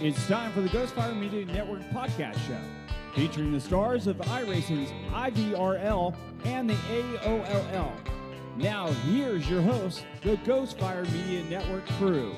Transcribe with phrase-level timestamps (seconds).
[0.00, 2.58] It's time for the Ghostfire Media Network podcast show,
[3.14, 6.14] featuring the stars of iRacing's IVRL
[6.44, 7.92] and the AOLL.
[8.56, 12.34] Now, here's your host, the Ghostfire Media Network crew.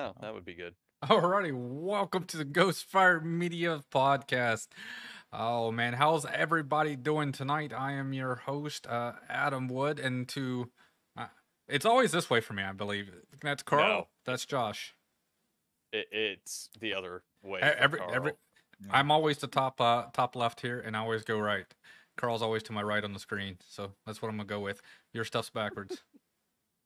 [0.00, 0.76] Oh, that would be good.
[1.04, 4.68] Alrighty, welcome to the Ghostfire Media Podcast.
[5.30, 7.70] Oh man, how's everybody doing tonight?
[7.76, 10.70] I am your host, uh, Adam Wood, and to
[11.18, 11.26] uh,
[11.68, 13.10] it's always this way for me, I believe.
[13.42, 13.82] That's Carl.
[13.86, 14.08] No.
[14.24, 14.94] That's Josh.
[15.92, 17.60] It, it's the other way.
[17.60, 18.90] For Every every, Carl.
[18.90, 21.66] I'm always the top uh, top left here, and I always go right.
[22.16, 24.80] Carl's always to my right on the screen, so that's what I'm gonna go with.
[25.12, 26.02] Your stuff's backwards.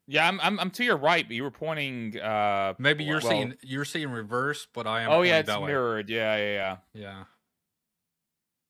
[0.06, 2.20] Yeah, I'm, I'm I'm to your right, but you were pointing.
[2.20, 5.10] Uh, Maybe you're well- seeing you're seeing reverse, but I am.
[5.10, 5.68] Oh yeah, it's that way.
[5.68, 6.10] mirrored.
[6.10, 6.76] Yeah, yeah, yeah.
[6.92, 7.24] Yeah.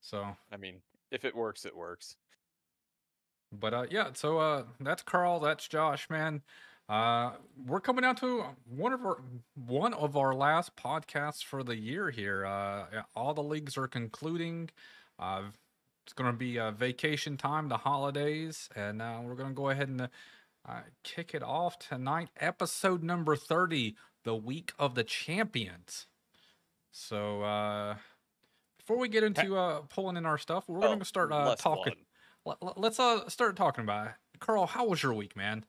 [0.00, 0.76] So I mean,
[1.10, 2.16] if it works, it works.
[3.52, 6.42] But uh, yeah, so uh, that's Carl, that's Josh, man.
[6.88, 7.32] Uh,
[7.66, 9.18] we're coming down to one of our
[9.54, 12.44] one of our last podcasts for the year here.
[12.44, 12.84] Uh,
[13.16, 14.70] all the leagues are concluding.
[15.18, 15.42] Uh,
[16.04, 19.70] it's going to be uh, vacation time, the holidays, and uh, we're going to go
[19.70, 20.08] ahead and uh,
[20.68, 22.28] uh, kick it off tonight.
[22.38, 26.06] Episode number thirty, the week of the champions.
[26.90, 27.96] So uh,
[28.78, 31.54] before we get into uh, pulling in our stuff, we're Well, going to start uh,
[31.56, 31.94] talking.
[32.44, 32.56] one.
[32.60, 34.12] Let- let- Let's uh start talking about it.
[34.38, 35.64] Carl, how was your week, man?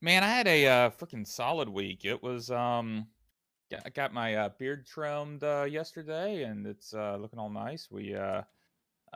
[0.00, 2.04] Man, I had a uh, freaking solid week.
[2.04, 3.06] It was um,
[3.70, 7.88] yeah, I got my uh, beard trimmed uh, yesterday, and it's uh, looking all nice.
[7.90, 8.42] We uh,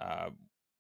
[0.01, 0.31] uh,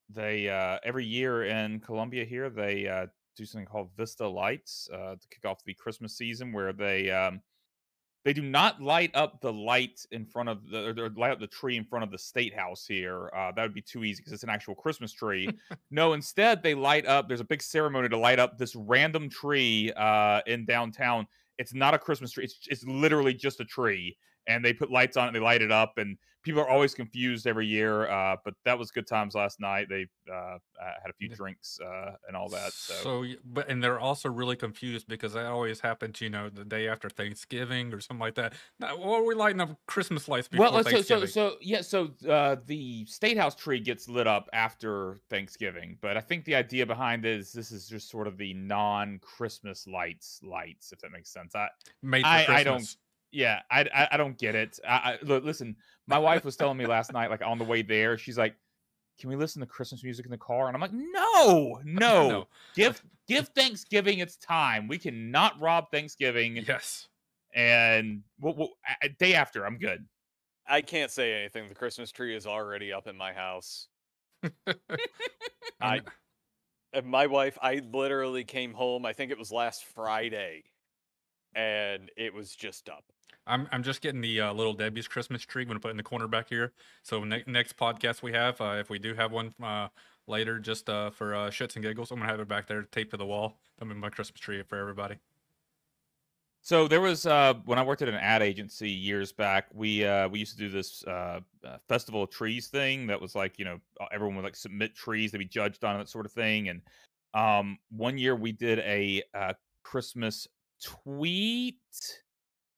[0.08, 5.16] they uh, every year in Columbia here they uh, do something called Vista Lights uh,
[5.16, 7.40] to kick off the Christmas season, where they um,
[8.26, 11.46] they do not light up the light in front of the or light up the
[11.46, 13.30] tree in front of the state house here.
[13.32, 15.48] Uh, that would be too easy because it's an actual Christmas tree.
[15.92, 17.28] no, instead they light up.
[17.28, 21.28] There's a big ceremony to light up this random tree uh, in downtown.
[21.58, 22.42] It's not a Christmas tree.
[22.42, 25.28] It's it's literally just a tree, and they put lights on it.
[25.28, 28.08] and They light it up, and people are always confused every year.
[28.08, 29.88] Uh, but that was good times last night.
[29.88, 32.72] They uh, uh, had a few drinks uh, and all that.
[32.72, 36.64] So, y- but and they're also really confused because that always happens, you know, the
[36.64, 38.54] day after Thanksgiving or something like that.
[38.78, 41.28] Now, Well, we lighting up Christmas lights before well, so, so Thanksgiving.
[41.28, 46.20] so yeah, so uh, the state house tree gets lit up after Thanksgiving, but I
[46.20, 50.92] think the idea behind it is this is just sort of the non-Christmas lights lights,
[50.92, 51.54] if that makes sense.
[51.54, 51.68] I
[52.02, 52.96] Made for I- I don't-
[53.32, 54.78] yeah, I, I I don't get it.
[54.86, 55.76] I, I look, listen.
[56.06, 58.54] My wife was telling me last night, like on the way there, she's like,
[59.20, 62.48] "Can we listen to Christmas music in the car?" And I'm like, "No, no, No.
[62.74, 64.88] give give Thanksgiving its time.
[64.88, 67.08] We cannot rob Thanksgiving." Yes.
[67.54, 68.70] And we'll, we'll,
[69.02, 70.06] a- a day after, I'm good.
[70.68, 71.68] I can't say anything.
[71.68, 73.88] The Christmas tree is already up in my house.
[75.80, 76.08] I- And-
[76.92, 79.04] And my wife, I literally came home.
[79.04, 80.64] I think it was last Friday,
[81.54, 83.04] and it was just up.
[83.46, 85.62] I'm I'm just getting the uh, little Debbie's Christmas tree.
[85.62, 86.72] I'm gonna put in the corner back here.
[87.02, 89.88] So ne- next podcast we have, uh, if we do have one uh,
[90.26, 93.12] later, just uh, for uh, shits and giggles, I'm gonna have it back there taped
[93.12, 93.58] to the wall.
[93.80, 95.16] I'm in my Christmas tree for everybody.
[96.62, 99.66] So there was uh, when I worked at an ad agency years back.
[99.72, 100.00] We
[100.30, 101.04] we used to do this
[101.88, 103.06] festival of trees thing.
[103.06, 103.78] That was like you know
[104.12, 106.68] everyone would like submit trees to be judged on that sort of thing.
[106.68, 106.82] And
[107.34, 109.22] um, one year we did a
[109.84, 110.48] Christmas
[110.82, 111.76] tweet,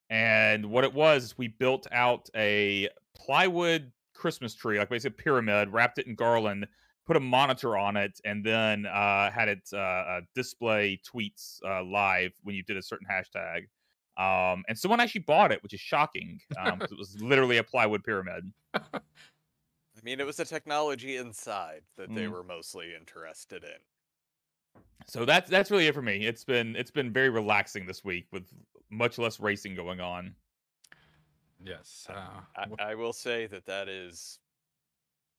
[0.09, 5.69] and what it was we built out a plywood Christmas tree, like basically a pyramid,
[5.71, 6.67] wrapped it in garland,
[7.05, 11.83] put a monitor on it, and then uh, had it uh, uh, display tweets uh,
[11.83, 13.67] live when you did a certain hashtag.
[14.17, 16.41] Um, and someone actually bought it, which is shocking.
[16.57, 18.51] Um, it was literally a plywood pyramid.
[19.95, 22.31] I mean, it was the technology inside that they Mm.
[22.31, 23.79] were mostly interested in.
[25.07, 26.25] So that's that's really it for me.
[26.25, 28.45] It's been it's been very relaxing this week with
[28.89, 30.35] much less racing going on.
[31.63, 32.07] Yes.
[32.09, 34.39] Uh, I, I will say that that is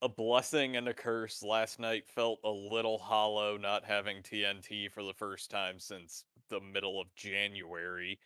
[0.02, 1.42] a blessing and a curse.
[1.42, 6.60] Last night felt a little hollow not having TNT for the first time since the
[6.60, 8.18] middle of January.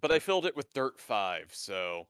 [0.00, 2.06] But I filled it with Dirt 5, so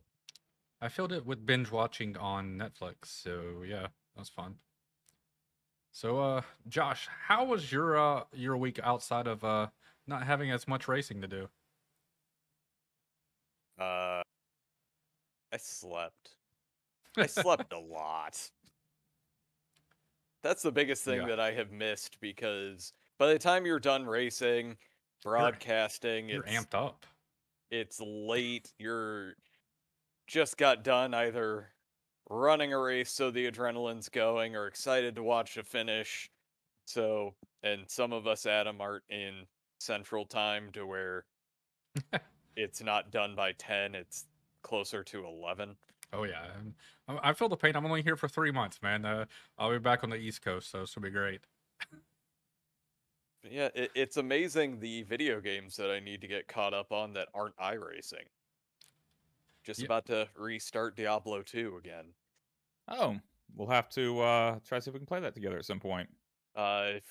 [0.81, 3.07] I filled it with binge watching on Netflix.
[3.07, 4.57] So yeah, that was fun.
[5.93, 9.69] So uh Josh, how was your uh your week outside of uh
[10.07, 11.49] not having as much racing to do?
[13.81, 14.23] Uh
[15.53, 16.37] I slept.
[17.17, 18.51] I slept a lot.
[20.43, 21.27] That's the biggest thing Yeah.
[21.29, 24.77] that I have missed because by the time you're done racing,
[25.23, 27.05] broadcasting, You're it's amped up.
[27.71, 29.35] it's late, you're
[30.27, 31.71] just got done either
[32.31, 36.31] running a race so the adrenaline's going or excited to watch a finish.
[36.87, 39.47] So, and some of us, Adam, aren't in
[39.81, 41.25] central time to where
[42.57, 44.27] it's not done by 10, it's
[44.63, 45.77] closer to 11.
[46.13, 46.47] Oh yeah,
[47.07, 47.77] I I feel the pain.
[47.77, 49.05] I'm only here for three months, man.
[49.05, 49.27] Uh,
[49.59, 51.41] I'll be back on the East Coast, so this will be great.
[53.49, 57.15] Yeah, it, it's amazing the video games that I need to get caught up on
[57.15, 58.27] that aren't iRacing.
[59.65, 59.87] Just Yeah.
[59.87, 62.07] about to restart Diablo 2 again.
[62.89, 63.17] Oh,
[63.57, 65.81] we'll have to uh, try to see if we can play that together at some
[65.81, 66.11] point.
[66.55, 67.05] Uh, if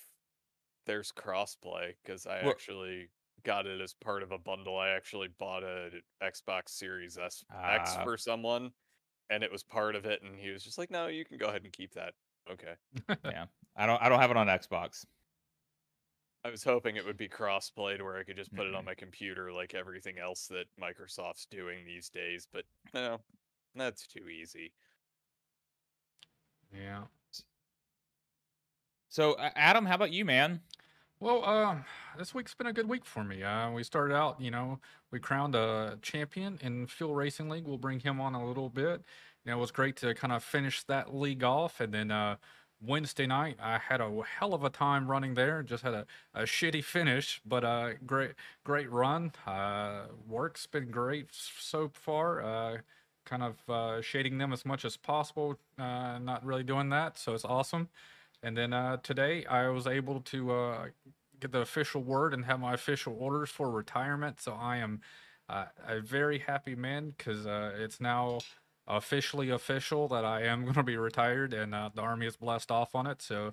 [0.84, 3.08] there's crossplay, because I Well- actually
[3.42, 4.78] got it as part of a bundle.
[4.78, 5.90] I actually bought a
[6.22, 8.04] Xbox Series S X Ah.
[8.04, 8.72] for someone,
[9.30, 11.46] and it was part of it, and he was just like, "No, you can go
[11.46, 12.14] ahead and keep that."
[12.50, 12.74] Okay.
[13.24, 14.00] yeah, I don't.
[14.02, 15.04] I don't have it on Xbox.
[16.42, 18.82] I was hoping it would be cross-play to where I could just put it on
[18.82, 23.20] my computer like everything else that Microsoft's doing these days, but no,
[23.74, 24.72] that's too easy.
[26.72, 27.02] Yeah.
[29.10, 30.60] So, uh, Adam, how about you, man?
[31.22, 31.76] Well, uh,
[32.16, 33.42] this week's been a good week for me.
[33.42, 37.66] Uh, we started out, you know, we crowned a champion in Fuel Racing League.
[37.66, 39.02] We'll bring him on a little bit.
[39.44, 41.78] You know, it was great to kind of finish that league off.
[41.78, 42.36] And then uh,
[42.82, 45.62] Wednesday night, I had a hell of a time running there.
[45.62, 48.30] Just had a, a shitty finish, but uh, great,
[48.64, 49.32] great run.
[49.46, 52.42] Uh, work's been great so far.
[52.42, 52.78] Uh,
[53.26, 55.58] kind of uh, shading them as much as possible.
[55.78, 57.90] Uh, not really doing that, so it's awesome.
[58.42, 60.86] And then uh, today, I was able to uh,
[61.40, 64.40] get the official word and have my official orders for retirement.
[64.40, 65.00] So I am
[65.48, 68.38] uh, a very happy man because uh, it's now
[68.86, 72.70] officially official that I am going to be retired, and uh, the army is blessed
[72.70, 73.20] off on it.
[73.22, 73.52] So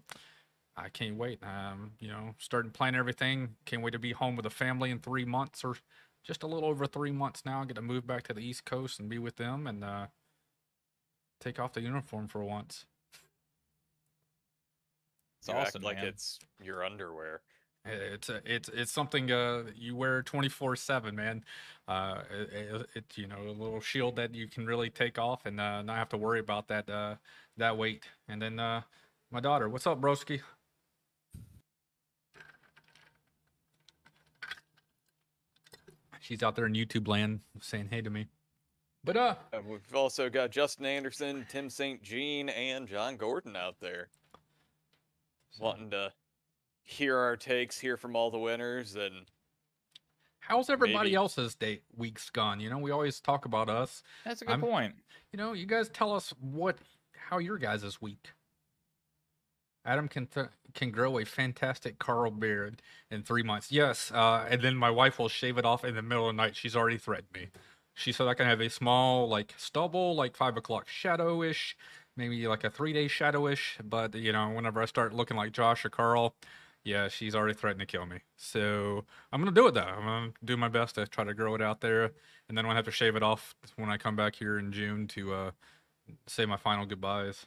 [0.76, 1.40] I can't wait.
[1.44, 3.56] Um, you know, starting planning everything.
[3.66, 5.76] Can't wait to be home with the family in three months or
[6.24, 7.64] just a little over three months now.
[7.64, 10.08] Get to move back to the East Coast and be with them and uh,
[11.40, 12.86] take off the uniform for once.
[15.40, 16.08] It's you awesome, like man.
[16.08, 17.42] it's your underwear.
[17.90, 21.44] It's a, it's it's something uh you wear 24/7 man
[21.88, 25.46] uh it, it, it's you know a little shield that you can really take off
[25.46, 27.16] and uh not have to worry about that uh
[27.56, 28.82] that weight and then uh
[29.32, 30.42] my daughter what's up broski
[36.20, 38.28] she's out there in YouTube land saying hey to me
[39.06, 42.04] but uh we've also got Justin Anderson, Tim St.
[42.04, 44.10] Jean, and John Gordon out there
[45.60, 46.14] wanting to
[46.84, 49.26] hear our takes, hear from all the winners, and
[50.40, 54.42] how's everybody maybe- else's date weeks gone you know we always talk about us That's
[54.42, 54.96] a good I'm- point.
[55.34, 56.78] you know, you guys tell us what
[57.30, 58.30] how your guys' is week.
[59.86, 63.72] Adam can th- can grow a fantastic Carl beard in three months.
[63.72, 66.42] Yes, uh, and then my wife will shave it off in the middle of the
[66.42, 66.56] night.
[66.56, 67.48] She's already threatened me.
[67.94, 71.74] She said I can have a small like stubble, like five o'clock shadowish,
[72.18, 73.78] maybe like a three day shadowish.
[73.84, 76.36] But you know, whenever I start looking like Josh or Carl,
[76.84, 78.20] yeah, she's already threatened to kill me.
[78.36, 79.82] So I'm gonna do it though.
[79.82, 82.06] I'm gonna do my best to try to grow it out there,
[82.50, 84.72] and then I'm gonna have to shave it off when I come back here in
[84.72, 85.52] June to uh,
[86.28, 87.46] say my final goodbyes.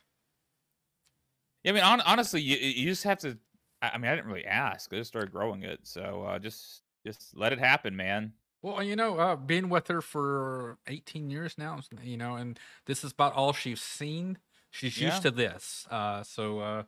[1.65, 3.39] Yeah, I mean, hon- honestly, you you just have to.
[3.83, 4.93] I I mean, I didn't really ask.
[4.93, 8.33] I just started growing it, so uh, just just let it happen, man.
[8.63, 13.05] Well, you know, uh, being with her for 18 years now, you know, and this
[13.05, 14.39] is about all she's seen.
[14.71, 15.09] She's Yeah.
[15.11, 16.83] used to this, uh, so uh,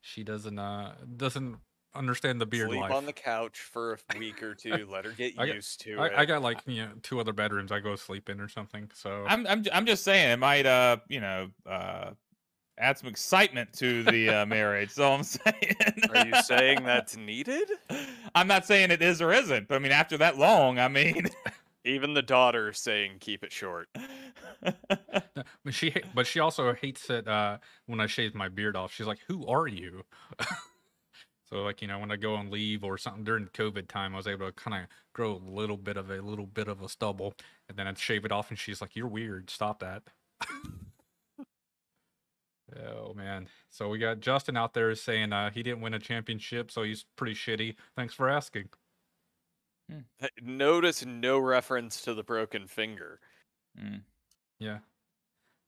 [0.00, 1.56] she doesn't uh, doesn't
[1.94, 2.92] understand the beard sleep life.
[2.92, 4.86] on the couch for a week or two.
[4.90, 6.12] let her get I got- used to it.
[6.14, 8.90] I, I got like you know two other bedrooms I go sleep in or something.
[8.94, 12.10] So I'm I'm j- I'm just saying it might uh you know uh
[12.78, 14.90] add some excitement to the uh, marriage.
[14.90, 15.76] So I'm saying.
[16.14, 17.68] Are you saying that's needed?
[18.34, 21.26] I'm not saying it is or isn't, but I mean after that long, I mean.
[21.84, 23.88] Even the daughter saying keep it short.
[25.64, 28.92] But she but she also hates it uh, when I shave my beard off.
[28.92, 30.04] She's like, "Who are you?"
[31.50, 34.18] so like you know when I go on leave or something during COVID time, I
[34.18, 36.88] was able to kind of grow a little bit of a little bit of a
[36.88, 37.34] stubble,
[37.68, 39.50] and then I'd shave it off, and she's like, "You're weird.
[39.50, 40.02] Stop that."
[42.84, 43.48] oh man.
[43.70, 47.04] So we got Justin out there saying uh, he didn't win a championship, so he's
[47.16, 47.76] pretty shitty.
[47.96, 48.70] Thanks for asking.
[50.22, 53.20] H- Notice no reference to the broken finger.
[53.80, 54.02] Mm.
[54.58, 54.78] Yeah.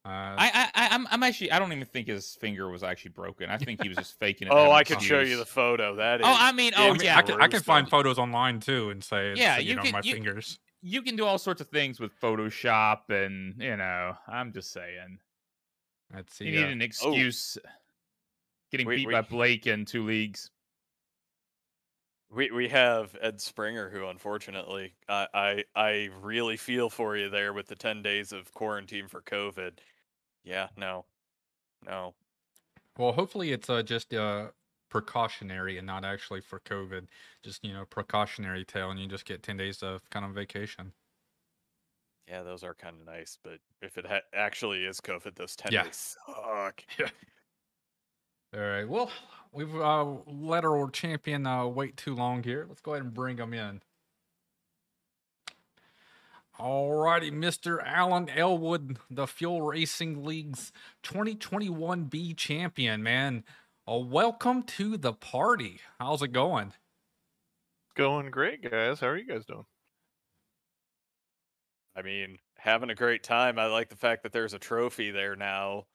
[0.04, 1.52] Uh, I, I, I, I'm, I'm actually.
[1.52, 3.48] I don't even think his finger was actually broken.
[3.50, 4.50] I think he was just faking it.
[4.54, 5.94] Oh, I could show you the photo.
[5.96, 6.26] That is.
[6.26, 7.16] Oh, I mean, I oh mean, yeah.
[7.18, 9.82] I can, I can find photos online too and say, it's, Yeah, you, you know,
[9.82, 10.58] can- my you- fingers.
[10.84, 15.18] You can do all sorts of things with Photoshop, and you know, I'm just saying.
[16.12, 16.46] Let's see.
[16.46, 17.56] You need uh, an excuse.
[18.72, 19.12] Getting Wait, beat wait.
[19.12, 20.50] by Blake in two leagues.
[22.32, 27.52] We we have Ed Springer, who unfortunately, I I I really feel for you there
[27.52, 29.78] with the ten days of quarantine for COVID.
[30.44, 31.06] Yeah, no,
[31.82, 32.16] no.
[32.96, 34.52] Well, hopefully it's uh, just uh,
[34.88, 37.08] precautionary and not actually for COVID.
[37.42, 40.94] Just you know, precautionary tale, and you just get ten days of kind of vacation.
[42.26, 45.72] Yeah, those are kind of nice, but if it ha- actually is COVID, those ten
[45.72, 45.82] Yeah.
[45.82, 46.84] days suck.
[48.54, 48.84] All right.
[48.88, 49.10] Well,
[49.52, 52.66] we've uh, let our champion uh, wait too long here.
[52.68, 53.82] Let's go ahead and bring him in.
[56.59, 57.82] All righty, Mr.
[57.85, 60.71] Alan Elwood, the Fuel Racing League's
[61.02, 63.44] 2021B champion, man.
[63.90, 65.80] Uh, welcome to the party.
[65.99, 66.73] How's it going?
[67.97, 69.00] Going great, guys.
[69.00, 69.64] How are you guys doing?
[71.97, 73.59] I mean, having a great time.
[73.59, 75.87] I like the fact that there's a trophy there now.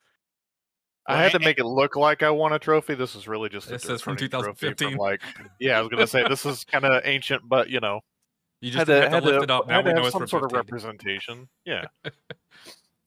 [1.07, 2.95] I had to make it look like I won a trophy.
[2.95, 4.97] This is really just a This is from running trophy 2015.
[4.97, 5.21] like,
[5.59, 8.01] yeah, I was gonna say this is kind of ancient, but you know,
[8.61, 9.67] You had just to, had to had lift to, it up.
[9.67, 11.47] Now we know have it's some from sort of representation.
[11.65, 11.85] Yeah.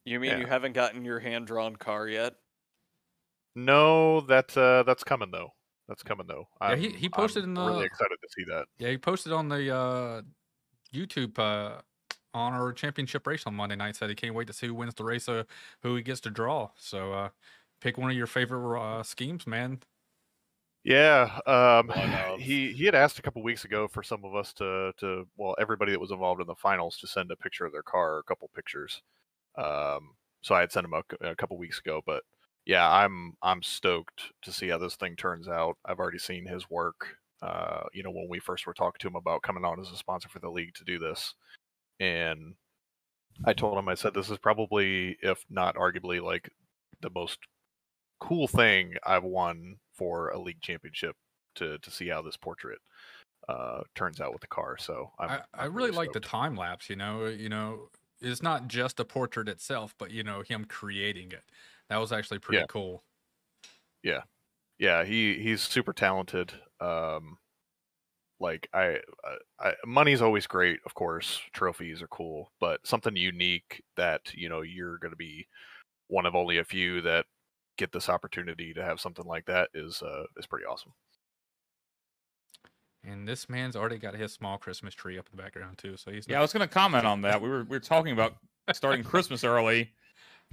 [0.07, 0.39] You mean Yeah.
[0.39, 2.35] you haven't gotten your hand drawn car yet?
[3.55, 5.51] No, that uh, that's coming though.
[5.89, 6.49] That's coming though.
[6.63, 8.67] Yeah, he- he posted I'm in the- really excited to see that.
[8.79, 10.23] Yeah, he posted on the uh,
[10.95, 11.81] YouTube uh,
[12.33, 13.97] on our championship race on Monday night.
[13.97, 15.45] Said he can't wait to see who wins the race, uh,
[15.83, 16.71] who he gets to draw.
[16.79, 17.29] So uh,
[17.81, 19.81] pick one of your favorite uh, schemes, man.
[20.85, 22.41] Yeah, um, One of.
[22.41, 25.55] he he had asked a couple weeks ago for some of us to to well
[25.59, 28.19] everybody that was involved in the finals to send a picture of their car, or
[28.21, 29.03] a couple pictures.
[29.59, 32.23] Um, so I had sent him a couple weeks ago, but
[32.67, 35.77] yeah, I'm I'm stoked to see how this thing turns out.
[35.85, 37.17] I've already seen his work.
[37.43, 39.97] Uh, you know, when we first were talking to him about coming on as a
[39.97, 41.35] sponsor for the league to do this,
[41.99, 42.55] and
[43.45, 46.51] I told him I said this is probably, if not arguably, like
[47.01, 47.39] the most
[48.21, 51.17] cool thing I've won for a league championship
[51.57, 52.81] to to see how this portrait
[53.49, 54.79] uh turns out with the car.
[54.79, 56.89] So I'm, I, I I'm really like the time lapse.
[56.91, 61.33] You know, you know, it's not just a portrait itself, but you know, him creating
[61.33, 61.45] it.
[61.89, 62.67] That was actually pretty Yeah.
[62.67, 63.05] cool.
[64.03, 64.23] Yeah,
[64.79, 66.55] yeah, he he's super talented.
[66.81, 67.39] Um,
[68.39, 71.41] like I, I, I, money's always great, of course.
[71.53, 75.47] Trophies are cool, but something unique that you know you're going to be
[76.09, 77.27] one of only a few that
[77.81, 80.93] get this opportunity to have something like that is uh is pretty awesome.
[83.03, 85.97] And this man's already got his small Christmas tree up in the background too.
[85.97, 87.41] So he's Yeah, I was going to comment on that.
[87.43, 88.35] We were we were talking about
[88.73, 89.93] starting Christmas early.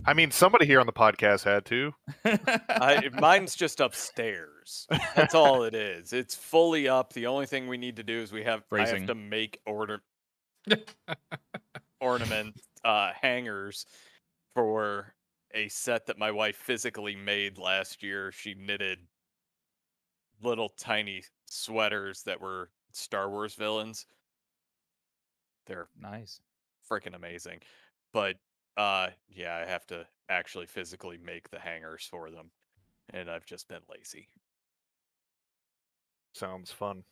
[0.05, 1.91] I mean, somebody here on the podcast had to.
[2.25, 4.87] I mine's just upstairs.
[5.15, 6.13] That's all it is.
[6.13, 7.11] It's fully up.
[7.11, 10.01] The only thing we need to do is we have I have to make order
[11.99, 12.55] ornament
[12.85, 13.85] uh hangers
[14.53, 15.13] for
[15.53, 18.31] a set that my wife physically made last year.
[18.31, 18.99] She knitted
[20.41, 24.05] little tiny sweaters that were Star Wars villains.
[25.65, 26.41] They're nice.
[26.89, 27.61] freaking amazing.
[28.13, 28.37] But
[28.77, 32.51] uh yeah, I have to actually physically make the hangers for them.
[33.11, 34.29] And I've just been lazy.
[36.33, 37.03] Sounds fun.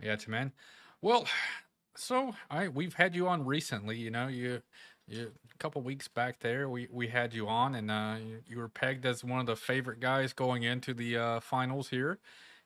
[0.00, 0.52] Yeah, to man.
[1.00, 1.26] Well,
[1.96, 3.96] so I we've had you on recently.
[3.96, 4.62] You know, you
[5.10, 5.26] a
[5.58, 9.04] couple weeks back there, we we had you on, and uh, you, you were pegged
[9.06, 12.18] as one of the favorite guys going into the uh, finals here,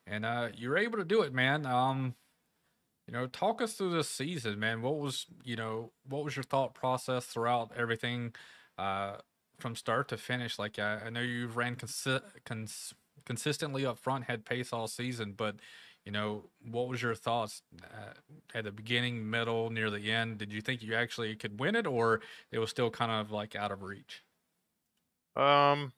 [0.07, 1.67] and uh, you were able to do it, man.
[1.67, 2.15] Um,
[3.07, 4.83] you know, talk us through this season, man.
[4.83, 8.35] What was you know what was your thought process throughout everything,
[8.79, 9.17] uh,
[9.59, 10.59] from start to finish?
[10.59, 15.33] Like I, I know you ran consi- cons- consistently up front, had pace all season,
[15.37, 15.57] but
[16.05, 18.15] you know, what was your thoughts uh,
[18.55, 20.39] at the beginning, middle, near the end?
[20.39, 23.55] Did you think you actually could win it, or it was still kind of like
[23.55, 24.23] out of reach?
[25.37, 25.93] Um,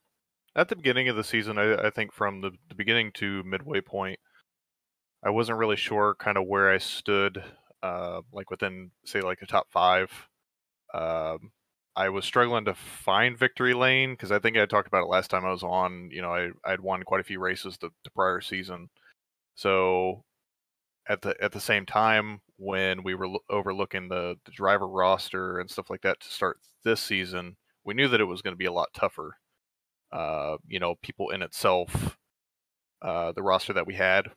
[0.55, 3.81] at the beginning of the season, I, I think from the, the beginning to midway
[3.81, 4.19] point,
[5.23, 7.43] I wasn't really sure kind of where I stood,
[7.83, 10.11] uh, like within say like the top five.
[10.93, 11.53] Um,
[11.97, 15.31] I was struggling to find victory lane because I think I talked about it last
[15.31, 16.11] time I was on.
[16.11, 18.89] You know, I I'd won quite a few races the, the prior season,
[19.61, 20.25] so
[21.07, 25.71] at the at the same time when we were overlooking the, the driver roster and
[25.71, 28.65] stuff like that to start this season, we knew that it was going to be
[28.65, 29.37] a lot tougher.
[30.11, 32.17] Uh, you know, people in itself,
[33.03, 34.29] uh, the roster that we had,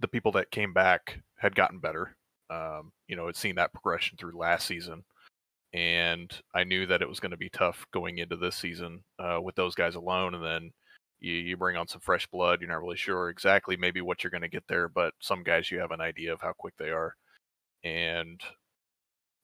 [0.00, 2.16] the people that came back had gotten better.
[2.50, 5.04] Um, you know, had seen that progression through last season,
[5.72, 9.38] and I knew that it was going to be tough going into this season uh,
[9.40, 10.34] with those guys alone.
[10.34, 10.70] And then
[11.20, 12.60] you, you bring on some fresh blood.
[12.60, 15.70] You're not really sure exactly maybe what you're going to get there, but some guys
[15.70, 17.14] you have an idea of how quick they are.
[17.84, 18.40] And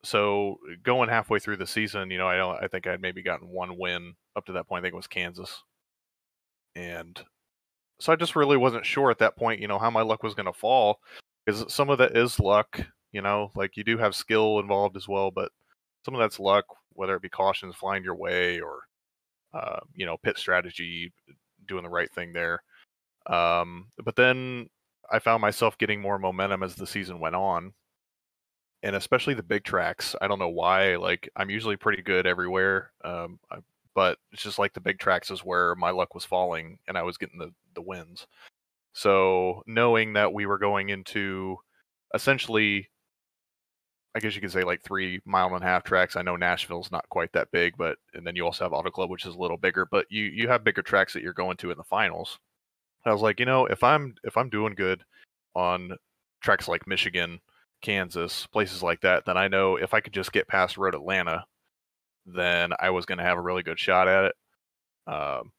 [0.05, 3.49] so going halfway through the season, you know, I don't, I think I'd maybe gotten
[3.49, 4.83] one win up to that point.
[4.83, 5.63] I think it was Kansas,
[6.75, 7.23] and
[8.01, 10.35] so I just really wasn't sure at that point, you know, how my luck was
[10.35, 10.99] going to fall
[11.45, 12.81] because some of that is luck,
[13.13, 15.53] you know, like you do have skill involved as well, but
[16.05, 18.81] some of that's luck, whether it be cautions flying your way or,
[19.55, 21.13] uh, you know, pit strategy,
[21.73, 22.63] doing the right thing there.
[23.27, 24.69] Um, but then
[25.11, 27.73] I found myself getting more momentum as the season went on.
[28.83, 30.15] And especially the big tracks.
[30.21, 30.97] I don't know why.
[30.97, 32.91] Like, I'm usually pretty good everywhere.
[33.05, 33.59] Um, I,
[33.95, 37.03] but it's just like the big tracks is where my luck was falling and I
[37.03, 38.27] was getting the, the wins.
[38.93, 41.59] So knowing that we were going into
[42.15, 42.89] essentially,
[44.14, 46.16] I guess you could say like three mile and a half tracks.
[46.16, 49.11] I know Nashville's not quite that big, but and then you also have Auto Club,
[49.11, 49.87] which is a little bigger.
[49.90, 52.38] But you you have bigger tracks that you're going to in the finals.
[53.07, 55.03] I was like, you know, if I'm if I'm doing good
[55.55, 55.96] on
[56.42, 57.40] tracks like Michigan,
[57.83, 61.44] Kansas, places like that, then I know if I could just get past Road Atlanta,
[62.27, 64.35] then I was going to have a really good shot at it.
[65.07, 65.53] Um,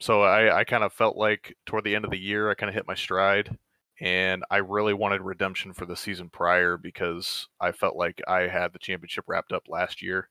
[0.00, 2.68] so I, I kind of felt like toward the end of the year, I kind
[2.68, 3.56] of hit my stride,
[4.04, 8.74] and I really wanted redemption for the season prior because I felt like I had
[8.74, 10.28] the championship wrapped up last year,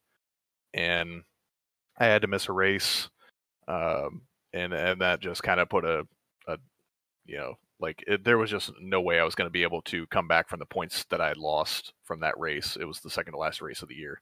[0.76, 1.24] and
[1.98, 3.10] I had to miss a race,
[3.68, 4.22] um,
[4.54, 6.06] and and that just kind of put a,
[6.48, 6.58] a
[7.26, 9.82] you know like it, there was just no way I was going to be able
[9.84, 12.78] to come back from the points that I had lost from that race.
[12.80, 14.22] It was the second to last race of the year.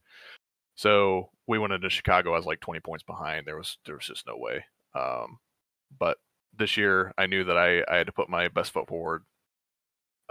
[0.75, 2.33] So we went into Chicago.
[2.33, 3.45] I was like 20 points behind.
[3.45, 4.63] There was there was just no way.
[4.95, 5.39] Um,
[5.99, 6.17] but
[6.57, 9.23] this year, I knew that I, I had to put my best foot forward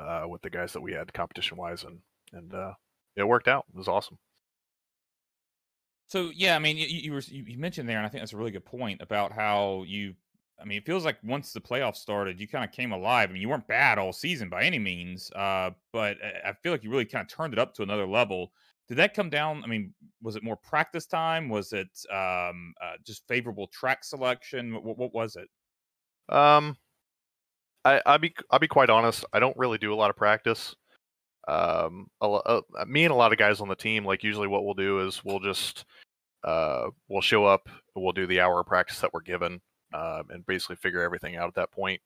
[0.01, 1.99] uh, with the guys that we had competition wise, and
[2.33, 2.73] and uh,
[3.17, 3.67] it worked out.
[3.73, 4.19] It was awesome.
[6.09, 8.37] So yeah, I mean, you, you were you mentioned there, and I think that's a
[8.37, 10.15] really good point about how you.
[10.61, 13.31] I mean, it feels like once the playoffs started, you kind of came alive.
[13.31, 16.85] I mean, you weren't bad all season by any means, uh, but I feel like
[16.85, 18.53] you really kind of turned it up to another level
[18.91, 19.63] did that come down?
[19.63, 21.49] I mean, was it more practice time?
[21.49, 24.75] Was it um, uh, just favorable track selection?
[24.75, 25.49] What, what was it?
[26.35, 26.77] Um,
[27.85, 29.25] I I'll be I'll be quite honest.
[29.33, 30.75] I don't really do a lot of practice.
[31.49, 34.65] Um, a, uh, me and a lot of guys on the team, like usually, what
[34.65, 35.85] we'll do is we'll just
[36.45, 39.61] uh we'll show up, we'll do the hour of practice that we're given,
[39.95, 42.01] um, and basically figure everything out at that point.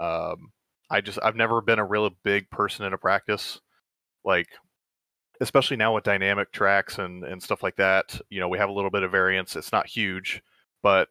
[0.00, 0.52] Um,
[0.90, 3.60] I just I've never been a really big person in a practice.
[4.24, 4.48] Like
[5.40, 8.72] especially now with dynamic tracks and and stuff like that you know we have a
[8.72, 10.42] little bit of variance it's not huge
[10.82, 11.08] but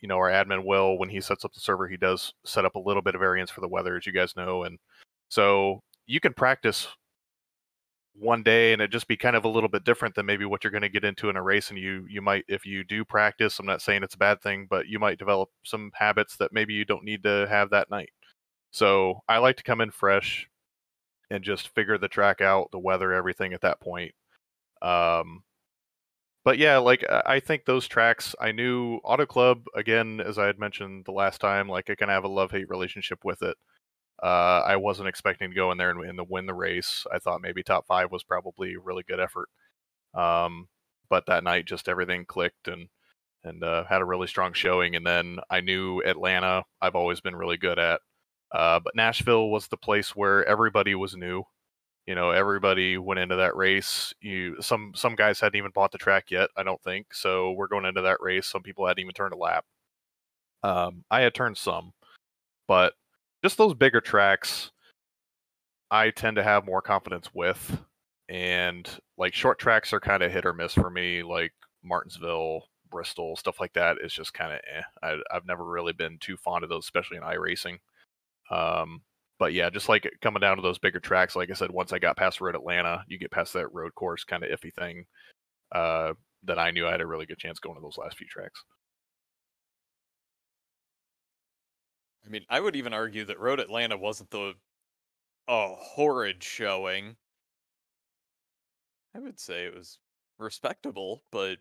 [0.00, 2.74] you know our admin will when he sets up the server he does set up
[2.74, 4.78] a little bit of variance for the weather as you guys know and
[5.28, 6.88] so you can practice
[8.14, 10.62] one day and it just be kind of a little bit different than maybe what
[10.62, 13.04] you're going to get into in a race and you you might if you do
[13.04, 16.52] practice i'm not saying it's a bad thing but you might develop some habits that
[16.52, 18.10] maybe you don't need to have that night
[18.72, 20.50] so i like to come in fresh
[21.30, 24.12] and just figure the track out, the weather, everything at that point.
[24.82, 25.42] Um,
[26.44, 30.58] but yeah, like I think those tracks, I knew Auto Club again, as I had
[30.58, 31.68] mentioned the last time.
[31.68, 33.56] Like I kind of have a love hate relationship with it.
[34.22, 37.06] Uh, I wasn't expecting to go in there and, and win the race.
[37.12, 39.48] I thought maybe top five was probably a really good effort.
[40.14, 40.68] Um,
[41.10, 42.88] but that night, just everything clicked and
[43.44, 44.96] and uh, had a really strong showing.
[44.96, 46.64] And then I knew Atlanta.
[46.80, 48.00] I've always been really good at.
[48.52, 51.44] Uh, but Nashville was the place where everybody was new.
[52.10, 54.12] You know, everybody went into that race.
[54.20, 56.50] You some some guys hadn't even bought the track yet.
[56.56, 57.52] I don't think so.
[57.52, 58.48] We're going into that race.
[58.48, 59.64] Some people hadn't even turned a lap.
[60.64, 61.92] Um, I had turned some,
[62.66, 62.94] but
[63.44, 64.72] just those bigger tracks,
[65.92, 67.80] I tend to have more confidence with.
[68.28, 71.52] And like short tracks are kind of hit or miss for me, like
[71.84, 74.82] Martinsville, Bristol, stuff like that is just kind of eh.
[75.00, 77.78] I, have never really been too fond of those, especially in iRacing.
[78.50, 79.02] Um,
[79.40, 81.98] but yeah, just like coming down to those bigger tracks, like I said, once I
[81.98, 85.06] got past Road Atlanta, you get past that road course kind of iffy thing.
[85.72, 86.12] Uh,
[86.44, 88.62] that I knew I had a really good chance going to those last few tracks.
[92.24, 94.54] I mean, I would even argue that Road Atlanta wasn't the
[95.48, 97.16] a horrid showing.
[99.14, 99.98] I would say it was
[100.38, 101.58] respectable, but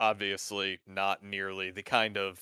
[0.00, 2.40] obviously not nearly the kind of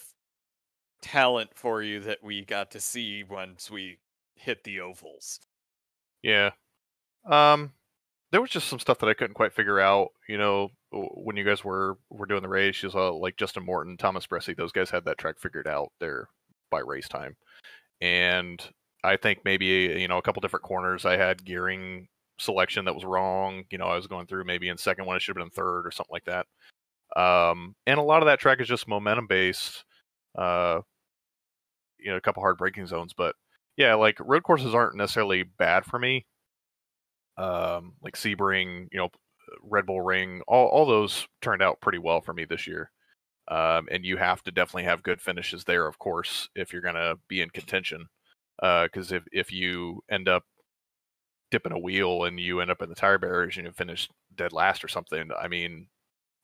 [1.02, 3.98] talent for you that we got to see once we
[4.42, 5.40] hit the ovals.
[6.22, 6.50] Yeah.
[7.31, 7.72] Um
[8.31, 11.44] there was just some stuff that I couldn't quite figure out, you know, when you
[11.44, 14.90] guys were were doing the race, you saw like Justin Morton, Thomas Bressy, those guys
[14.90, 16.28] had that track figured out there
[16.70, 17.37] by race time.
[18.00, 18.62] And
[19.05, 23.05] I think maybe you know a couple different corners I had gearing selection that was
[23.05, 23.64] wrong.
[23.70, 25.87] You know, I was going through maybe in second one, it should have been third
[25.87, 26.46] or something like that.
[27.14, 29.85] Um, and a lot of that track is just momentum based.
[30.37, 30.81] Uh,
[31.98, 33.35] you know a couple hard braking zones, but
[33.76, 36.26] yeah, like road courses aren't necessarily bad for me.
[37.37, 39.08] Um, like Sebring, you know,
[39.62, 42.90] Red Bull Ring, all all those turned out pretty well for me this year.
[43.48, 46.96] um, and you have to definitely have good finishes there, of course, if you're going
[46.96, 48.06] to be in contention.
[48.61, 50.44] Because if if you end up
[51.50, 54.52] dipping a wheel and you end up in the tire barriers and you finish dead
[54.52, 55.87] last or something, I mean,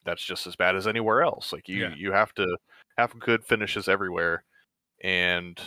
[0.05, 1.53] that's just as bad as anywhere else.
[1.53, 1.95] Like you Yeah.
[1.95, 2.59] you have to
[2.99, 4.45] have good finishes everywhere,
[5.03, 5.61] and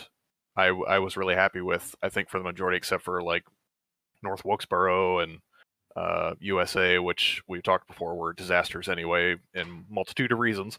[0.56, 3.44] I I was really happy with I think for the majority except for like
[4.22, 5.38] North Wilkesboro and
[5.96, 10.78] uh, USA, which we've talked before were disasters anyway in multitude of reasons.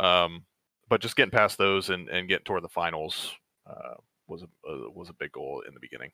[0.00, 0.44] Um,
[0.88, 3.32] but just getting past those and, and getting toward the finals
[3.68, 3.94] uh,
[4.26, 6.10] was a uh, was a big goal in the beginning.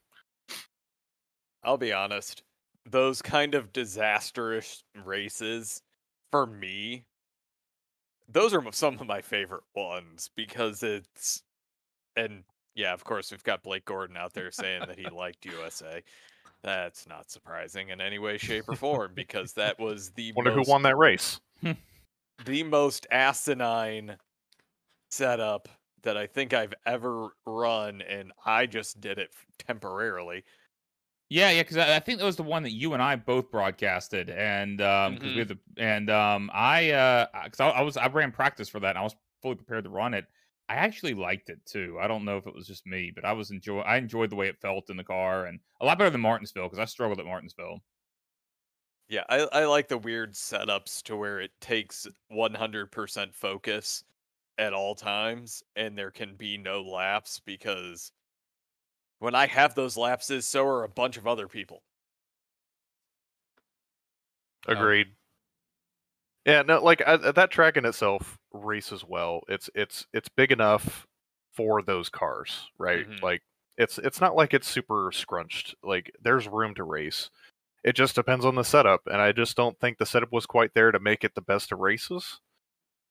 [1.63, 2.43] I'll be honest.
[2.87, 5.83] Those kind of disastrous races,
[6.31, 7.05] for me,
[8.29, 11.43] those are some of my favorite ones because it's,
[12.17, 12.45] and
[12.79, 16.01] yeah, of course, we've got Blake Gordon out there saying that he liked USA.
[16.63, 20.67] That's not surprising in any way, shape, or form because that was the Wonder most,
[20.67, 21.41] who won that race.
[22.45, 24.17] the most asinine
[25.11, 25.69] setup
[26.03, 30.45] that I think I've ever run, and I just did it temporarily.
[31.31, 33.51] Yeah, yeah, because I, I think that was the one that you and I both
[33.51, 37.97] broadcasted, and um, because we had the and um, I uh, because I, I was
[37.97, 40.27] I ran practice for that, and I was fully prepared to run it.
[40.69, 41.99] I actually liked it too.
[42.01, 44.37] I don't know if it was just me, but I was enjoy I enjoyed the
[44.37, 47.21] way it felt in the car, and a lot better than Martinsville because I struggled
[47.21, 47.83] at Martinsville.
[49.09, 54.05] Yeah, I, I like the weird setups to where it takes 100% focus
[54.59, 58.13] at all times and there can be no laps because
[59.21, 61.85] when I have those lapses, so are a bunch of other people.
[64.67, 64.73] Oh.
[64.73, 65.18] Agreed.
[66.49, 69.43] Yeah, no, like uh, uh, that track in itself races well.
[69.49, 71.07] It's it's it's big enough
[71.53, 73.09] for those cars, right?
[73.09, 73.23] Mhm.
[73.23, 73.43] Like
[73.79, 75.77] it's it's not like it's super scrunched.
[75.85, 77.31] Like there's room to race.
[77.85, 80.75] It just depends on the setup, and I just don't think the setup was quite
[80.75, 82.41] there to make it the best of races.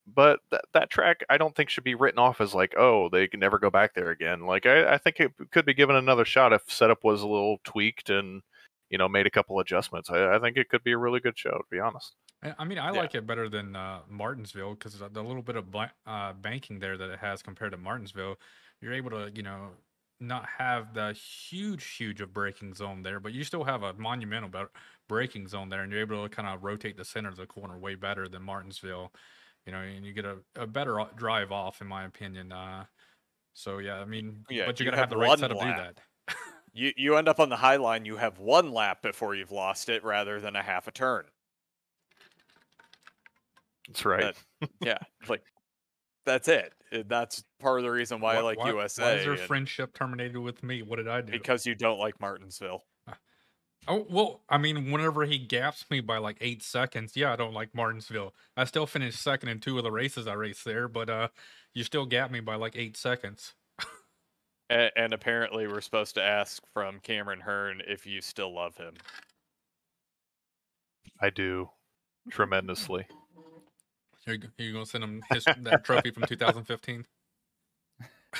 [0.07, 3.27] But that that track, I don't think should be written off as like, oh, they
[3.27, 4.41] can never go back there again.
[4.47, 7.59] Like I, I think it could be given another shot if setup was a little
[7.65, 8.43] tweaked and
[8.89, 10.09] you know made a couple adjustments.
[10.11, 12.15] I, I think it could be a really good show, to be honest.
[12.43, 13.01] I I mean, I Yeah.
[13.01, 15.73] like it better than uh, Martinsville because the little bit of
[16.05, 18.37] uh, banking there that it has compared to Martinsville,
[18.81, 19.73] you're able to, you know,
[20.19, 24.67] not have the huge, huge of braking zone there, but you still have a monumental
[25.07, 27.77] braking zone there, and you're able to kind of rotate the center of the corner
[27.77, 29.13] way better than Martinsville,
[29.65, 32.51] you know, and you get a, a better drive off, in my opinion.
[32.51, 32.85] Uh,
[33.53, 35.55] so yeah, I mean, Yeah, but you you gotta have have the right setup to
[35.55, 36.01] do that.
[36.73, 39.89] You you end up on the high line, you have one lap before you've lost
[39.89, 41.29] it rather than a half a turn.
[43.87, 44.35] That's right.
[44.61, 44.97] That- Yeah,
[45.29, 45.43] like
[46.25, 46.73] that's it.
[46.91, 49.93] Uh, That's part of the reason why I like Why USA is their and friendship
[49.93, 50.81] terminated with me?
[50.81, 51.31] What did I do?
[51.31, 52.83] because you don't like Martinsville.
[53.87, 57.53] Oh well, I mean, whenever he gaps me by like eight seconds, yeah, I don't
[57.53, 58.33] like Martinsville.
[58.57, 61.27] I still finished second in two of the races I raced there, but uh,
[61.73, 63.53] you still gap me by like eight seconds.
[64.69, 68.95] And, and apparently, we're supposed to ask from Cameron Hearn if you still love him.
[71.21, 71.69] I do
[72.29, 73.07] tremendously.
[74.27, 77.05] You're, you're gonna send him his that trophy from 2015.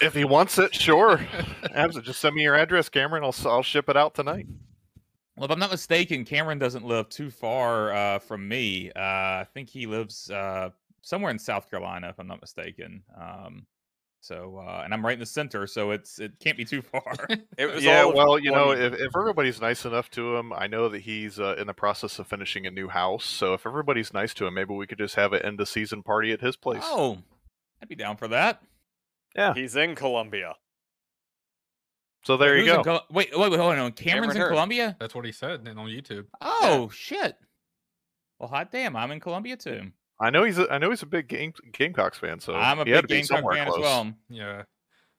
[0.02, 1.20] if he wants it, sure.
[1.74, 3.24] Abs- Just send me your address, Cameron.
[3.24, 4.48] I'll s- I'll ship it out tonight.
[5.38, 8.92] Well, if I'm not mistaken, Cameron doesn't live too far uh, from me.
[8.96, 10.72] Uh, I think he lives uh,
[11.04, 13.04] somewhere in South Carolina, if I'm not mistaken.
[13.16, 13.66] Um,
[14.20, 17.14] so, uh, and I'm right in the center, so it's it can't be too far.
[17.58, 20.68] It was Yeah, all well, you know, if, if everybody's nice enough to him, I
[20.68, 23.26] know that he's uh, in the process of finishing a new house.
[23.26, 26.04] So if everybody's nice to him, maybe we could just have an end of season
[26.04, 26.84] party at his place.
[26.84, 27.20] oh,
[27.82, 28.62] I'd be down for that.
[29.36, 29.54] yeah.
[29.54, 30.56] he's in Columbia.
[32.24, 32.84] So there you Who's in go.
[32.84, 33.92] Col- wait, wait, wait, hold on.
[33.94, 34.50] Cameron's Cameron in Hearn.
[34.50, 34.98] Columbia.
[35.00, 36.26] That's what he said on YouTube.
[36.42, 37.38] Oh shit.
[38.40, 39.92] Well, hot damn, I'm in Columbia too.
[40.20, 42.40] I know he's a, I know he's a big game Gamecocks fan.
[42.40, 43.78] So I'm a big to Gamecock fan close.
[43.78, 44.14] as well.
[44.30, 44.64] Yeah,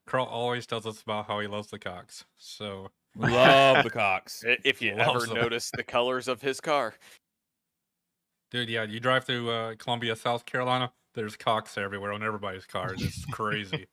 [0.06, 2.24] Carl always tells us about how he loves the Cox.
[2.36, 4.44] So Love the Cox.
[4.64, 5.42] If you Loves ever them.
[5.42, 6.94] notice the colors of his car,
[8.50, 10.90] Dude, yeah, you drive through uh, Columbia, South Carolina.
[11.14, 13.02] There's cocks everywhere on everybody's cars.
[13.02, 13.86] It's crazy.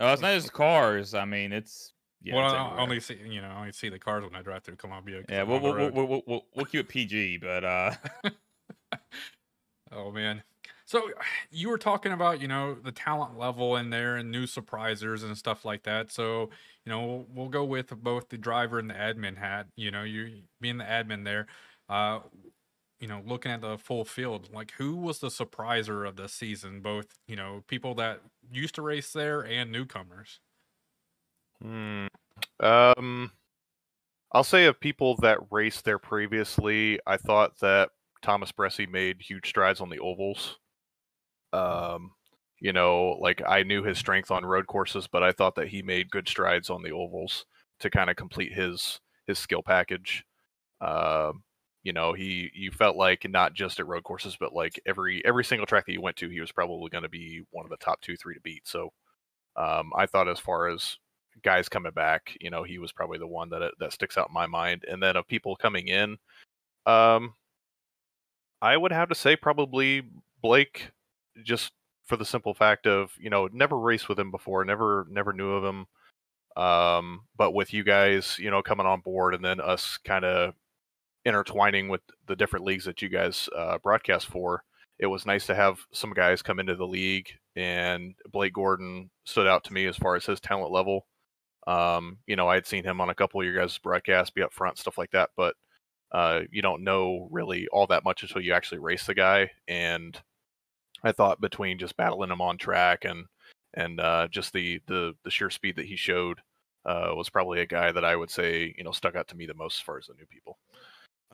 [0.00, 1.14] Oh, it's not just cars.
[1.14, 2.34] I mean, it's yeah.
[2.34, 2.80] well, it's I I everywhere.
[2.82, 5.18] only see you know I only see the cars when I drive through Columbia.
[5.20, 7.64] 'cause yeah, we'll on the we'll, we'll, we'll, we'll, we'll, we'll keep it PG, but
[7.64, 7.94] uh,
[9.92, 10.42] Oh man.
[10.92, 11.10] So
[11.50, 15.36] you were talking about, you know, the talent level in there and new surprisers and
[15.36, 16.12] stuff like that.
[16.12, 16.50] So,
[16.84, 19.66] you know, we'll, we'll go with both the driver and the admin hat.
[19.74, 21.46] You know, you being the admin there,
[21.88, 22.20] uh,
[23.00, 26.80] you know, looking at the full field, like who was the surpriser of the season?
[26.80, 28.20] Both, you know, people that
[28.52, 30.38] used to race there and newcomers.
[31.60, 32.06] Hmm.
[32.60, 33.32] Um,
[34.32, 39.48] I'll say of people that raced there previously, I thought that Thomas Bressy made huge
[39.48, 40.58] strides on the ovals.
[41.52, 42.12] Um,
[42.60, 45.82] You know, like I knew his strength on road courses, but I thought that he
[45.82, 47.44] made good strides on the ovals
[47.80, 50.24] to kind of complete his his skill package.
[50.80, 51.32] Uh,
[51.82, 55.44] you know, he you felt like not just at road courses, but like every every
[55.44, 57.84] single track that you went to, he was probably going to be one of the
[57.84, 58.62] top two, three to beat.
[58.68, 58.92] So
[59.56, 60.98] um, I thought as far as
[61.42, 64.34] guys coming back, you know, he was probably the one that that sticks out in
[64.34, 64.84] my mind.
[64.88, 66.16] And then of people coming in,
[66.86, 67.34] um,
[68.60, 70.02] I would have to say probably
[70.40, 70.92] Blake,
[71.44, 71.72] just
[72.04, 75.52] for the simple fact of you know never raced with him before, never never knew
[75.52, 75.86] of him.
[76.56, 80.54] Um, but with you guys, you know, coming on board and then us kind of
[81.24, 84.64] intertwining with the different leagues that you guys uh, broadcast for,
[84.98, 87.30] it was nice to have some guys come into the league.
[87.56, 91.06] And Blake Gordon stood out to me as far as his talent level.
[91.66, 94.42] Um, you know, I had seen him on a couple of your guys' broadcasts, be
[94.42, 95.54] up front, stuff like that, but
[96.10, 99.50] uh, you don't know really all that much until you actually race the guy.
[99.68, 100.20] And
[101.04, 103.26] I thought between just battling him on track and
[103.74, 106.38] and uh, just the, the the sheer speed that he showed
[106.84, 109.46] uh, was probably a guy that I would say you know stuck out to me
[109.46, 110.58] the most as far as the new people.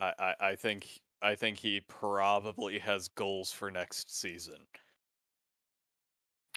[0.01, 0.87] I, I, I think
[1.23, 4.59] I think he probably has goals for next season.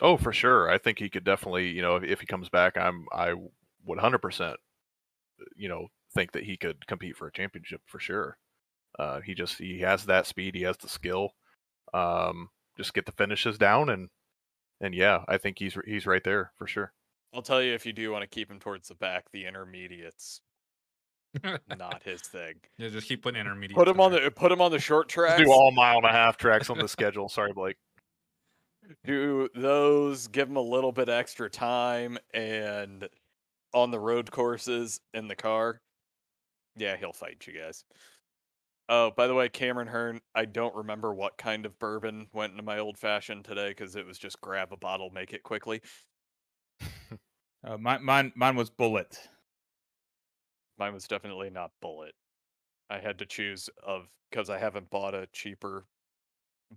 [0.02, 0.70] Oh, for sure.
[0.70, 3.34] I think he could definitely, you know, if, if he comes back, I'm I
[3.86, 4.56] would 100%,
[5.56, 8.38] you know, think that he could compete for a championship for sure.
[9.00, 11.32] Uh, he just he has that speed, he has the skill.
[11.94, 14.10] Um, just get the finishes down, and
[14.80, 16.94] and yeah, I think he's he's right there for sure.
[17.34, 20.42] I'll tell you if you do want to keep him towards the back, the intermediates
[21.78, 22.56] not his thing.
[22.78, 23.78] Yeah, just keep putting intermediate.
[23.78, 25.42] Put him on the put him on the short tracks.
[25.42, 27.30] Do all mile and a half tracks on the schedule.
[27.30, 27.78] Sorry, Blake.
[29.06, 33.08] Do those give him a little bit extra time and
[33.74, 35.80] on the road courses in the car?
[36.76, 37.86] Yeah, he'll fight you guys.
[38.94, 42.62] Oh, by the way, Cameron Hearn, I don't remember what kind of bourbon went into
[42.62, 45.82] my old fashioned today because it was just grab a bottle, make it quickly.
[47.64, 49.18] uh, mine, mine, mine was Bulleit.
[50.78, 52.12] Mine was definitely not Bulleit.
[52.90, 55.86] I had to choose of because I haven't bought a cheaper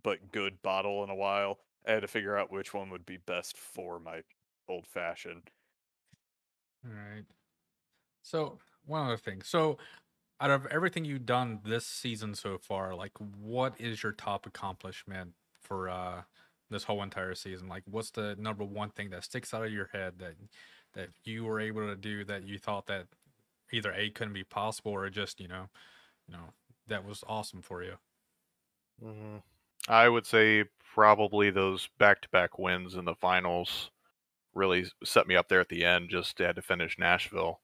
[0.05, 1.59] but good bottle in a while.
[1.85, 4.21] I had to figure out which one would be best for my
[4.69, 5.51] old fashioned.
[6.87, 7.25] All right.
[8.23, 9.43] So one other thing.
[9.43, 9.79] So
[10.41, 15.33] out of everything you've done this season so far, like what is your top accomplishment
[15.63, 16.23] for uh
[16.71, 17.69] this whole entire season?
[17.69, 20.35] Like what's the number one thing that sticks out of your head that
[20.95, 23.07] that you were able to do that you thought that
[23.73, 25.69] either A couldn't be possible or just, you know,
[26.29, 26.51] you know,
[26.87, 27.95] that was awesome for you?
[29.03, 29.37] Mm-hmm.
[29.89, 33.91] I would say probably those back-to-back wins in the finals
[34.55, 36.11] really set me up there at the end.
[36.11, 37.61] Just had to finish Nashville,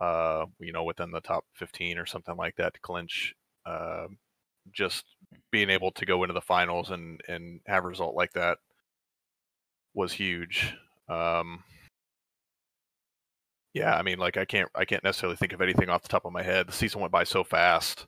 [0.00, 3.34] uh, you know, within the top 15 or something like that to clinch.
[3.64, 4.06] Uh,
[4.72, 5.04] just
[5.52, 8.58] being able to go into the finals and and have a result like that
[9.94, 10.74] was huge.
[11.08, 11.64] Um,
[13.74, 16.24] yeah, I mean, like I can't I can't necessarily think of anything off the top
[16.24, 16.66] of my head.
[16.68, 18.06] The season went by so fast.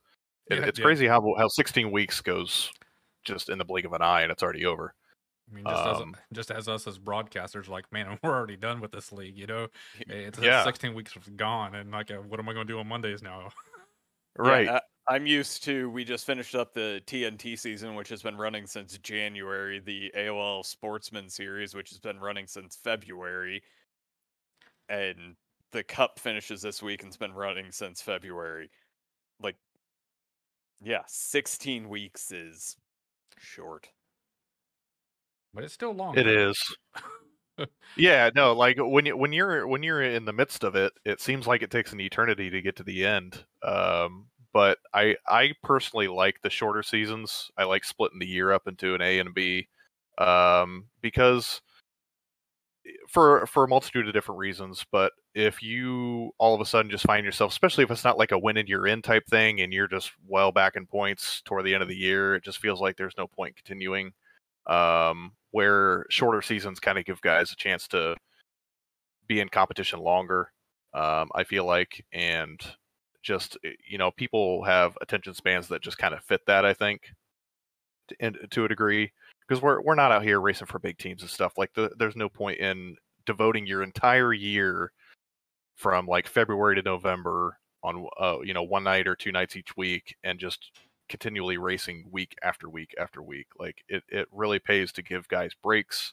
[0.51, 0.83] It, Yeah, it's yeah.
[0.83, 2.70] crazy how how 16 weeks goes
[3.24, 4.94] just in the blink of an eye, and it's already over.
[5.51, 8.81] I mean, just Um, as just as us as broadcasters, like, man, we're already done
[8.81, 9.39] with this league.
[9.39, 10.65] You know, it's Yeah.
[10.65, 13.51] 16 weeks gone, and like, uh, what am I going to do on Mondays now?
[14.41, 14.69] Yeah, Right.
[14.69, 15.91] I, I'm used to.
[15.91, 19.81] We just finished up the TNT season, which has been running since January.
[19.81, 23.65] The AOL Sportsman series, which has been running since February,
[24.89, 25.35] and
[25.73, 28.71] the Cup finishes this week and's been running since February.
[29.41, 29.57] Like,
[30.81, 32.77] yeah, 16 weeks is
[33.39, 33.89] short.
[35.55, 36.17] But it's still long.
[36.17, 36.57] It is.
[37.97, 41.21] yeah, no, like when you when you're when you're in the midst of it, it
[41.21, 43.45] seems like it takes an eternity to get to the end.
[43.63, 47.51] Um, but I I personally like the shorter seasons.
[47.57, 49.69] I like splitting the year up into an A and a B,
[50.19, 51.61] um, because
[53.09, 54.85] for for a multitude of different reasons.
[54.91, 58.33] But if you all of a sudden just find yourself, especially if it's not like
[58.33, 61.65] a win and you're in type thing, and you're just well back in points toward
[61.65, 64.13] the end of the year, it just feels like there's no point continuing
[64.69, 68.17] um, where shorter seasons kind of give guys a chance to
[69.27, 70.53] be in competition longer.
[70.95, 72.61] Um, I feel like, and
[73.23, 76.65] just eh, you know, people have attention spans that just kind of fit that.
[76.65, 77.13] I think,
[78.09, 79.13] to, and to a degree,
[79.47, 81.53] because we're we're not out here racing for big teams and stuff.
[81.57, 84.93] Like, the, there's no point in devoting your entire year
[85.77, 89.77] from like February to November on uh, you know one night or two nights each
[89.77, 90.73] week and just
[91.09, 93.49] continually racing week after week after week.
[93.59, 96.12] Like it, it really pays to give guys breaks,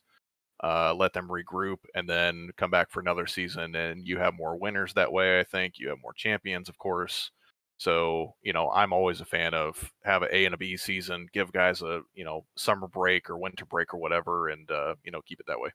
[0.63, 3.75] uh, let them regroup, and then come back for another season.
[3.75, 5.39] And you have more winners that way.
[5.39, 7.31] I think you have more champions, of course.
[7.77, 11.27] So, you know, I'm always a fan of have an A and a B season,
[11.33, 15.11] give guys a, you know, summer break or winter break or whatever, and, uh, you
[15.11, 15.71] know, keep it that way.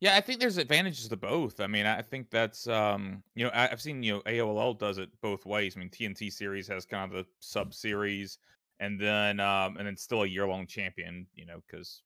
[0.00, 1.58] Yeah, I think there's advantages to both.
[1.60, 5.08] I mean, I think that's um, you know, I've seen you know AOL does it
[5.22, 5.74] both ways.
[5.76, 8.38] I mean, TNT series has kind of the sub series,
[8.78, 11.26] and then um, and then still a year long champion.
[11.34, 12.02] You know, because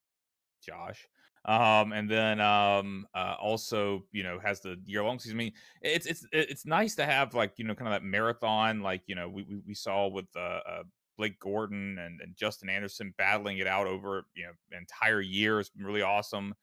[0.64, 1.08] Josh,
[1.46, 5.36] um, and then um, uh, also you know has the year long season.
[5.38, 8.82] I mean, it's it's it's nice to have like you know kind of that marathon,
[8.82, 10.82] like you know we we, we saw with uh, uh
[11.18, 15.72] Blake Gordon and, and Justin Anderson battling it out over you know entire years.
[15.76, 16.54] Really awesome.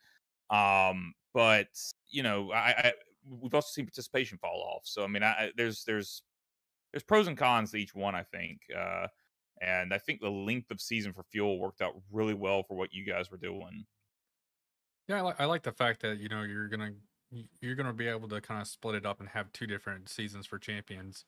[0.49, 1.67] Um, but
[2.09, 2.93] you know, I, I
[3.29, 4.83] we've also seen participation fall off.
[4.85, 6.23] So I mean, I, there's there's
[6.91, 8.15] there's pros and cons to each one.
[8.15, 9.07] I think, uh,
[9.61, 12.93] and I think the length of season for Fuel worked out really well for what
[12.93, 13.85] you guys were doing.
[15.07, 16.91] Yeah, I like I like the fact that you know you're gonna
[17.61, 20.45] you're gonna be able to kind of split it up and have two different seasons
[20.45, 21.25] for champions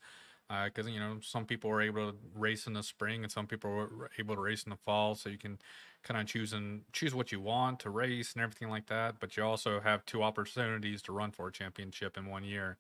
[0.66, 3.48] because uh, you know some people are able to race in the spring and some
[3.48, 5.60] people are able to race in the fall so you can
[6.04, 9.38] kind of choose and choose what you want to race and everything like that but
[9.38, 12.78] you also have two opportunities to run for a championship in one year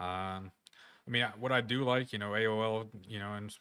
[0.00, 0.52] um,
[1.06, 3.52] I mean, what I do like, you know, AOL, you know, and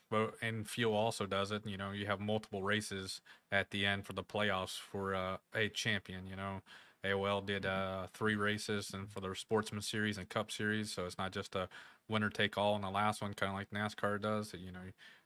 [0.41, 1.65] and Fuel also does it.
[1.65, 5.69] You know, you have multiple races at the end for the playoffs for uh, a
[5.69, 6.27] champion.
[6.27, 6.61] You know,
[7.03, 11.17] AOL did uh, three races and for the Sportsman Series and Cup Series, so it's
[11.17, 11.67] not just a
[12.09, 14.53] winner take all in the last one, kind of like NASCAR does.
[14.57, 14.79] You know,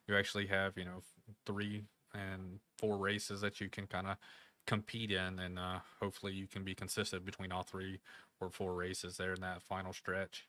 [0.08, 1.02] you actually have you know
[1.46, 4.18] three and four races that you can kind of
[4.68, 8.00] compete in, and uh, hopefully you can be consistent between all three
[8.42, 10.48] or four races there in that final stretch.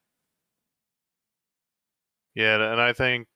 [2.35, 3.29] Yeah, and I think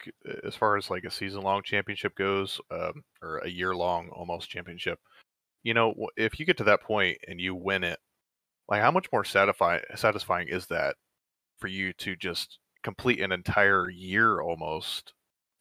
[0.45, 4.99] as far as like a season-long championship goes, um, or a year-long almost championship,
[5.63, 7.99] you know, if you get to that point and you win it,
[8.69, 10.97] like how much more satisfying satisfying is that
[11.59, 15.13] for you to just complete an entire year almost,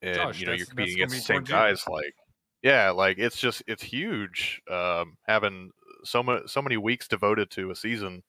[0.02, 1.56] and Gosh, you know you're that's- competing against the same towards you.
[1.56, 1.88] guys.
[1.88, 2.14] Like,
[2.62, 5.72] yeah, like it's just it's huge um, having
[6.04, 8.24] so much so many weeks devoted to a season,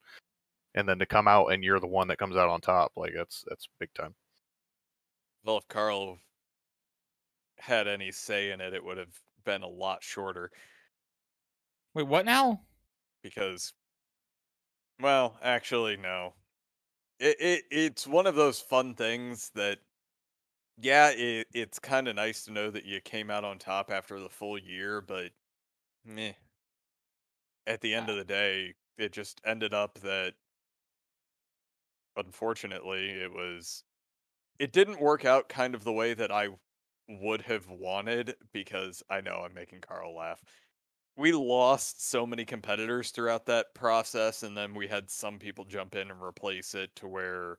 [0.74, 2.92] and then to come out and you're the one that comes out on top.
[2.96, 4.14] Like that's that's big time.
[5.44, 6.18] Well, if Carl
[7.58, 9.14] had any say in it, it would have
[9.44, 10.50] been a lot shorter
[11.94, 12.60] Wait, what now?
[13.22, 13.72] because,
[15.00, 16.34] well, actually, no.
[17.20, 19.78] It, it it's one of those fun things that,
[20.78, 24.18] yeah, it, it's kind of nice to know that you came out on top after
[24.20, 25.32] the full year, but
[26.04, 26.34] meh.
[27.66, 30.34] At the end of the day, it just ended up that,
[32.16, 33.84] unfortunately, it was,
[34.58, 36.48] it didn't work out kind of the way that I
[37.08, 40.42] would have wanted because I know I'm making Carl laugh.
[41.20, 45.94] We lost so many competitors throughout that process, and then we had some people jump
[45.94, 47.58] in and replace it to where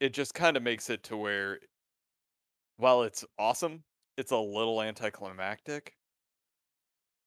[0.00, 1.60] it just kind of makes it to where,
[2.76, 3.84] while it's awesome,
[4.16, 5.98] it's a little anticlimactic.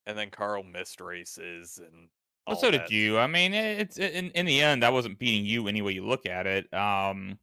[0.05, 2.09] And then Carl missed races and
[2.47, 2.71] Well, so that.
[2.71, 3.17] did you.
[3.19, 6.25] I mean, it's in in the end, I wasn't beating you any way you look
[6.25, 6.73] at it.
[6.73, 7.39] Um,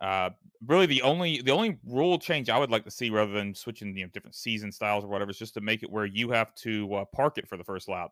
[0.00, 0.30] uh,
[0.66, 3.96] really, the only the only rule change I would like to see, rather than switching
[3.96, 6.54] you know different season styles or whatever, is just to make it where you have
[6.56, 8.10] to uh, park it for the first lap.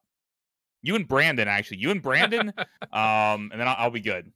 [0.83, 2.53] You and Brandon, actually, you and Brandon,
[2.93, 4.33] um, and then I'll, I'll be good.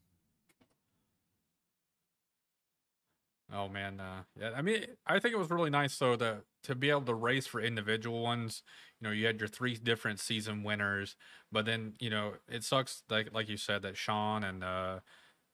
[3.53, 4.51] Oh man, uh, yeah.
[4.57, 7.47] I mean, I think it was really nice though to to be able to race
[7.47, 8.63] for individual ones.
[9.01, 11.17] You know, you had your three different season winners,
[11.53, 14.99] but then you know it sucks like like you said that Sean and uh,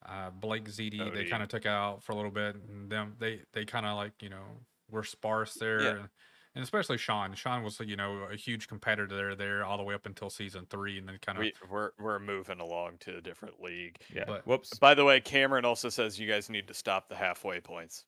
[0.07, 1.31] uh, Blake ZD they Cody.
[1.31, 4.13] kind of took out for a little bit, and them they they kind of like
[4.21, 4.45] you know
[4.91, 5.83] were sparse there.
[5.83, 5.91] Yeah.
[5.91, 6.09] And,
[6.55, 7.35] and especially Sean.
[7.35, 10.67] Sean was, you know, a huge competitor there, there all the way up until season
[10.69, 13.97] three, and then kind of We, we're we're moving along to a different league.
[14.15, 14.25] Yeah.
[14.27, 14.79] But- Whoops.
[14.79, 18.05] By the way, Cameron also says you guys need to stop the halfway points.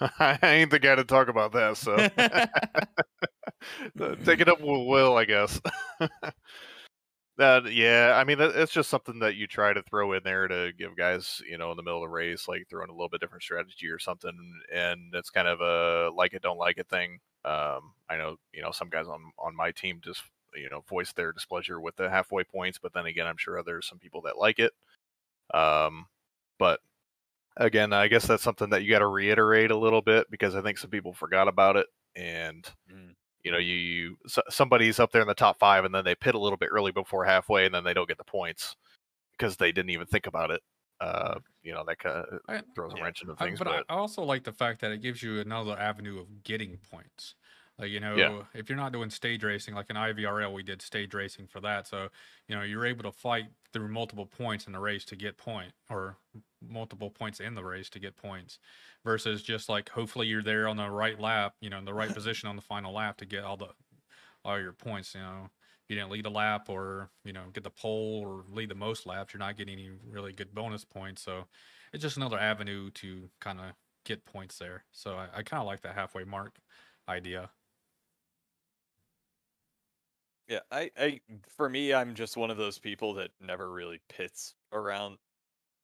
[0.00, 1.96] I ain't the guy to talk about that, so
[4.24, 5.60] take it up with Will, I guess.
[7.38, 10.96] Yeah, I mean it's just something that you try to throw in there to give
[10.96, 13.42] guys, you know, in the middle of the race, like throwing a little bit different
[13.44, 14.32] strategy or something,
[14.74, 17.20] and it's kind of a like it don't like it thing.
[17.44, 20.22] Um, I know you know some guys on on my team just
[20.54, 23.86] you know voice their displeasure with the halfway points, but then again, I'm sure there's
[23.86, 24.72] some people that like it.
[25.54, 26.06] Um,
[26.58, 26.80] but
[27.56, 30.62] again, I guess that's something that you got to reiterate a little bit because I
[30.62, 33.14] think some people forgot about it, and Mm.
[33.48, 36.14] You know, you, you so, somebody's up there in the top five, and then they
[36.14, 38.76] pit a little bit early before halfway, and then they don't get the points
[39.32, 40.60] because they didn't even think about it.
[41.00, 43.58] Uh, you know, that kind of throws a wrench into I- things.
[43.58, 46.76] but But, I also like the fact that it gives you another avenue of getting
[46.90, 47.36] points.
[47.78, 48.42] Like you know, Yeah.
[48.54, 51.86] if you're not doing stage racing, like in IVRL, we did stage racing for that.
[51.86, 52.08] So
[52.48, 55.72] you know, you're able to fight through multiple points in the race to get point
[55.88, 56.18] or
[56.60, 58.58] multiple points in the race to get points
[59.04, 62.12] versus just like hopefully you're there on the right lap, you know, in the right
[62.14, 63.68] position on the final lap to get all the
[64.44, 65.50] all your points, you know.
[65.84, 68.74] If you didn't lead a lap or, you know, get the pole or lead the
[68.74, 71.22] most laps, you're not getting any really good bonus points.
[71.22, 71.46] So
[71.92, 73.72] it's just another avenue to kind of
[74.04, 74.84] get points there.
[74.92, 76.60] So I, I kind of like that halfway mark
[77.08, 77.50] idea.
[80.48, 84.54] Yeah, I, I, for me, I'm just one of those people that never really pits
[84.72, 85.18] around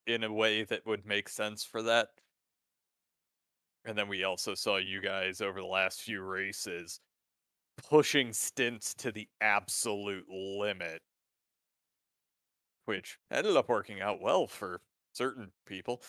[0.07, 2.09] in a way that would make sense for that.
[3.85, 7.01] And then we also saw you guys over the last few races
[7.89, 11.03] pushing stints to the absolute limit,
[12.87, 14.81] which ended up working out well for
[15.13, 16.03] certain people.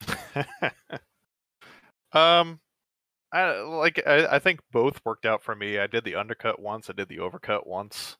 [2.12, 2.60] um,
[3.32, 4.02] I like.
[4.06, 5.78] I, I think both worked out for me.
[5.78, 6.90] I did the undercut once.
[6.90, 8.18] I did the overcut once.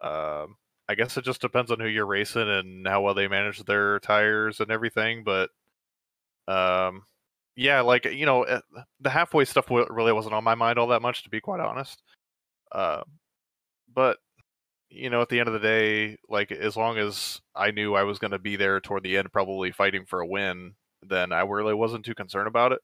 [0.00, 0.56] Um,
[0.88, 3.98] I guess it just depends on who you're racing and how well they manage their
[4.00, 5.24] tires and everything.
[5.24, 5.50] But,
[6.46, 7.02] um,
[7.56, 8.60] yeah, like you know, eh,
[9.00, 12.02] the halfway stuff really wasn't on my mind all that much, to be quite honest.
[12.70, 13.02] Uh,
[13.92, 14.18] but
[14.90, 18.04] you know, at the end of the day, like as long as I knew I
[18.04, 21.40] was going to be there toward the end, probably fighting for a win, then I
[21.42, 22.80] really wasn't too concerned about it.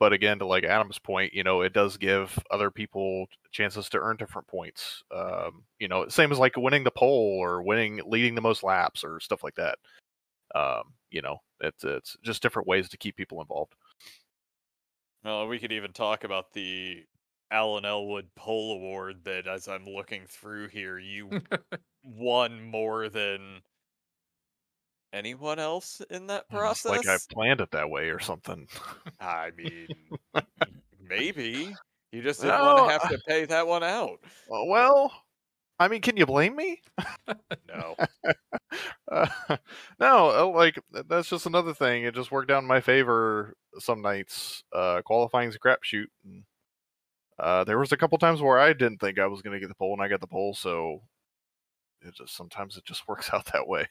[0.00, 3.98] But again, to like Adam's point, you know, it does give other people chances to
[3.98, 5.02] earn different points.
[5.14, 9.02] Um, you know, same as like winning the pole or winning, leading the most laps
[9.02, 9.78] or stuff like that.
[10.54, 13.74] Um, you know, it's it's just different ways to keep people involved.
[15.24, 17.04] Well, we could even talk about the
[17.50, 21.30] Alan Elwood Pole Award that, as I'm looking through here, you
[22.02, 23.62] won more than
[25.12, 26.90] anyone else in that process?
[26.90, 28.68] Like I planned it that way or something.
[29.20, 29.88] I mean,
[31.00, 31.74] maybe
[32.12, 34.20] you just didn't no, want to have to pay that one out.
[34.48, 35.12] Well,
[35.78, 36.80] I mean, can you blame me?
[37.68, 37.94] no.
[39.10, 39.26] uh,
[40.00, 42.04] no, uh, like that's just another thing.
[42.04, 44.64] It just worked out in my favor some nights.
[44.72, 46.06] Uh, qualifying's a crapshoot.
[47.38, 49.68] Uh, there was a couple times where I didn't think I was going to get
[49.68, 50.54] the pole, and I got the pole.
[50.54, 51.02] So
[52.02, 53.88] it just sometimes it just works out that way.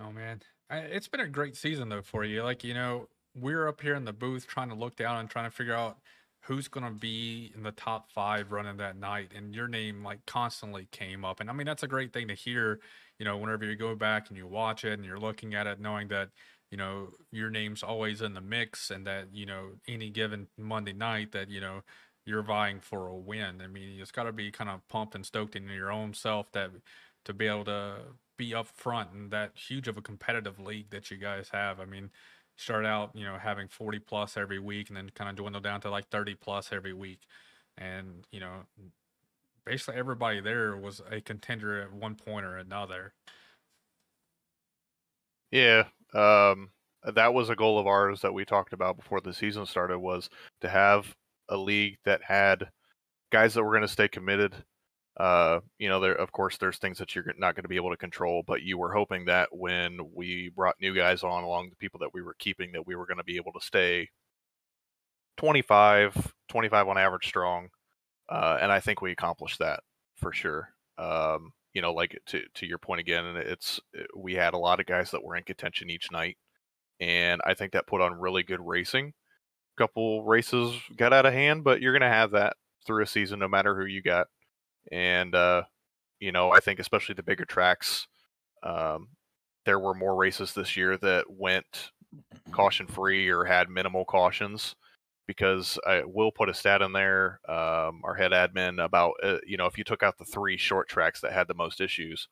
[0.00, 0.40] Oh man,
[0.70, 2.42] I, it's been a great season though for you.
[2.42, 5.44] Like you know, we're up here in the booth trying to look down and trying
[5.44, 5.98] to figure out
[6.44, 10.24] who's going to be in the top five running that night, and your name like
[10.26, 11.40] constantly came up.
[11.40, 12.80] And I mean, that's a great thing to hear.
[13.18, 15.80] You know, whenever you go back and you watch it and you're looking at it,
[15.80, 16.30] knowing that
[16.70, 20.94] you know your name's always in the mix, and that you know any given Monday
[20.94, 21.82] night that you know
[22.24, 23.60] you're vying for a win.
[23.62, 26.50] I mean, it's got to be kind of pumped and stoked in your own self
[26.52, 26.70] that
[27.24, 27.96] to be able to
[28.40, 31.78] be up front in that huge of a competitive league that you guys have.
[31.78, 32.10] I mean,
[32.56, 35.82] start out, you know, having 40 plus every week and then kind of dwindle down
[35.82, 37.20] to like 30 plus every week.
[37.76, 38.64] And, you know,
[39.66, 43.12] basically everybody there was a contender at one point or another.
[45.50, 45.84] Yeah.
[46.14, 46.70] Um,
[47.04, 50.30] that was a goal of ours that we talked about before the season started was
[50.62, 51.14] to have
[51.50, 52.70] a league that had
[53.30, 54.54] guys that were going to stay committed
[55.20, 57.90] uh, you know, there of course there's things that you're not going to be able
[57.90, 61.76] to control, but you were hoping that when we brought new guys on along the
[61.76, 64.08] people that we were keeping, that we were going to be able to stay
[65.36, 67.68] 25, 25 on average strong,
[68.30, 69.80] uh, and I think we accomplished that
[70.16, 70.70] for sure.
[70.96, 74.80] Um, you know, like to to your point again, it's uh, we had a lot
[74.80, 76.38] of guys that were in contention each night,
[76.98, 79.12] and I think that put on really good racing.
[79.76, 82.54] A couple races got out of hand, but you're going to have that
[82.86, 84.26] through a season, no matter who you got
[84.90, 85.62] and uh,
[86.20, 88.06] you know I think especially the bigger tracks,
[88.62, 89.08] um,
[89.64, 91.92] there were more races this year that went
[92.50, 94.74] caution free or had minimal cautions
[95.26, 97.40] because I will put a stat in there.
[97.48, 100.88] Um, our head admin about uh, you know if you took out the three short
[100.88, 102.28] tracks that had the most issues,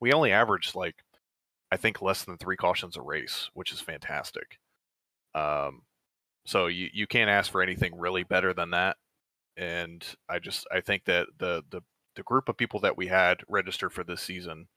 [0.00, 0.96] we only averaged like
[1.70, 4.58] I think less than three cautions a race, which is fantastic.
[5.34, 5.82] Um,
[6.46, 8.96] so you you can't ask for anything really better than that
[9.56, 11.82] and I just I think that the the
[12.16, 14.68] the group of people that we had registered for this season,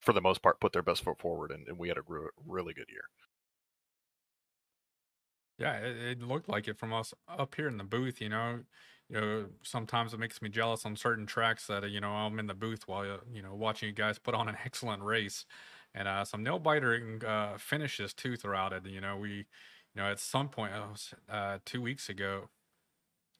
[0.00, 2.02] for the most part, put their best foot forward, and, and we had a
[2.46, 3.04] really good year.
[5.58, 8.20] Yeah, it, it, looked like it from us up here in the booth.
[8.20, 8.60] You know,
[9.08, 12.38] you know, sometimes it makes me jealous on certain tracks that uh, you know I'm
[12.38, 15.46] in the booth while uh, you know watching you guys put on an excellent race,
[15.94, 18.86] and uh, some nail biter uh, finishes too throughout it.
[18.86, 19.44] You know, we, you
[19.96, 20.72] know, at some point,
[21.28, 22.50] uh, two weeks ago,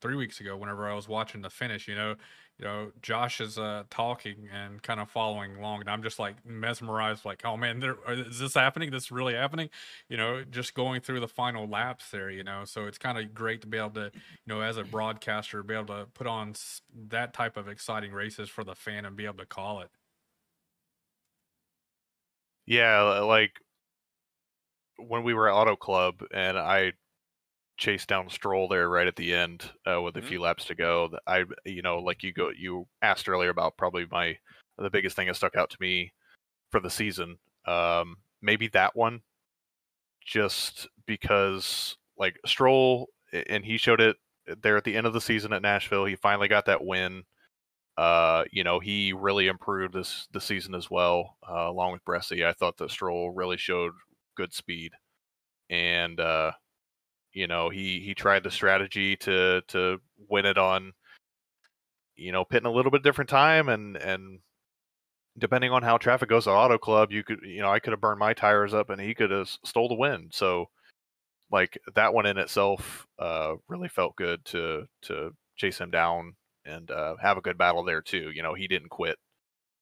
[0.00, 1.88] three weeks ago whenever I was watching the finish.
[1.88, 2.14] You know,
[2.58, 6.44] you know, Josh is uh, talking and kind of following along, and I'm just like
[6.44, 8.90] mesmerized, like, oh man, there, is this happening?
[8.90, 9.70] This really happening?
[10.08, 12.30] You know, just going through the final laps there.
[12.30, 14.84] You know, so it's kind of great to be able to, you know, as a
[14.84, 16.54] broadcaster, be able to put on
[17.08, 19.88] that type of exciting races for the fan and be able to call it.
[22.66, 23.52] Yeah, like
[24.98, 26.92] when we were at Auto Club and I
[27.78, 30.28] chased down Stroll there right at the end uh, with a Mhm.
[30.28, 31.16] few laps to go.
[31.26, 34.38] I, you know, like you go, you asked earlier about probably my
[34.76, 36.12] the biggest thing that stuck out to me
[36.70, 37.38] for the season.
[37.66, 39.22] Um, maybe that one,
[40.24, 44.16] just because like Stroll, and he showed it
[44.62, 46.04] there at the end of the season at Nashville.
[46.04, 47.24] He finally got that win.
[47.96, 52.46] Uh, you know, he really improved this the season as well, uh, along with Bressie.
[52.46, 53.92] I thought that Stroll really showed
[54.36, 54.92] good speed,
[55.70, 56.52] and uh,
[57.32, 60.92] you know, he he tried the strategy to to win it on,
[62.16, 64.40] you know, pitting a little bit different time, and and
[65.38, 68.00] depending on how traffic goes at Auto Club, you could, you know, I could have
[68.00, 70.28] burned my tires up, and he could have stole the win.
[70.32, 70.66] So,
[71.50, 76.90] like that one in itself, uh, really felt good to to chase him down and
[76.90, 78.30] uh, have a good battle there too.
[78.34, 79.16] You know, he didn't quit.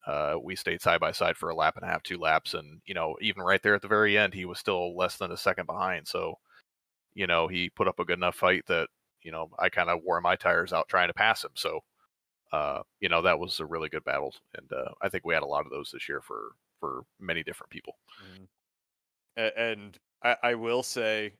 [0.06, 2.80] Uh, we stayed side by side for a lap and a half, two laps, and
[2.86, 5.36] you know, even right there at the very end, he was still less than a
[5.36, 6.06] second behind.
[6.06, 6.38] So,
[7.16, 8.90] you know, he put up a good enough fight that
[9.22, 11.52] you know I kind of wore my tires out trying to pass him.
[11.56, 11.80] So,
[12.52, 15.44] uh, you know, that was a really good battle, and uh, I think we had
[15.44, 17.98] a lot of those this year for for many different people.
[18.20, 18.48] Mhm.
[19.36, 21.38] And I, I will say,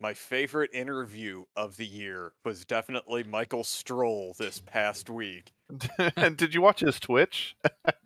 [0.00, 5.52] my favorite interview of the year was definitely Michael Stroll this past week.
[6.16, 7.56] And did you watch his Twitch?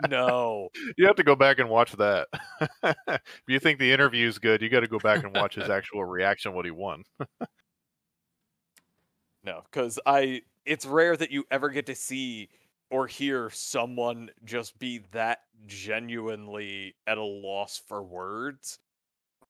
[0.09, 2.29] No, You have to go back and watch that.
[2.83, 5.71] if you think the interview is good, you got to go back and watch his
[5.71, 7.05] actual reaction what he won.
[9.45, 12.49] no, because I it's rare that you ever get to see
[12.91, 18.79] or hear someone just be that genuinely at a loss for words.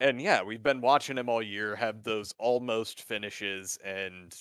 [0.00, 4.34] And yeah, we've been watching him all year have those almost finishes and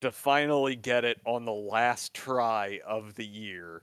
[0.00, 3.82] to finally get it on the last try of the year.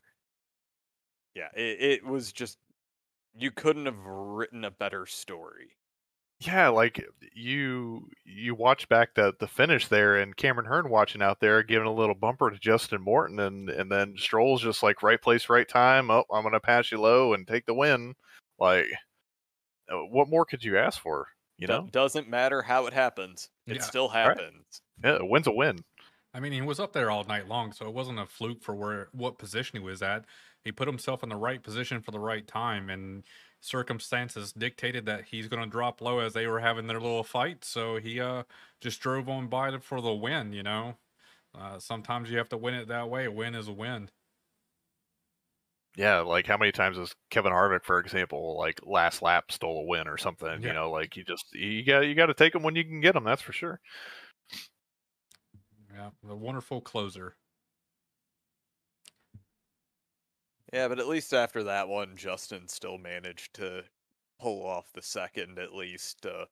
[1.36, 2.57] Yeah, it, it was just
[3.36, 5.76] you couldn't have written a better story.
[6.39, 7.03] Yeah, like
[7.34, 11.88] you you watch back the the finish there, and Cameron Hearn watching out there giving
[11.88, 15.68] a little bumper to Justin Morton, and and then Stroll's just like right place, right
[15.68, 16.11] time.
[16.11, 18.13] Oh, I'm gonna pass you low and take the win.
[18.59, 18.86] Like,
[19.91, 21.28] uh, what more could you ask for?
[21.57, 23.49] You know, doesn't matter how it happens.
[23.65, 24.38] It Yeah, still right.
[24.38, 24.82] happens.
[25.03, 25.84] yeah, a win's a win.
[26.38, 28.75] I mean, he was up there all night long, so it wasn't a fluke for
[28.75, 30.23] where what position he was at.
[30.63, 33.23] He put himself in the right position for the right time, and
[33.59, 37.65] circumstances dictated that he's going to drop low as they were having their little fight.
[37.65, 38.43] So he uh
[38.79, 40.53] just drove on by for the win.
[40.53, 40.97] You know,
[41.57, 43.25] uh, sometimes you have to win it that way.
[43.25, 44.11] A win is a win.
[45.95, 49.88] Yeah, like how many times has Kevin Harvick, for example, like last lap stole a
[49.88, 50.61] win or something?
[50.61, 50.67] Yeah.
[50.67, 53.01] You know, like you just you got you got to take them when you can
[53.01, 53.23] get them.
[53.23, 53.81] That's for sure.
[55.97, 57.35] Yeah, the wonderful closer.
[60.71, 63.83] Yeah, but at least after that one, Justin still managed to
[64.39, 66.45] pull off the second at least to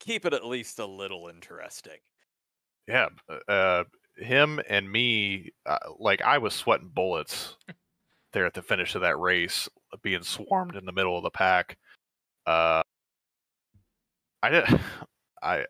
[0.00, 1.98] keep it at least a little interesting.
[2.88, 3.08] Yeah,
[3.48, 3.84] uh,
[4.16, 7.56] him and me, uh, like I was sweating bullets
[8.32, 9.68] there at the finish of that race,
[10.02, 11.76] being swarmed in the middle of the pack.
[12.44, 12.82] Uh,
[14.42, 14.64] I did,
[15.42, 15.64] I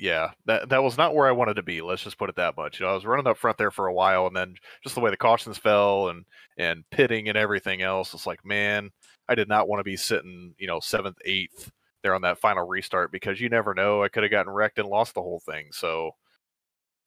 [0.00, 1.82] yeah, that that was not where I wanted to be.
[1.82, 2.80] Let's just put it that much.
[2.80, 5.00] You know, I was running up front there for a while, and then just the
[5.00, 6.24] way the cautions fell and
[6.56, 8.90] and pitting and everything else, it's like, man,
[9.28, 11.70] I did not want to be sitting, you know, seventh, eighth
[12.02, 14.02] there on that final restart because you never know.
[14.02, 15.66] I could have gotten wrecked and lost the whole thing.
[15.70, 16.12] So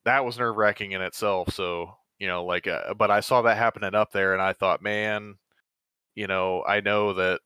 [0.06, 1.52] that was nerve wracking in itself.
[1.54, 4.82] So you know, like, uh, but I saw that happening up there, and I thought,
[4.84, 5.36] man,
[6.16, 7.41] you know, I know that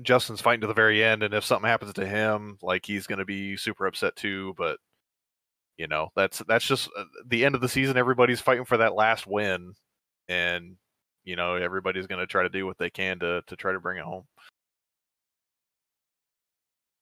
[0.00, 3.18] Justin's fighting to the very end, and if something happens to him, like he's going
[3.18, 4.54] to be super upset too.
[4.56, 4.78] But
[5.76, 7.96] you know, that's that's just uh, the end of the season.
[7.96, 9.74] Everybody's fighting for that last win,
[10.28, 10.76] and
[11.24, 13.80] you know, everybody's going to try to do what they can to to try to
[13.80, 14.24] bring it home.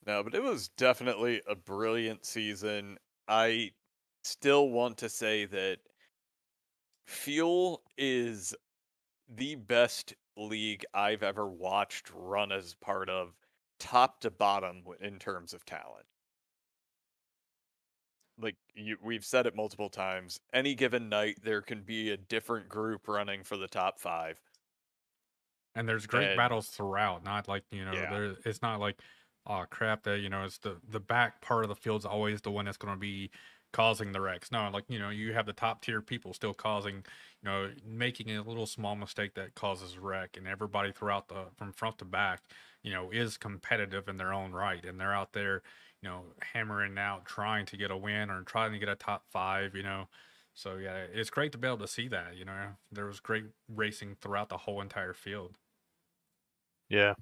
[0.07, 2.99] No, but it was definitely a brilliant season.
[3.29, 3.71] I
[4.25, 5.79] still want to say that
[7.07, 8.55] Fuel is
[9.29, 13.35] the best league I've ever watched run as part of
[13.79, 16.07] top to bottom in terms of talent.
[18.41, 20.41] Like you, we've said it multiple times.
[20.53, 24.41] Any given night, there can be a different group running for the top five.
[25.75, 27.23] And there's great And- battles throughout.
[27.25, 28.11] Not like you know, Yeah.
[28.11, 28.37] there.
[28.47, 28.99] It's not like,
[29.47, 32.51] oh crap, that you know, it's the the back part of the field's always the
[32.51, 33.31] one that's going to be
[33.73, 34.51] causing the wrecks.
[34.53, 38.31] No, like you know, you have the top tier people still causing, you know, making
[38.31, 42.43] a little small mistake that causes wreck, and everybody throughout the from front to back,
[42.83, 45.63] you know, is competitive in their own right, and they're out there,
[46.03, 49.25] you know, hammering out, trying to get a win or trying to get a top
[49.31, 50.09] five, you know.
[50.55, 52.37] So yeah, it's great to be able to see that.
[52.37, 55.57] You know, there was great racing throughout the whole entire field.
[56.89, 57.15] Yeah.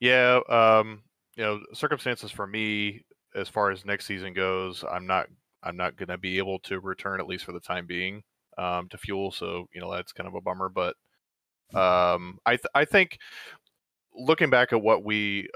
[0.00, 1.02] Yeah, um,
[1.36, 3.04] you know, circumstances for me
[3.34, 5.28] as far as next season goes, I'm not
[5.62, 8.22] I'm not going to be able to return at least for the time being
[8.58, 10.96] um, to fuel, so you know that's kind of a bummer, but
[11.74, 13.18] um, I th- I think
[14.14, 15.48] looking back at what we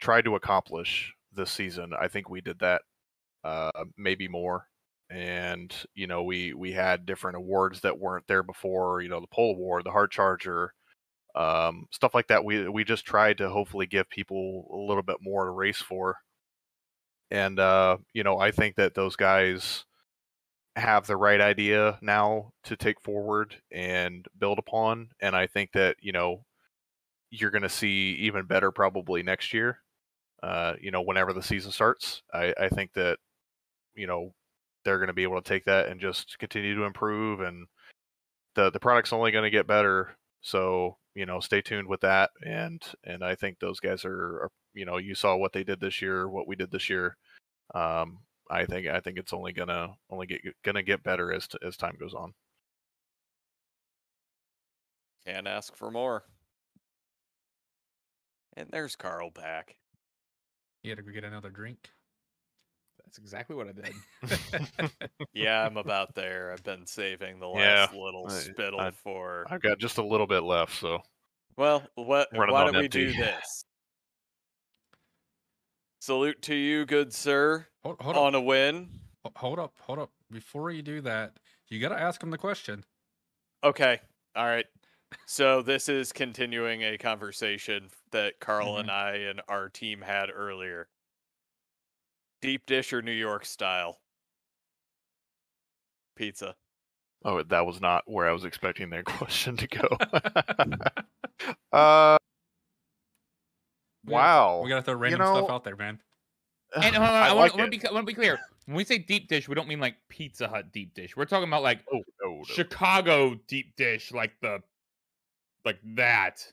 [0.00, 2.82] tried to accomplish this season, I think we did that
[3.44, 4.66] uh, maybe more.
[5.10, 9.02] And you know, we we had different awards that weren't there before.
[9.02, 10.72] You know, the pole award, the hard charger,
[11.36, 12.44] um, stuff like that.
[12.44, 16.16] We we just tried to hopefully give people a little bit more to race for.
[17.30, 19.84] And uh, you know, I think that those guys
[20.76, 25.08] have the right idea now to take forward and build upon.
[25.20, 26.44] And I think that you know
[27.30, 29.78] you're going to see even better probably next year.
[30.42, 33.18] Uh, you know, whenever the season starts, I, I think that
[33.94, 34.34] you know
[34.84, 37.66] they're going to be able to take that and just continue to improve, and
[38.54, 40.16] the the product's only going to get better.
[40.42, 44.50] So you know, stay tuned with that, and and I think those guys are, are
[44.74, 47.16] you know, you saw what they did this year, what we did this year.
[47.74, 48.18] Um,
[48.50, 51.76] I think I think it's only gonna only get gonna get better as t- as
[51.78, 52.34] time goes on.
[55.26, 56.24] Can't ask for more.
[58.56, 59.76] And there's Carl back.
[60.82, 61.90] You had to go get another drink.
[63.06, 64.90] That's exactly what I did.
[65.32, 66.50] Yeah, I'm about there.
[66.52, 69.46] I've been saving the Yeah, last little I- spittle I- for.
[69.50, 71.00] I've got just a little bit left, so
[71.56, 72.28] Well, what?
[72.32, 73.64] running Why don't we do this?
[76.00, 78.88] Salute to you, good sir, Hold, hold on up, a win.
[79.36, 80.10] hold up, hold up.
[80.30, 81.32] Before you do that,
[81.68, 82.84] you got to ask him the question.
[83.64, 84.00] Okay.
[84.34, 84.66] All right.
[85.26, 88.80] So this is continuing a conversation that Carl Mm-hmm.
[88.80, 90.88] and I and our team had earlier.
[92.40, 93.98] Deep dish or New York style
[96.16, 96.54] pizza?
[97.26, 99.88] oh, that was not where I was expecting that question to go.
[101.72, 102.16] uh,
[104.04, 104.60] We gotta wow.
[104.62, 106.00] We got to throw random know, stuff out there, man.
[106.74, 108.38] And hold on, I I, want, like to be, I want to be clear.
[108.66, 111.16] When we say deep dish, we don't mean like Pizza Hut deep dish.
[111.16, 112.44] We're talking about like Oh no, no.
[112.44, 114.60] Chicago deep dish, like the
[115.64, 116.44] like that.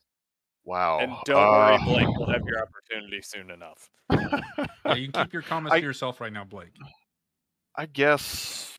[0.66, 1.00] Wow.
[1.00, 3.90] And don't worry, Uh, Blake, you'll have your opportunity soon enough.
[4.12, 6.74] Yeah, you can keep your comments I- to yourself right now, Blake.
[7.76, 8.78] I guess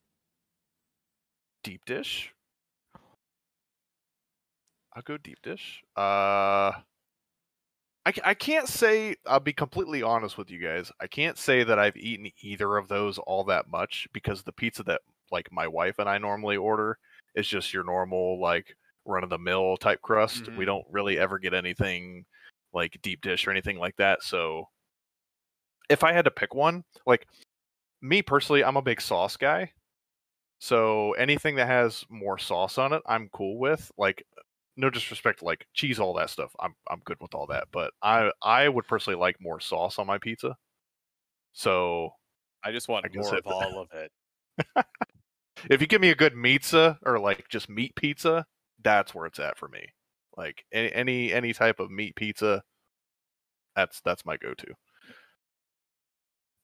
[1.63, 2.33] deep dish.
[4.95, 5.83] I'll go deep dish.
[5.97, 6.71] Uh,
[8.07, 9.17] I, I can't say.
[9.27, 10.93] I'll be completely honest with you guys.
[11.01, 14.85] I can't say that I've eaten either of those all that much because the pizza
[14.85, 15.01] that
[15.33, 16.99] like my wife and I normally order
[17.35, 18.77] is just your normal like
[19.07, 20.49] run of the mill type crust.
[20.57, 20.67] We Mhm.
[20.67, 22.27] don't really ever get anything
[22.73, 24.23] like deep dish or anything like that.
[24.23, 24.69] So
[25.89, 27.27] if I had to pick one, like
[28.03, 29.73] me personally, I'm a big sauce guy.
[30.61, 33.91] So anything that has more sauce on it, I'm cool with.
[33.99, 34.25] Like
[34.77, 36.55] no disrespect to like cheese, all that stuff.
[36.61, 37.69] I'm I'm good with all that.
[37.73, 40.57] But I I would personally like more sauce on my pizza.
[41.53, 42.11] So
[42.65, 44.13] I just want I more of all of it.
[45.71, 48.47] if you give me a good pizza or like just meat pizza,
[48.85, 49.87] that's where it's at for me.
[50.37, 52.63] Like any any, any type of meat pizza,
[53.75, 54.73] that's that's my go-to.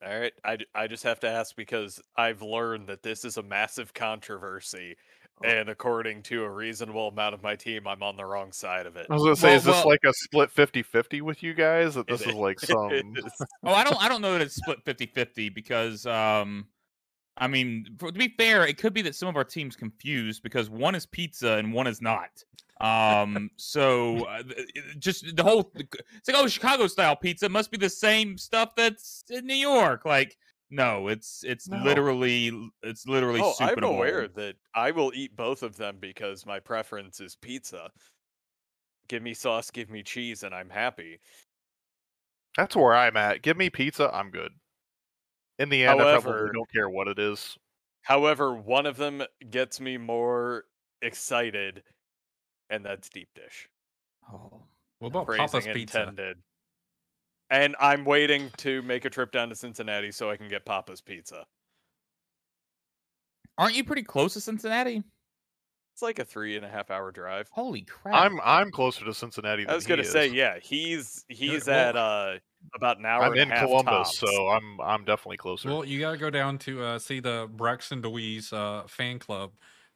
[0.05, 3.43] All right, I I just have to ask because I've learned that this is a
[3.43, 4.97] massive controversy.
[5.45, 5.49] Oh.
[5.49, 8.97] And according to a reasonable amount of my team, I'm on the wrong side of
[8.97, 9.07] it.
[9.11, 11.95] I was gonna say, Well- is this well- like a split 50-50 with you guys?
[11.95, 13.25] That this is like some is.
[13.63, 16.67] Oh, I don't I don't know that it's split 50-50 because um
[17.37, 20.43] I mean, for, to be fair, it could be that some of our teams confused
[20.43, 22.45] because one is pizza and one is not.
[22.81, 24.43] Um, so uh,
[24.99, 29.25] just the whole it's like oh Chicago style pizza must be the same stuff that's
[29.31, 30.05] in New York.
[30.05, 30.37] Like
[30.71, 31.83] no, it's it's No.
[31.85, 33.97] literally it's literally Oh, soup I'm in a bowl.
[33.97, 37.91] aware that I will eat both of them because my preference is pizza.
[39.09, 41.21] Give me sauce, give me cheese, and I'm happy.
[42.57, 43.43] That's where I'm at.
[43.43, 44.53] Give me pizza, I'm good.
[45.61, 47.59] In the end, I However- probably don't care what it is.
[48.01, 50.65] However, one of them gets me more
[51.03, 51.85] excited,
[52.71, 53.69] and that's deep dish.
[54.33, 54.63] Oh.
[55.01, 56.35] What about Phrasing Papa's Pizza?
[57.51, 61.03] And I'm waiting to make a trip down to Cincinnati so I can get Papa's
[61.03, 61.47] Pizza.
[63.59, 65.03] Aren't you pretty close to Cincinnati?
[66.01, 67.51] It's like a three and a half hour drive.
[67.51, 68.15] Holy crap!
[68.15, 71.95] I'm I'm closer to Cincinnati than I was gonna say, yeah, he's he's well- at
[71.95, 72.39] uh
[72.75, 74.19] about an hour I'm and in half Columbus, tops.
[74.19, 75.69] so I'm I'm definitely closer.
[75.69, 79.53] Well, you got to go down to uh, see the Braxton DeWeese uh, fan club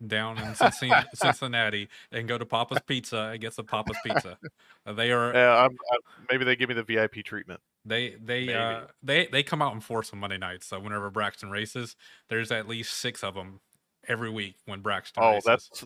[0.07, 4.37] down in Cincinnati, Cincinnati and go to Papa's Pizza and get some Papa's Pizza.
[4.85, 5.97] Uh, they are yeah, I'm, I,
[6.31, 7.61] maybe they give me the VIP treatment.
[7.87, 10.67] they they uh, they they come out in force on Monday nights.
[10.67, 11.97] So whenever Braxton races,
[12.29, 13.61] there's at least six of them
[14.09, 15.23] every week when Braxton.
[15.23, 15.45] Oh, races.
[15.45, 15.85] that's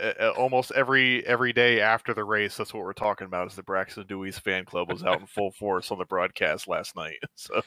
[0.00, 2.56] uh, almost every every day after the race.
[2.56, 3.48] That's what we're talking about.
[3.48, 6.96] Is the Braxton DeWeese fan club was out in full force on the broadcast last
[6.96, 7.18] night.
[7.36, 7.62] So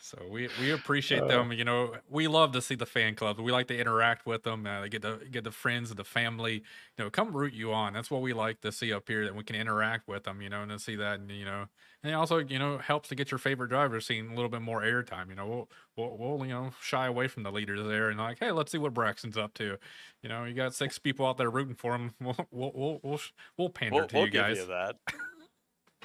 [0.00, 1.50] So we we appreciate Uh, them.
[1.52, 3.40] You know, we love to see the fan club.
[3.40, 4.64] We like to interact with them.
[4.66, 6.54] Uh, get the get the friends and the family.
[6.96, 7.94] You know, come root you on.
[7.94, 9.24] That's what we like to see up here.
[9.24, 10.40] That we can interact with them.
[10.40, 11.66] You know, and to see that, and you know,
[12.02, 14.62] and it also you know helps to get your favorite driver seeing a little bit
[14.62, 15.28] more airtime.
[15.28, 18.38] You know, we'll, we'll we'll you know shy away from the leaders there and like,
[18.38, 19.76] hey, let's see what Braxton's up to.
[20.22, 22.12] You know, you got six people out there rooting for him.
[22.20, 23.20] We'll we'll we'll we'll,
[23.56, 24.96] we'll pander We'll, to we'll you give you that.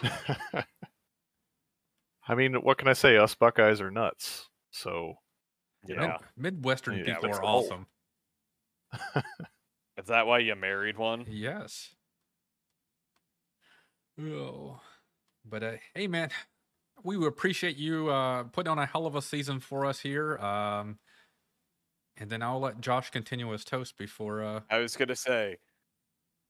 [2.28, 3.18] I mean, what can I say?
[3.18, 4.50] Us Buckeyes are nuts.
[4.72, 5.16] So
[5.88, 6.02] you Yeah.
[6.02, 7.88] know, Mid- Midwestern Yeah, people are the awesome.
[9.98, 11.26] Is that why you married one?
[11.30, 11.96] Yes.
[14.20, 14.80] Oh,
[15.46, 16.30] but uh, hey, man,
[17.04, 20.38] we would appreciate you uh, putting on a hell of a season for us here.
[20.38, 21.00] Um,
[22.18, 24.44] and then I'll let Josh continue his toast before.
[24.44, 25.58] Uh, I was gonna say,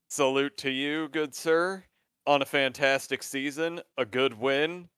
[0.08, 1.84] salute to you, good sir,
[2.26, 4.88] on a fantastic season, a good win,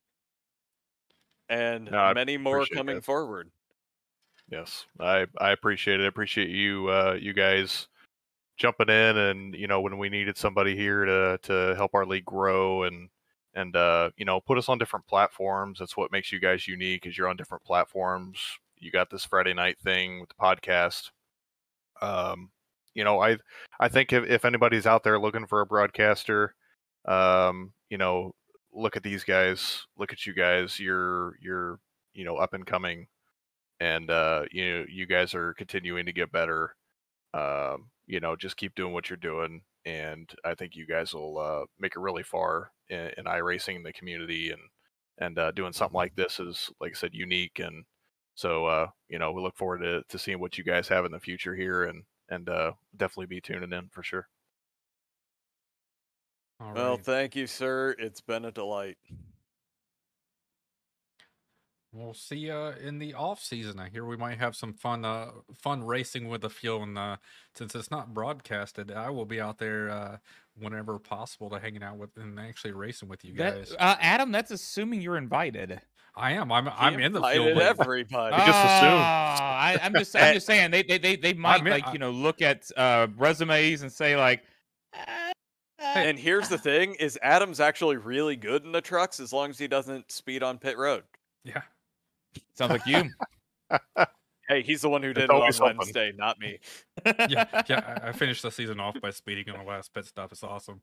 [1.48, 3.04] and No, many more coming that.
[3.04, 3.50] forward.
[4.50, 6.04] yes, I I appreciate it.
[6.04, 7.88] I appreciate you uh, you guys
[8.58, 12.24] jumping in and you know when we needed somebody here to to help our league
[12.24, 13.08] grow and
[13.56, 15.80] and uh, you know put us on different platforms.
[15.80, 17.06] That's what makes you guys unique.
[17.06, 18.38] Is you're on different platforms.
[18.78, 21.10] You got this Friday night thing with the podcast.
[22.00, 22.50] Um,
[22.94, 23.38] you know, I
[23.80, 26.54] I think if, if anybody's out there looking for a broadcaster,
[27.06, 28.34] um, you know,
[28.72, 30.78] look at these guys, look at you guys.
[30.78, 31.80] You're you're
[32.14, 33.06] you know up and coming,
[33.80, 36.76] and uh, you you guys are continuing to get better.
[37.34, 41.38] Um, you know, just keep doing what you're doing, and I think you guys will
[41.38, 44.60] uh, make it really far in, in iRacing in the community, and
[45.18, 47.84] and uh, doing something like this is, like I said, unique, and
[48.34, 51.12] so uh, you know we look forward to to seeing what you guys have in
[51.12, 54.28] the future here, and and uh, definitely be tuning in for sure.
[56.60, 57.94] all Well, thank you, sir.
[57.98, 58.98] It's been a delight.
[61.96, 63.78] We'll see you in the off season.
[63.80, 66.82] I hear we might have some fun, uh, fun racing with the fuel.
[66.82, 67.16] And uh,
[67.54, 70.16] since it's not broadcasted, I will be out there uh,
[70.58, 73.74] whenever possible to hanging out with and actually racing with you That, guys.
[73.78, 75.80] uh, Adam, that's assuming you're invited.
[76.18, 76.50] I am.
[76.50, 76.66] I'm.
[76.68, 77.48] I'm in the field.
[77.48, 78.36] invited with- everybody.
[78.36, 78.98] just assume.
[78.98, 81.92] Ah, I, I'm just, I'm just saying they, they, they, they might mean, like I-
[81.92, 84.42] you know look at uh, resumes and say like,
[84.94, 85.32] "Uh,
[85.78, 89.50] uh, And here's the thing: is Adam's actually really good in the trucks as long
[89.50, 91.02] as he doesn't speed on pit road.
[91.44, 91.60] Yeah.
[92.54, 93.10] Sounds like you.
[94.48, 95.76] Hey, he's the one who did it on always something.
[95.78, 96.60] Wednesday, not me.
[97.28, 97.98] yeah, yeah.
[98.04, 100.30] I I finished the season off by speeding on the last pit stop.
[100.30, 100.82] It's awesome.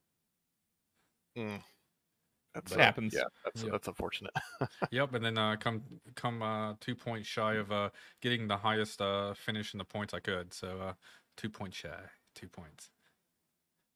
[2.54, 3.14] That's It uh, happens.
[3.14, 3.70] Yeah, that's Yeah.
[3.72, 4.34] that's unfortunate.
[4.92, 5.82] Yep, and then uh, come
[6.16, 7.90] come uh, two points shy of uh,
[8.22, 10.54] getting the highest uh, finish in the points I could.
[10.54, 10.94] So uh,
[11.38, 11.96] two points shy,
[12.36, 12.90] two points.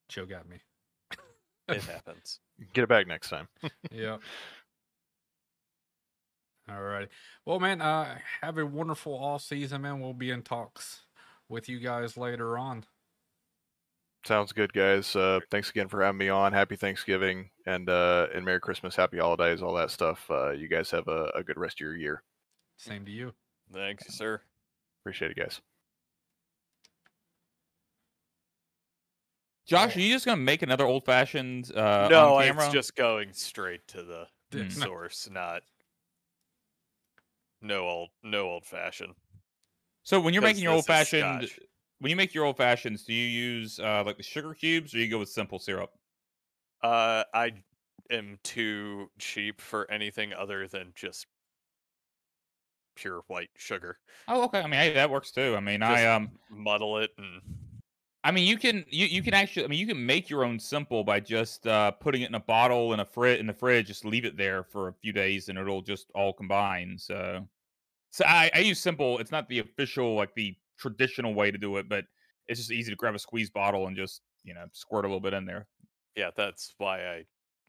[0.08, 0.60] Joe got me.
[1.68, 2.40] It happens.
[2.72, 3.46] Get it back next time.
[3.92, 4.20] Yep.
[6.70, 7.08] All right.
[7.46, 10.00] Well, man, uh, have a wonderful all season, man.
[10.00, 11.02] We'll be in talks
[11.48, 12.84] with you guys later on.
[14.26, 15.16] Sounds good, guys.
[15.16, 16.52] Uh, thanks again for having me on.
[16.52, 20.26] Happy Thanksgiving and uh, and Merry Christmas, Happy Holidays, all that stuff.
[20.28, 22.22] Uh, you guys have a, a good rest of your year.
[22.76, 23.32] Same to you.
[23.72, 24.40] Thanks, sir.
[25.02, 25.60] Appreciate it, guys.
[29.66, 32.64] Josh, are you just gonna make another old fashioned uh, no, on camera?
[32.64, 34.72] it's just going straight to the Yeah, Mm.
[34.82, 35.62] source, not
[37.60, 39.14] no old no old fashioned.
[40.04, 41.50] So when you're making your old fashioned,
[41.98, 44.98] when you make your old fashions, do you use uh, like the sugar cubes or
[44.98, 45.90] you go with simple syrup?
[46.82, 47.64] Uh, I
[48.10, 51.26] am too cheap for anything other than just
[52.94, 53.98] pure white sugar.
[54.26, 54.60] Oh, okay.
[54.60, 55.54] I mean, hey, that works too.
[55.56, 57.57] I mean, I um, muddle it and
[58.24, 60.58] I mean, you can you you can actually, I mean, you can make your own
[60.58, 63.86] simple by just uh, putting it in a bottle in a fridge in the fridge.
[63.86, 66.98] Just leave it there for a few days, and it'll just all combine.
[66.98, 67.48] So,
[68.10, 69.18] so I, I use simple.
[69.18, 72.06] It's not the official like the traditional way to do it, but
[72.48, 75.20] it's just easy to grab a squeeze bottle and just you know squirt a little
[75.20, 75.68] bit in there.
[76.16, 77.24] yeah, that's why I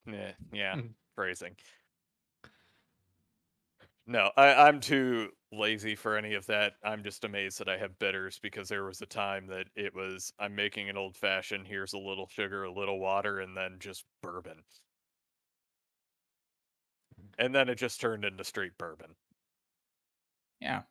[0.06, 0.96] yeah, yeah, Mhm.
[1.16, 1.56] phrasing.
[4.10, 6.74] No, I, I'm too lazy for any of that.
[6.84, 10.34] I'm just amazed that I have bitters because there was a time that it was
[10.38, 14.06] I'm making an old fashioned, here's a little sugar, a little water, and then just
[14.22, 14.64] bourbon.
[17.40, 19.16] And then it just turned into straight bourbon,
[20.60, 20.84] Yeah.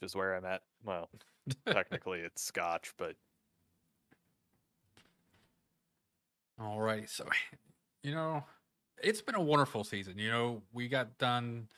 [0.00, 0.62] which is where I'm at.
[0.82, 1.10] Well,
[1.70, 3.16] technically it's scotch, but
[6.58, 7.08] All right.
[7.08, 7.26] So,
[8.02, 8.44] you know,
[9.02, 10.18] it's been a wonderful season.
[10.18, 11.68] You know, we got done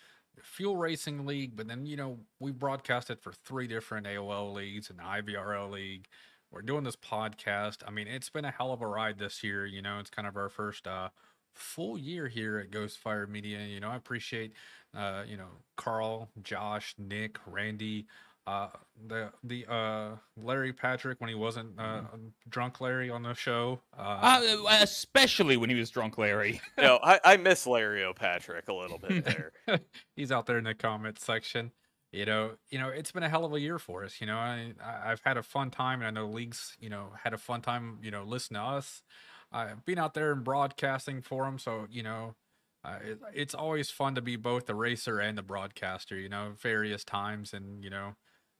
[0.42, 4.98] Fuel Racing League, but then you know we broadcasted for three different AOL leagues and
[4.98, 6.06] IVRL league.
[6.50, 7.78] We're doing this podcast.
[7.86, 9.66] I mean, it's been a hell of a ride this year.
[9.66, 11.10] You know, it's kind of our first uh,
[11.54, 13.60] full year here at Ghostfire Media.
[13.60, 14.52] You know, I appreciate
[14.96, 18.06] uh, you know Carl, Josh, Nick, Randy,
[18.48, 18.68] uh,
[19.06, 22.00] the the uh, Larry Patrick when he wasn't uh,
[22.48, 23.80] drunk Larry on the show.
[23.96, 26.60] Uh, Uh, especially when he was drunk, Larry.
[26.78, 29.52] no, I, I miss Larry O'Patrick a little bit there.
[30.16, 31.72] he's out there in the comment section.
[32.10, 34.18] You know, you know, it's been a hell of a year for us.
[34.18, 37.12] You know, I, I I've had a fun time, and I know leagues, you know,
[37.22, 37.98] had a fun time.
[38.02, 39.02] You know, listening to us.
[39.52, 42.34] I've been out there and broadcasting for them, so you know,
[42.82, 46.16] uh, it, it's always fun to be both the racer and the broadcaster.
[46.18, 48.14] You know, various times, and you know,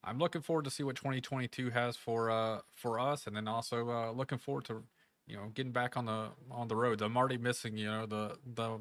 [0.05, 3.91] I'm looking forward to see what 2022 has for uh for us, and then also
[3.91, 4.85] uh, looking forward to
[5.27, 7.03] you know getting back on the on the road.
[7.03, 8.79] I'm already missing you know the the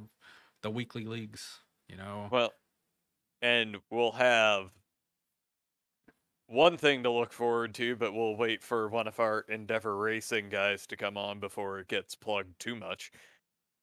[0.62, 1.62] the weekly leagues.
[1.90, 2.54] You know, Well,
[3.42, 4.72] and we'll have
[6.48, 10.50] one thing to look forward to, but we'll wait for one of our Endeavor Racing
[10.50, 13.12] guys to come on before it gets plugged too much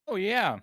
[0.07, 0.61] Oh yeah.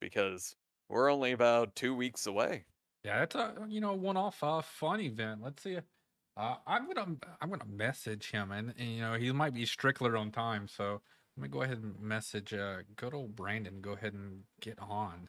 [0.00, 0.56] because
[0.88, 2.64] we're only about two weeks away.
[3.04, 5.42] Yeah, it's a you know one-off uh, fun event.
[5.42, 5.78] Let's see.
[6.36, 10.18] Uh, I'm gonna I'm gonna message him, and, and you know he might be Strickler
[10.18, 11.02] on time, so
[11.36, 13.80] let me go ahead and message uh, good old Brandon.
[13.80, 15.28] Go ahead and get on.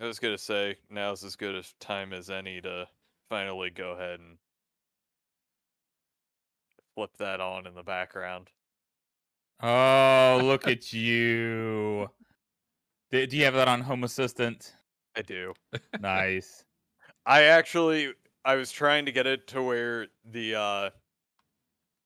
[0.00, 2.88] I was gonna say now's as good a time as any to
[3.28, 4.38] finally go ahead and
[6.94, 8.48] flip that on in the background.
[9.62, 12.08] Oh, look at you.
[13.10, 14.72] Do, do you have that on Home Assistant?
[15.16, 15.52] I do.
[16.00, 16.64] Nice.
[17.26, 18.12] I actually
[18.44, 20.90] I was trying to get it to where the uh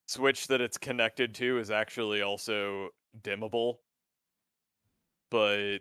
[0.08, 2.90] switch that it's connected to is actually also
[3.22, 3.76] dimmable.
[5.30, 5.78] But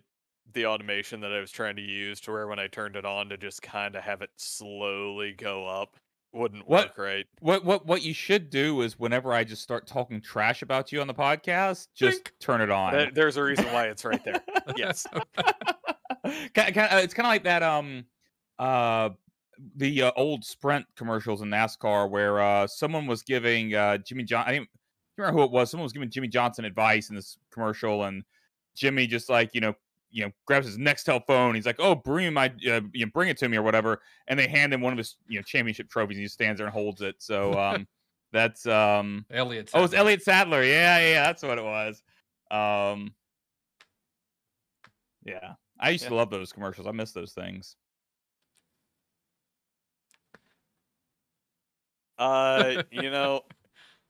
[0.54, 3.30] the automation that I was trying to use to where when I turned it on
[3.30, 5.98] to just kind of have it slowly go up
[6.34, 7.26] wouldn't What- work right.
[7.40, 11.02] What what what you should do is whenever I just start talking trash about you
[11.02, 12.34] on the podcast, just Dink.
[12.40, 13.12] turn it on.
[13.14, 14.42] There's a reason why it's right there.
[14.78, 15.06] Yes.
[16.26, 18.06] Uh, it's kind of like that um
[18.60, 19.10] uh
[19.78, 24.46] the uh, old sprint commercials in NASCAR where uh someone was giving uh Jimmy John
[24.48, 24.70] I didn't
[25.18, 28.24] remember who it was someone was giving Jimmie Johnson advice in this commercial and
[28.76, 29.74] Jimmy just like you know
[30.12, 33.30] you know grabs his Nextel phone he's like oh bring my uh, you know, bring
[33.30, 35.90] it to me or whatever and they hand him one of his you know championship
[35.90, 37.88] trophies and he stands there and holds it so um
[38.36, 39.72] that's um Elliott.
[39.74, 40.06] Oh, it's Sadler.
[40.06, 40.64] Elliott Sadler.
[40.64, 42.04] Yeah, yeah, that's what it was.
[42.52, 43.14] Um,
[45.26, 46.88] yeah, I used to love those commercials.
[46.88, 47.76] I miss those things.
[52.18, 53.42] Uh, you know,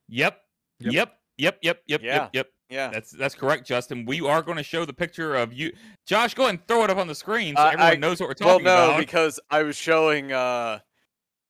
[0.08, 0.40] Yep,
[0.80, 0.92] Yep.
[0.92, 2.14] yep, yep, yep, yep, Yeah.
[2.14, 2.46] yep, yep.
[2.70, 2.90] yeah.
[2.90, 4.04] That's that's correct, Justin.
[4.06, 5.72] We are going to show the picture of you,
[6.06, 6.34] Josh.
[6.34, 8.28] Go ahead and throw it up on the screen so Uh, everyone I- knows what
[8.28, 8.76] we're talking about.
[8.76, 9.00] Well, no, about.
[9.00, 10.78] because I was showing uh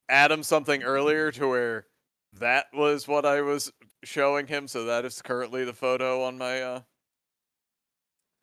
[0.09, 1.87] Adam something earlier to where
[2.35, 3.73] that was what I was
[4.05, 6.81] showing him, so that is currently the photo on my uh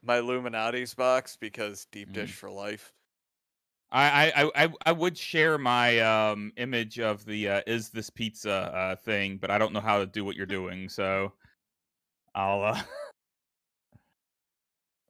[0.03, 2.13] my Lou Malnati's box because deep Mm.
[2.13, 2.93] dish for life.
[3.91, 8.51] I, I I I- would share my um image of the uh, is this pizza
[8.51, 11.33] uh thing, but I don't know how to do what you're doing, so
[12.35, 12.63] I'll.
[12.63, 12.81] Uh,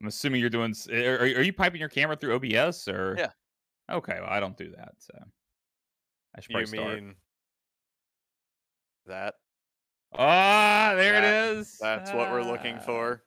[0.01, 0.75] I'm assuming you're doing.
[0.91, 3.15] Are, are you piping your camera through OBS or?
[3.17, 3.31] Yeah.
[3.89, 5.13] Okay, well I don't do that, so
[6.35, 6.95] I should You probably start.
[6.95, 7.15] mean
[9.05, 9.35] that?
[10.13, 11.77] Ah, there That- it is.
[11.79, 12.79] That's what we're looking Ah.
[12.85, 13.23] for.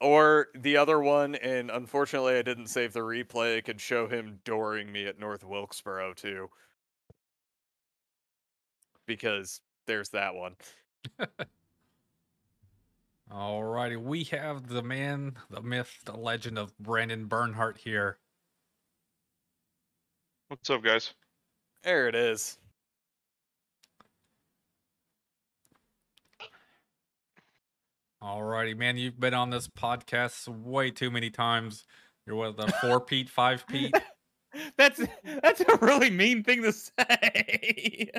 [0.00, 4.38] Or the other one, and unfortunately I didn't save the replay, I could show him
[4.44, 6.50] dooring me at North Wilkesboro too.
[9.06, 10.54] Because there's that one.
[13.32, 18.18] Alrighty, we have the man, the myth, the legend of Brandon Bernhardt here.
[20.48, 21.12] What's up, guys?
[21.82, 22.58] There it is.
[28.22, 31.84] Alrighty, man, you've been on this podcast way too many times.
[32.26, 33.94] You're what the four Pete, five Pete.
[34.76, 35.00] That's
[35.42, 38.10] that's a really mean thing to say.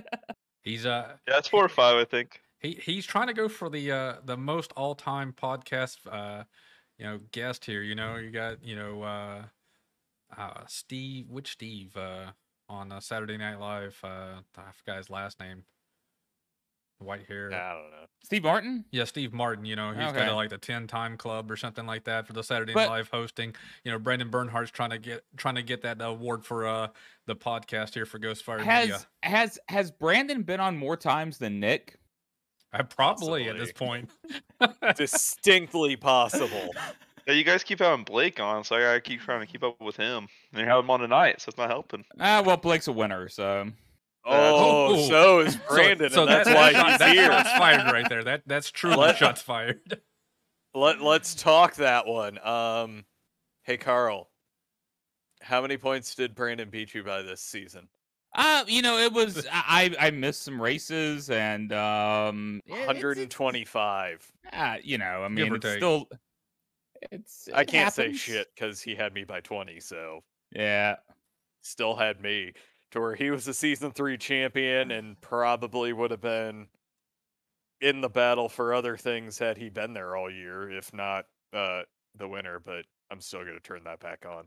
[0.64, 2.42] He's uh Yeah, it's four or five, I think.
[2.60, 6.44] he he's trying to go for the uh the most all time podcast uh
[6.98, 7.82] you know guest here.
[7.82, 9.44] You know, you got you know uh
[10.38, 12.32] uh Steve which Steve uh
[12.70, 15.64] on uh, Saturday Night Live, uh I forgot his last name.
[17.00, 17.48] White hair.
[17.54, 18.06] I don't know.
[18.24, 18.84] Steve Martin.
[18.92, 20.28] Yeah, Steve Martin, you know, he's got Okay.
[20.28, 22.98] a, like the 10 time club or something like that for the Saturday But- Night
[22.98, 23.56] Live hosting.
[23.86, 26.88] You know, Brandon Bernhardt's trying to get trying to get that award for uh
[27.26, 28.72] the podcast here for Ghostfire Media.
[28.74, 31.96] Has has has Brandon been on more times than Nick?
[32.74, 34.10] Uh, probably at this point.
[34.96, 36.70] Distinctly possible.
[37.28, 39.80] Yeah, you guys keep having Blake on, so I gotta keep trying to keep up
[39.80, 40.28] with him.
[40.52, 42.04] And you have him on tonight, so it's not helping.
[42.20, 43.68] Ah, well, Blake's a winner, so
[44.30, 47.26] Oh, Oh, so is Brandon, so, and that's that- why that- he's that's here.
[47.26, 48.24] shots fired right there.
[48.24, 49.80] That that's truly Let- shots fired.
[50.74, 52.38] Let Let's talk that one.
[52.46, 53.06] Um,
[53.64, 54.30] hey Carl,
[55.42, 57.88] how many points did Brandon beat you by this season?
[58.36, 62.90] uh, you know, it was I I I missed some races and um, yeah, it's-
[62.98, 63.04] it's-
[63.40, 64.32] 125.
[64.54, 65.78] ah, you know, I mean, it's take.
[65.78, 66.08] still.
[67.12, 67.48] It's.
[67.54, 70.20] I can't say shit because he had me by 20, so
[70.52, 70.98] Yeah.
[71.62, 72.54] still had me
[72.92, 76.68] to where he was a season three champion and probably would have been
[77.82, 81.82] in the battle for other things had he been there all year, if not uh,
[82.18, 82.60] the winner.
[82.60, 84.46] But I'm still going to turn that back on.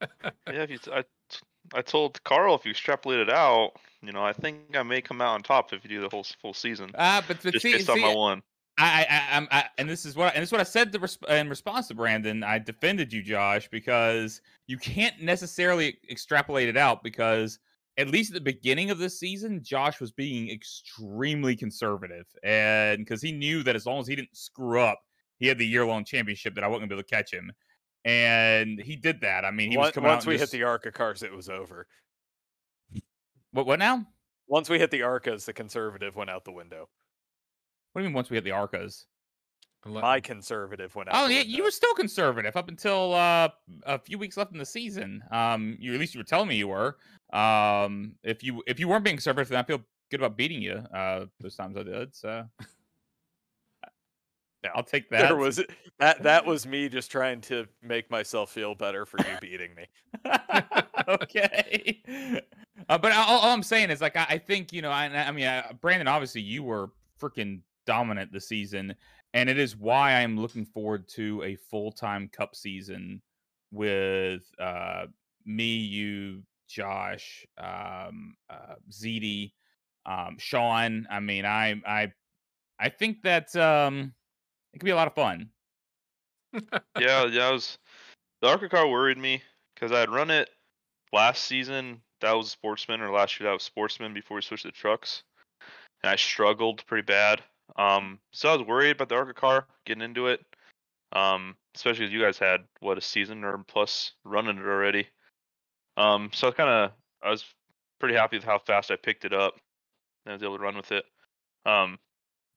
[0.46, 1.40] Yeah, if you, t- I, t-
[1.74, 5.20] I told Carl if you extrapolate it out, you know, I think I may come
[5.20, 6.90] out on top if you do the whole full season.
[6.96, 8.42] Ah, but, but Just see, based on see, my one.
[8.78, 11.00] I, I, I'm, I, and this is what, and this is what I said to
[11.00, 12.44] resp- in response to Brandon.
[12.44, 17.58] I defended you, Josh, because you can't necessarily extrapolate it out because
[17.96, 23.20] at least at the beginning of this season, Josh was being extremely conservative, and because
[23.20, 25.00] he knew that as long as he didn't screw up,
[25.38, 27.50] he had the year-long championship that I wasn't gonna be able to catch him,
[28.04, 29.44] and he did that.
[29.44, 31.48] I mean, he was Once, coming once we just- hit the Arca cars, it was
[31.48, 31.88] over.
[33.50, 33.66] what?
[33.66, 34.06] What now?
[34.46, 36.88] Once we hit the Arcas, the conservative went out the window.
[37.92, 38.14] What do you mean?
[38.14, 39.04] Once we hit the Arcas?
[39.86, 41.14] My conservative went out.
[41.16, 43.48] Oh yeah, you were still conservative up until uh,
[43.84, 45.22] a few weeks left in the season.
[45.30, 46.98] Um, you at least you were telling me you were.
[47.32, 49.80] Um, if you if you weren't being conservative, then I feel
[50.10, 50.74] good about beating you.
[50.92, 52.14] Uh, those times I did.
[52.14, 52.44] So
[54.62, 55.28] No, I'll take that.
[55.28, 55.62] There was
[55.98, 56.22] that.
[56.22, 59.86] That was me just trying to make myself feel better for you beating me.
[61.08, 62.02] okay.
[62.88, 65.30] Uh, but all, all I'm saying is, like, I, I think you know, I, I
[65.30, 68.94] mean, uh, Brandon, obviously, you were freaking dominant this season,
[69.32, 73.22] and it is why I'm looking forward to a full time Cup season
[73.72, 75.06] with uh,
[75.46, 79.52] me, you, Josh, um, uh, ZD,
[80.04, 81.06] um, Sean.
[81.10, 82.12] I mean, I, I,
[82.78, 84.12] I think that um,
[84.74, 85.48] it could be a lot of fun.
[87.00, 87.78] yeah, yeah, I was
[88.42, 89.42] the Arca car worried me
[89.74, 90.50] because I had run it
[91.10, 92.02] last season.
[92.20, 95.22] That was Sportsman, or last year that was Sportsman before we switched to trucks,
[96.02, 97.42] and I struggled pretty bad.
[97.78, 100.40] Um, so I was worried about the Arca car getting into it.
[101.12, 105.06] Um, especially as you guys had what a season or plus running it already.
[105.96, 106.90] Um, so I kind of
[107.22, 107.44] I was
[107.98, 109.54] pretty happy with how fast I picked it up
[110.24, 111.04] and I was able to run with it.
[111.64, 111.98] Um,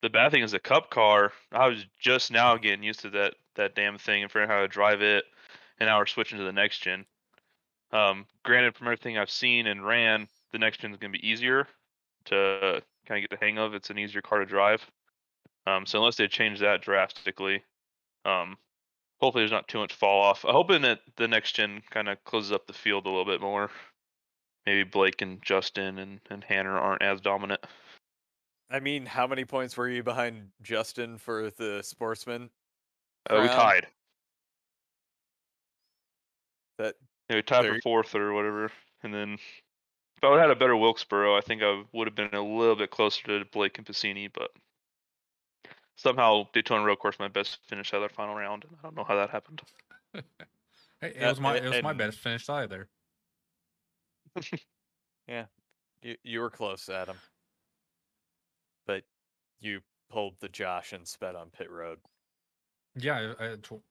[0.01, 1.32] the bad thing is the cup car.
[1.51, 4.61] I was just now getting used to that that damn thing and figuring out how
[4.61, 5.26] to drive it,
[5.80, 7.05] and now we're switching to the next gen.
[7.91, 11.28] Um, granted, from everything I've seen and ran, the next gen is going to be
[11.28, 11.67] easier
[12.26, 13.74] to kind of get the hang of.
[13.74, 14.82] It's an easier car to drive.
[15.68, 17.64] Um, so unless they change that drastically,
[18.26, 18.57] um,
[19.20, 20.43] hopefully there's not too much fall off.
[20.43, 23.41] I'm hoping that the next gen kind of closes up the field a little bit
[23.41, 23.70] more.
[24.66, 27.66] Maybe Blake and Justin and, and Hanner aren't as dominant.
[28.70, 32.49] I mean, how many points were you behind Justin for the sportsman?
[33.30, 33.88] Uh, we tied.
[36.78, 36.95] That
[37.30, 38.72] Yeah, we tied There for fourth or whatever,
[39.03, 42.16] and then if I would have had a better Wilkesboro, I think I would have
[42.16, 44.51] been a little bit closer to Blake and Piscini, but
[45.96, 48.64] somehow Daytona Road Course my best finish out of their final round.
[48.66, 49.62] and I don't know how that happened.
[51.02, 52.88] Hey, it Uh, was my it was my best finish either.
[55.28, 55.46] Yeah,
[56.02, 57.18] you you were close, Adam.
[58.86, 59.04] But
[59.60, 62.00] you pulled the Josh and sped on pit road.
[62.96, 63.84] Yeah, I, I tw-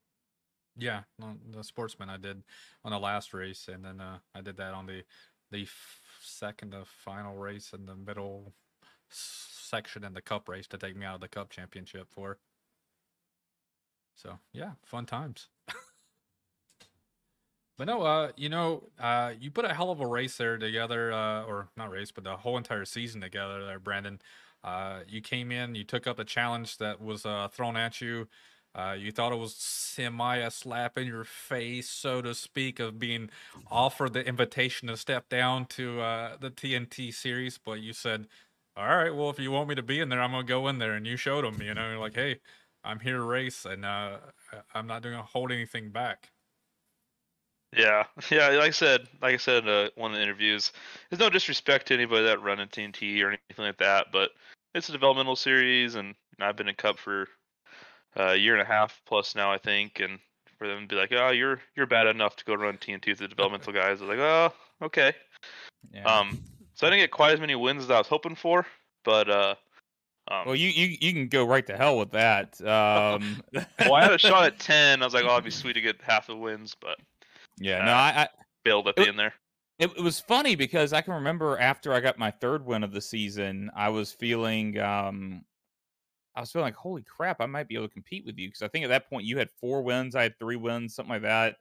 [0.77, 2.43] yeah, the sportsman I did
[2.85, 5.03] on the last race, and then uh, I did that on the
[5.51, 8.70] the f- second the final race in the middle s-
[9.11, 12.39] section in the cup race to take me out of the cup championship for.
[14.15, 15.49] So yeah, fun times.
[17.79, 21.13] but no, uh, you know, uh, you put a hell of a race there together,
[21.13, 24.21] uh, or not race, but the whole entire season together there, Brandon.
[24.63, 28.29] Uh, you came in, you took up the challenge that was uh, thrown at you.
[28.75, 32.99] Uh, you thought it was semi a slap in your face, so to speak, of
[32.99, 33.29] being
[33.69, 38.27] offered the invitation to step down to uh, the TNT series, but you said,
[38.77, 40.79] "All right, well, if you want me to be in there, I'm gonna go in
[40.79, 42.41] there." And you showed them, you know, you're like, "Hey,
[42.85, 44.18] I'm here to race, and uh,
[44.53, 46.31] I- I'm not gonna hold anything back."
[47.77, 48.49] Yeah, yeah.
[48.49, 50.73] Like I said, like I said in uh, one of the interviews,
[51.09, 54.31] there's no disrespect to anybody that run in TNT or anything like that, but
[54.75, 57.29] it's a developmental series, and I've been in Cup for
[58.16, 60.18] uh, a year and a half plus now, I think, and
[60.59, 63.18] for them to be like, "Oh, you're you're bad enough to go run TNT with
[63.18, 64.53] the developmental guys," I was like, "Oh,
[64.83, 65.14] okay."
[65.93, 66.05] Yeah.
[66.05, 66.43] Um,
[66.81, 68.66] so I didn't get quite as many wins as I was hoping for,
[69.05, 69.55] but uh,
[70.28, 72.59] Um, Well, you, you you can go right to hell with that.
[72.61, 73.43] Um,
[73.81, 75.03] well, I had a shot at ten.
[75.03, 76.99] I was like, oh, it'd be sweet to get half the wins, but
[77.59, 78.28] yeah, no, uh, I, I
[78.64, 79.35] bailed at It- the end there.
[79.78, 82.93] it, it was funny because I can remember after I got my third win of
[82.93, 85.45] the season, I was feeling um
[86.35, 88.62] I was feeling like holy crap, I might be able to compete with you because
[88.62, 91.22] I think at that point you had four wins, I had three wins, something like
[91.22, 91.57] that.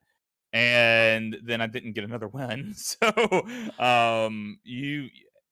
[0.52, 2.74] And then I didn't get another win.
[2.76, 3.08] So
[3.80, 5.10] um you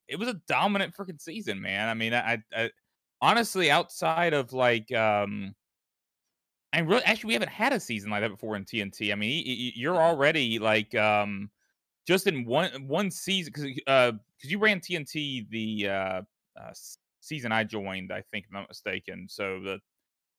[0.08, 1.89] it was a dominant freaking season, man.
[1.89, 2.72] I mean, I, I
[3.22, 5.56] honestly outside of like um
[6.74, 9.12] and really actually we haven't had a season like that before in TNT.
[9.12, 9.43] I mean,
[9.76, 11.52] you're already like um
[12.08, 16.22] just in one one season because uh because you ran TNT the uh,
[16.60, 16.74] uh
[17.21, 19.28] season I joined, I think if I'm not mistaken.
[19.30, 19.80] So the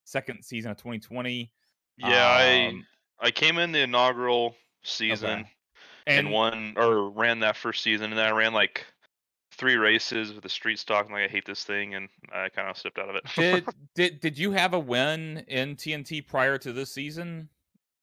[0.05, 1.53] second season of 2020.
[1.99, 2.85] Yeah, um, I
[3.21, 5.47] I came in the inaugural season
[6.07, 8.85] and, and won or ran that first season, and then I ran like
[9.53, 11.07] three races with the street stock.
[11.07, 13.25] And like, I hate this thing, and I kind of stepped out of it.
[13.35, 17.49] did did did you have a win in TNT prior to this season?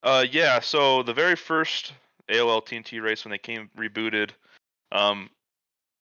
[0.03, 0.59] Uh, yeah.
[0.59, 1.93] So the very first
[2.29, 4.31] AOL TNT race when they came rebooted,
[4.91, 5.29] um,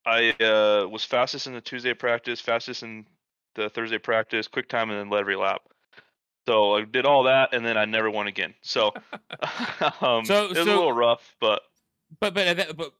[0.06, 3.06] I uh, was fastest in the Tuesday practice, fastest in
[3.54, 5.62] the Thursday practice, quick time, and then led every lap.
[6.46, 8.54] So I did all that, and then I never won again.
[8.62, 8.88] So,
[10.00, 11.62] um, So- it was so- a little rough, but
[12.20, 12.92] But but but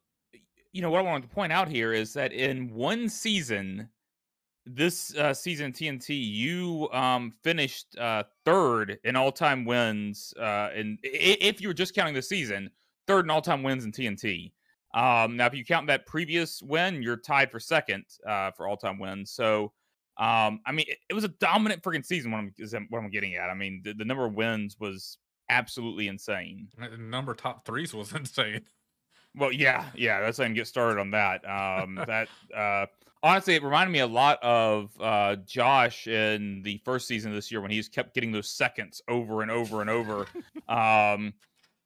[0.72, 3.88] you know what I wanted to point out here is that in one season,
[4.66, 10.32] this uh, season TNT, you um finished uh third in all time wins.
[10.38, 12.70] Uh, and if you were just counting the season,
[13.06, 14.52] third in all time wins in TNT.
[14.94, 18.76] Um, now if you count that previous win, you're tied for second uh for all
[18.76, 19.30] time wins.
[19.30, 19.72] So.
[20.16, 22.30] Um, I mean, it, it was a dominant freaking season.
[22.30, 23.50] What I'm is what I'm getting at.
[23.50, 25.18] I mean, the, the number of wins was
[25.50, 26.68] absolutely insane.
[26.78, 28.62] The number top threes was insane.
[29.36, 30.20] Well, yeah, yeah.
[30.20, 31.44] Let's not even get started on that.
[31.48, 32.86] Um, that uh,
[33.22, 37.50] honestly, it reminded me a lot of uh, Josh in the first season of this
[37.50, 40.26] year when he's kept getting those seconds over and over and over.
[40.68, 41.34] um,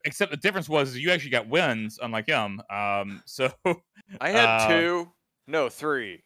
[0.05, 2.61] except the difference was you actually got wins, unlike him.
[2.71, 3.51] Um, so
[4.21, 5.13] I had Uh, two,
[5.47, 6.25] no, three,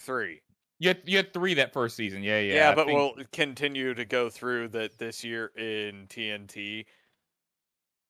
[0.00, 0.42] three.
[0.78, 2.22] You had, you had three that first season.
[2.22, 2.54] Yeah, yeah.
[2.54, 6.86] Yeah, I but think- we'll continue to go through that this year in TNT.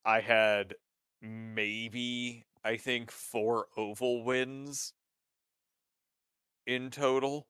[0.04, 0.74] I had
[1.22, 4.92] maybe I think four oval wins
[6.66, 7.46] in total.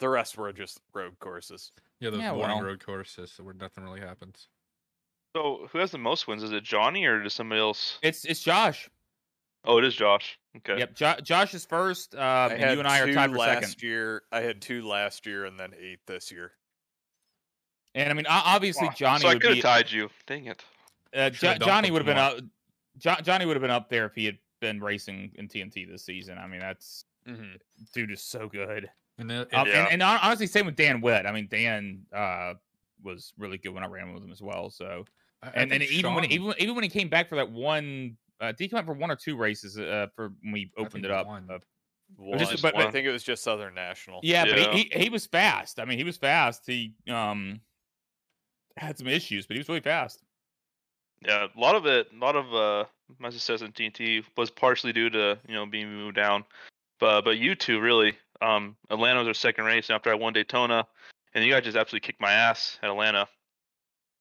[0.00, 1.72] The rest were just road courses.
[2.00, 2.62] Yeah, those Yeah, boring well.
[2.62, 4.48] road courses where nothing really happens.
[5.36, 6.42] so who has the most wins?
[6.42, 7.98] Is it Johnny or does somebody else?
[8.02, 8.88] it's it's Josh.
[9.64, 10.38] Oh, it is Josh.
[10.58, 10.78] Okay.
[10.78, 13.30] Yep, jo- Josh is first, uh, I and had you and I are two tied
[13.30, 13.82] for last second.
[13.82, 14.22] year.
[14.32, 16.52] I had two last year and then eight this year.
[17.94, 18.94] And I mean, obviously, Wow.
[18.96, 20.10] Johnny So I would could be have tied you.
[20.26, 20.62] Dang it.
[21.14, 22.38] Uh, Should've Jo- Johnny would have been up.
[22.98, 26.04] Jo- Johnny would have been up there if he had been racing in TNT this
[26.04, 26.38] season.
[26.38, 27.56] I mean, that's Mm-hmm.
[27.92, 28.88] dude is so good.
[29.18, 29.84] And then Um, Yeah.
[29.84, 31.26] and, and honestly, same with Dan Witt.
[31.26, 32.54] I mean, Dan uh,
[33.02, 34.70] was really good when I ran with him as well.
[34.70, 35.04] So,
[35.42, 37.50] I- I and and think even when even even when he came back for that
[37.50, 40.72] one, uh, did he come out for one or two races uh, for when we
[40.76, 41.26] opened it up?
[41.26, 41.48] one.
[41.50, 41.58] Uh,
[42.16, 44.20] One, just- but- I think it was just Southern National.
[44.22, 44.52] yeah, Yeah.
[44.64, 45.78] but he, he he was fast.
[45.78, 46.62] I mean, he was fast.
[46.66, 47.60] He um
[48.76, 50.22] had some issues, but he was really fast.
[51.26, 52.84] Yeah, a lot of it, a lot of uh,
[53.18, 56.44] my success in TNT was partially due to you know being moved down,
[57.00, 58.16] but but you two really.
[58.40, 60.86] Um, Atlanta was our second race after I won Daytona,
[61.34, 63.26] and you guys just absolutely kicked my ass at Atlanta.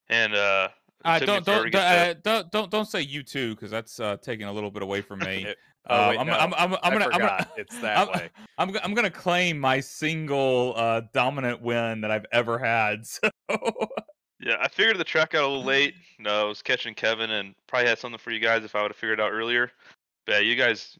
[0.09, 3.55] And uh, it Uh, took me don't don't uh, don't don't don't say you too
[3.55, 5.45] because that's uh, taking a little bit away from me.
[5.45, 5.57] It-
[5.89, 7.51] oh, wait, I'm, no, I'm, I'm, I'm gonna, I'm gonna, forgot.
[7.57, 8.29] It's that I'm- way.
[8.57, 13.05] I'm, I'm gonna claim my single uh, dominant win that I've ever had.
[13.49, 13.89] So
[14.39, 15.95] Yeah, I figured the track out a little late.
[16.19, 18.91] No, I was catching Kevin and probably had something for you guys if I would
[18.91, 19.71] have figured it out earlier.
[20.27, 20.97] But yeah, you guys,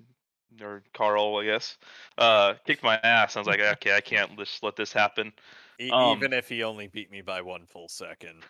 [0.60, 1.78] or Carl, I guess,
[2.18, 3.36] uh, kicked my ass.
[3.36, 5.32] I was like, okay, I can't just let this happen.
[5.80, 8.42] E- um, even if he only beat me by one full second.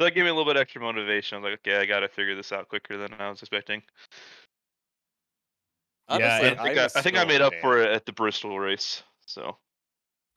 [0.00, 1.36] So that gave me a little bit extra motivation.
[1.36, 3.82] I was like, okay, I got to figure this out quicker than I was expecting.
[6.08, 7.60] Yeah, Honestly, and- I think I, was I think I made up fan.
[7.60, 9.02] for it at the Bristol race.
[9.26, 9.58] So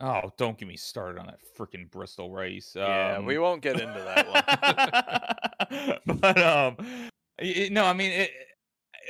[0.00, 2.72] oh, don't get me started on that freaking Bristol race.
[2.76, 6.18] Yeah, Um, we won't get into that one.
[6.18, 6.76] but um,
[7.40, 8.32] y- y- no, I mean it.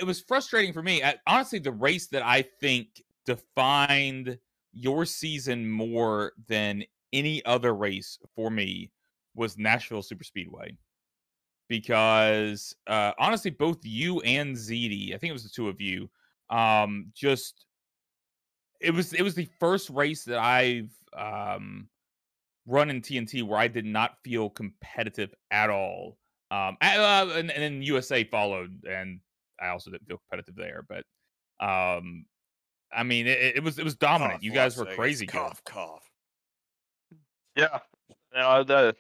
[0.01, 1.03] It was frustrating for me.
[1.03, 4.39] I, honestly, the race that I think defined
[4.73, 8.93] your season more than any other race for me
[9.35, 10.77] was Nashville Super Speedway.
[11.69, 16.11] Because uh, honestly, both you and ZD, I think it was the two of you,
[16.51, 17.67] um, just
[18.81, 21.89] it was it was the first race that I've um
[22.67, 26.19] run in TNT where I did not feel competitive at all.
[26.51, 29.21] Um, a- uh, and, and then USA followed, and
[29.61, 30.85] I also didn't feel competitive there.
[30.89, 31.05] But
[31.65, 32.27] um,
[32.93, 34.35] I mean, it, it was it was dominant.
[34.35, 35.39] Cough, you guys were Vegas, crazy good.
[35.39, 36.11] Cough, cough.
[37.57, 37.79] Yeah,
[38.35, 38.97] no, the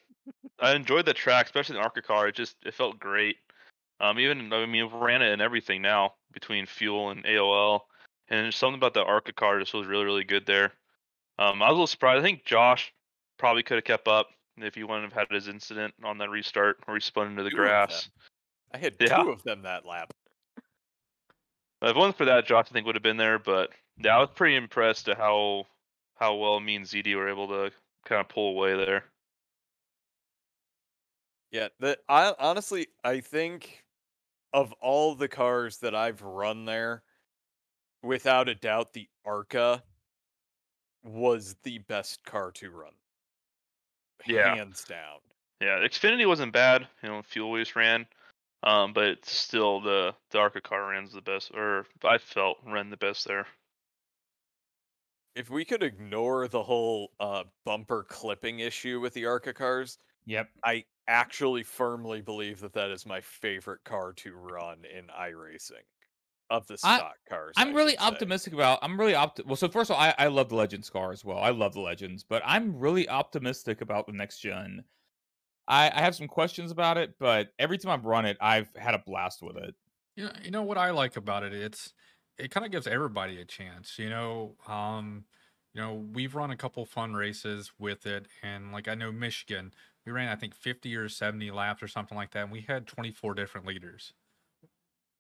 [0.60, 2.28] I enjoyed the track, especially the Arca car.
[2.28, 3.36] It just it felt great.
[4.00, 7.80] Um, even I mean, we ran it and everything now between fuel and AOL,
[8.28, 10.72] and there's something about the Arca car just was really really good there.
[11.38, 12.20] Um, I was a little surprised.
[12.20, 12.92] I think Josh
[13.38, 14.28] probably could have kept up
[14.58, 17.50] if he wouldn't have had his incident on that restart where he spun into the
[17.50, 18.08] Two grass.
[18.72, 19.22] I had Yeah.
[19.22, 20.12] two of them that lap.
[21.82, 23.38] If it wasn't for that, Josh I think would have been there.
[23.38, 25.66] But yeah, I was pretty impressed at how
[26.18, 27.72] how well me and ZD were able to
[28.04, 29.04] kind of pull away there.
[31.54, 33.84] Yeah, the I honestly I think
[34.52, 37.04] of all the cars that I've run there,
[38.02, 39.80] without a doubt the Arca
[41.04, 42.90] was the best car to run.
[44.26, 44.56] Yeah.
[44.56, 45.20] Hands down.
[45.60, 46.88] Yeah, Xfinity wasn't bad.
[47.04, 48.04] You know, fuel just ran.
[48.64, 52.96] Um, but still the the Arca car ran's the best, or I felt ran the
[52.96, 53.46] best there.
[55.36, 60.50] If we could ignore the whole uh, bumper clipping issue with the Arca cars, Yep.
[60.64, 65.84] I actually firmly believe that that is my favorite car to run in iRacing
[66.50, 67.56] of the I- stock cars.
[67.56, 68.06] I'm I really should say.
[68.06, 68.80] optimistic about.
[68.82, 69.40] I'm really opt.
[69.46, 71.38] Well, so first of all, I, I love the Legends car as well.
[71.38, 74.84] I love the Legends, but I'm really optimistic about the next gen.
[75.68, 78.94] I, I have some questions about it, but every time I've run it, I've had
[78.94, 79.74] a blast with it.
[80.16, 81.52] You know, you know what I like about it?
[81.54, 81.92] It's
[82.38, 83.98] it kind of gives everybody a chance.
[83.98, 85.26] You know, um,
[85.72, 89.72] you know, we've run a couple fun races with it, and like I know Michigan,
[90.06, 92.86] we ran I think 50 or 70 laps or something like that, and we had
[92.86, 94.14] 24 different leaders.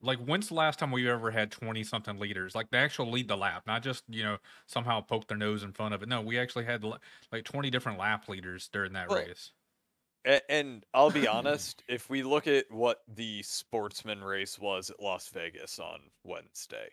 [0.00, 2.54] Like, when's the last time we ever had 20 something leaders?
[2.54, 5.72] Like, they actually lead the lap, not just, you know, somehow poke their nose in
[5.72, 6.08] front of it.
[6.08, 6.84] No, we actually had
[7.32, 9.52] like 20 different lap leaders during that Well, race.
[10.48, 15.28] And I'll be honest, if we look at what the sportsman race was at Las
[15.28, 16.90] Vegas on Wednesday,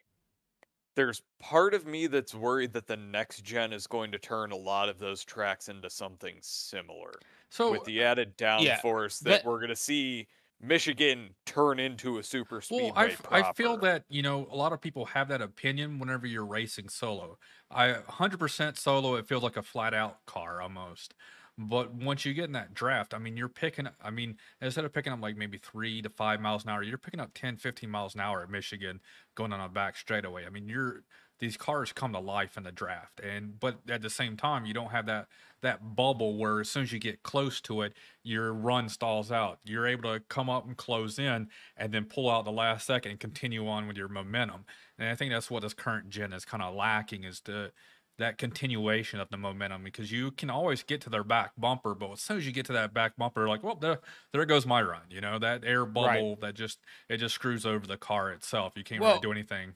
[0.96, 4.58] there's part of me that's worried that the next gen is going to turn a
[4.58, 9.60] lot of those tracks into something similar So, with the added downforce that, that- we're
[9.60, 10.28] going to see
[10.60, 14.82] Michigan turn into a super speedway Well, I feel that you know a lot of
[14.82, 17.38] people have that opinion whenever you're racing solo.
[17.70, 19.16] I 100% solo.
[19.16, 21.14] It feels like a flat out car almost.
[21.58, 23.88] But once you get in that draft, I mean, you're picking.
[24.00, 26.98] I mean, instead of picking up like maybe three to five miles an hour, you're
[26.98, 29.02] picking up 10, 15 miles an hour at Michigan
[29.36, 30.46] going on a back straightaway.
[30.46, 31.04] I mean, you're
[31.42, 34.74] these cars come to life in the draft, and but at the same time, you
[34.74, 35.28] don't have that
[35.62, 37.94] that bubble where as soon as you get close to it,
[38.24, 39.60] your run stalls out.
[39.66, 43.12] You're able to come up and close in and then pull out the last second
[43.12, 44.66] and continue on with your momentum.
[44.98, 47.74] And I think that's what this current gen is kind of lacking is the
[48.18, 52.12] that continuation of the momentum because you can always get to their back bumper, but
[52.12, 54.00] as soon as you get to that back bumper, like, well, there,
[54.32, 55.04] there goes my run.
[55.10, 58.74] You know, that air bubble that just it just screws over the car itself.
[58.76, 59.76] You can't Well, really do anything.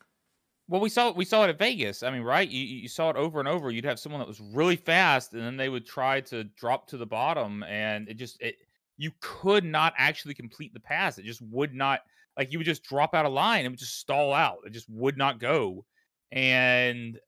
[0.67, 2.01] Well, we saw we saw it at Vegas.
[2.01, 2.49] I mean, right?
[2.49, 3.69] You you saw it over and over.
[3.69, 6.97] You'd have someone that was really fast, and then they would try to drop to
[6.97, 8.55] the bottom, and it just it
[8.97, 11.17] you could not actually complete the pass.
[11.17, 12.01] It just would not
[12.37, 13.65] like you would just drop out of line.
[13.65, 14.59] It would just stall out.
[14.65, 15.85] It just would not go.
[16.31, 17.19] And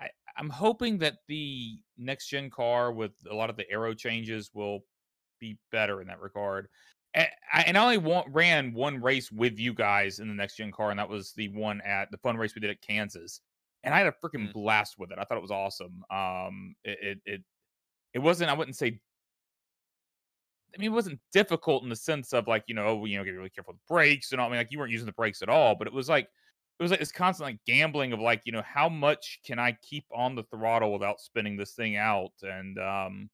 [0.00, 4.50] I, I'm hoping that the next gen car with a lot of the aero changes
[4.52, 4.80] will
[5.38, 6.68] be better in that regard.
[7.14, 10.90] And I, only want, ran one race with you guys in the next gen car,
[10.90, 13.40] and that was the one at the fun race we did at Kansas.
[13.82, 14.52] And I had a freaking Mm.
[14.52, 15.18] blast with it.
[15.18, 16.04] I thought it was awesome.
[16.10, 17.44] Um, it, it it
[18.14, 18.50] it wasn't.
[18.50, 19.00] I wouldn't say.
[20.74, 23.24] I mean, it wasn't difficult in the sense of like you know, oh, you know,
[23.24, 24.46] get really careful with the brakes and all.
[24.46, 26.28] I mean, like you weren't using the brakes at all, but it was like
[26.78, 29.72] it was like this constant like gambling of like you know how much can I
[29.82, 33.30] keep on the throttle without spinning this thing out, and um,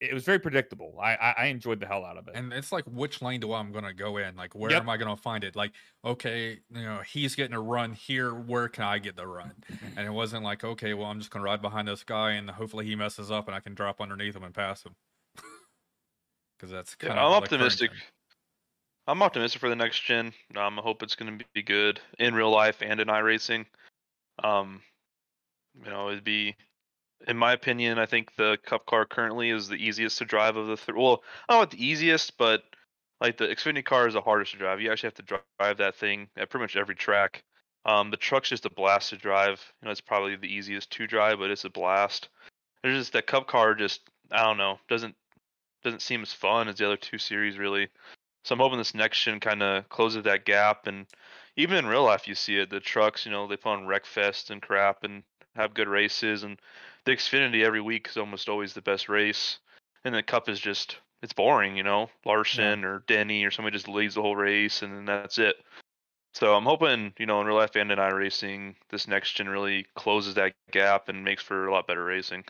[0.00, 0.98] it was very predictable.
[1.00, 2.34] I I, I enjoyed the hell out of it.
[2.34, 4.36] And it's like, which lane do I'm going to go in?
[4.36, 4.82] Like, where Yep.
[4.82, 5.56] am I going to find it?
[5.56, 5.72] Like,
[6.04, 8.34] okay, you know, he's getting a run here.
[8.34, 9.64] Where can I get the run?
[9.96, 12.48] And it wasn't like, okay, well, I'm just going to ride behind this guy and
[12.50, 14.94] hopefully he messes up and I can drop underneath him and pass him.
[16.58, 17.90] Because that's Yeah, kind I'm of optimistic.
[19.06, 20.32] I'm optimistic for the next gen.
[20.56, 23.66] Um, I hope it's going to be good in real life and in iRacing.
[24.42, 24.82] Um,
[25.74, 26.56] you know, it'd be,
[27.26, 30.66] in my opinion, I think the Cup car currently is the easiest to drive of
[30.66, 30.98] the three.
[30.98, 32.62] Well, I don't know the easiest, but
[33.20, 34.80] like the Xfinity car is the hardest to drive.
[34.80, 37.42] You actually have to drive that thing at pretty much every track.
[37.84, 39.60] Um, the truck's just a blast to drive.
[39.80, 42.28] You know, it's probably the easiest to drive, but it's a blast.
[42.82, 43.74] There's just that Cup car.
[43.74, 45.16] Just I don't know, doesn't
[45.82, 47.88] doesn't seem as fun as the other two series really.
[48.44, 50.86] So I'm hoping this next gen kind of closes that gap.
[50.86, 51.06] And
[51.56, 52.70] even in real life, you see it.
[52.70, 55.22] The trucks, you know, they put on Wreckfest and crap and
[55.58, 56.42] have good races.
[56.42, 56.58] And
[57.04, 59.58] the Xfinity every week is almost always the best race.
[60.04, 62.08] And the Cup is just it's boring, you know.
[62.24, 65.56] Larson or Denny or somebody just leads the whole race and then that's it.
[66.34, 69.86] So I'm hoping, you know, in real life and in iRacing, this next gen really
[69.96, 72.44] closes that gap and makes for a lot better racing.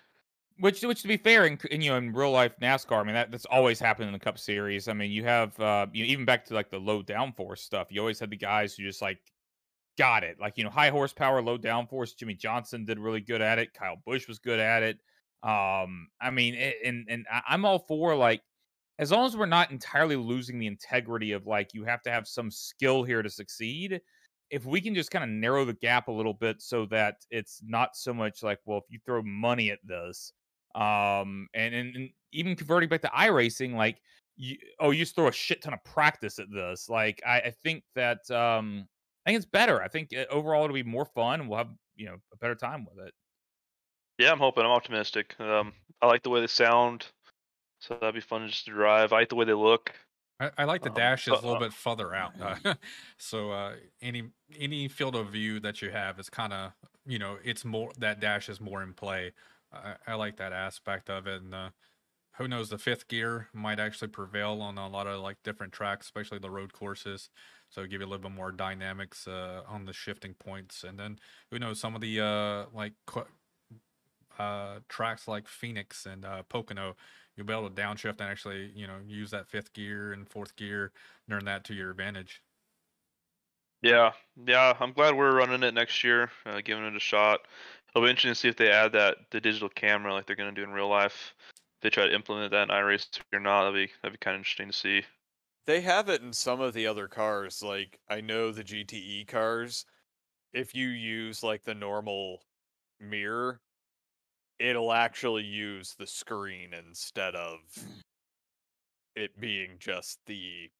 [0.61, 3.15] Which, which to be fair, in, in you know, in real life NASCAR, I mean
[3.15, 4.89] that that's always happened in the Cup Series.
[4.89, 7.89] I mean, you have uh, you know, even back to like the low downforce stuff.
[7.91, 9.19] You always had the guys who just like
[9.99, 12.17] got it, like you know, high horsepower, low downforce.
[12.17, 13.75] Jimmie Johnson did really good at it.
[13.75, 14.99] Kyle Busch was good at it.
[15.43, 16.55] Um, I mean,
[16.85, 18.43] and and I'm all for like
[18.99, 22.27] as long as we're not entirely losing the integrity of like you have to have
[22.27, 24.01] some skill here to succeed
[24.51, 27.61] if we can just kind of narrow the gap a little bit so that it's
[27.65, 30.33] not so much like well if you throw money at this
[30.75, 34.01] um and and, and even converting back to iRacing like
[34.37, 37.55] you oh you just throw a shit ton of practice at this like i, I
[37.63, 38.87] think that um
[39.29, 42.07] i think it's better i think uh, overall it'll be more fun we'll have you
[42.07, 43.13] know a better time with it
[44.19, 45.73] yeah i'm hoping i'm optimistic um
[46.03, 47.07] i like the way they sound
[47.81, 49.13] so that'd be fun just to drive.
[49.13, 49.93] I like the way they look.
[50.41, 52.75] I, I like the um, dash is a little uh, bit further out, uh,
[53.19, 56.73] so uh, any any field of view that you have is kind of
[57.07, 59.33] you know it's more that dash is more in play.
[59.73, 61.71] I, I like that aspect of it, and uh,
[62.37, 66.07] who knows the fifth gear might actually prevail on a lot of like different tracks,
[66.07, 67.31] especially the road courses.
[67.71, 71.19] So give you a little bit more dynamics uh, on the shifting points, and then
[71.51, 72.95] who knows some of the uh, like
[74.39, 76.97] uh, tracks like Phoenix and uh, Pocono
[77.39, 80.57] you'll be able to downshift and actually, you know, use that fifth gear and fourth
[80.57, 80.91] gear,
[81.29, 82.43] learn that to your advantage.
[83.81, 84.11] Yeah,
[84.45, 87.47] yeah, I'm glad we're running it next year, uh, giving it a shot.
[87.95, 90.53] It'll be interesting to see if they add that the digital camera like they're going
[90.53, 91.33] to do in real life.
[91.77, 94.35] If they try to implement that in iRace or not, that'd be that'd be kind
[94.35, 95.03] of interesting to see.
[95.69, 97.63] They have it in some of the other cars.
[97.63, 99.85] Like I know the GTE cars.
[100.55, 102.41] If you use like the normal
[102.99, 103.61] mirror,
[104.59, 108.01] it'll actually use the screen instead of mm.
[109.15, 110.71] it being just the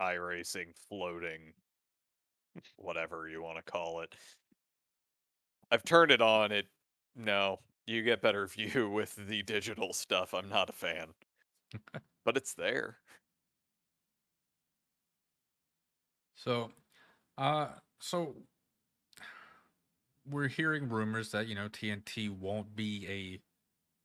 [0.00, 1.52] iRacing floating
[2.74, 4.16] whatever you want to call it.
[5.70, 6.50] I've turned it on.
[6.50, 6.66] It
[7.14, 10.34] no, you get better view with the digital stuff.
[10.34, 11.14] I'm not a fan.
[12.24, 12.98] but it's there.
[16.38, 16.70] So
[17.38, 17.68] uh
[18.00, 18.36] so
[20.30, 23.40] we're hearing rumors that you know TNT won't be a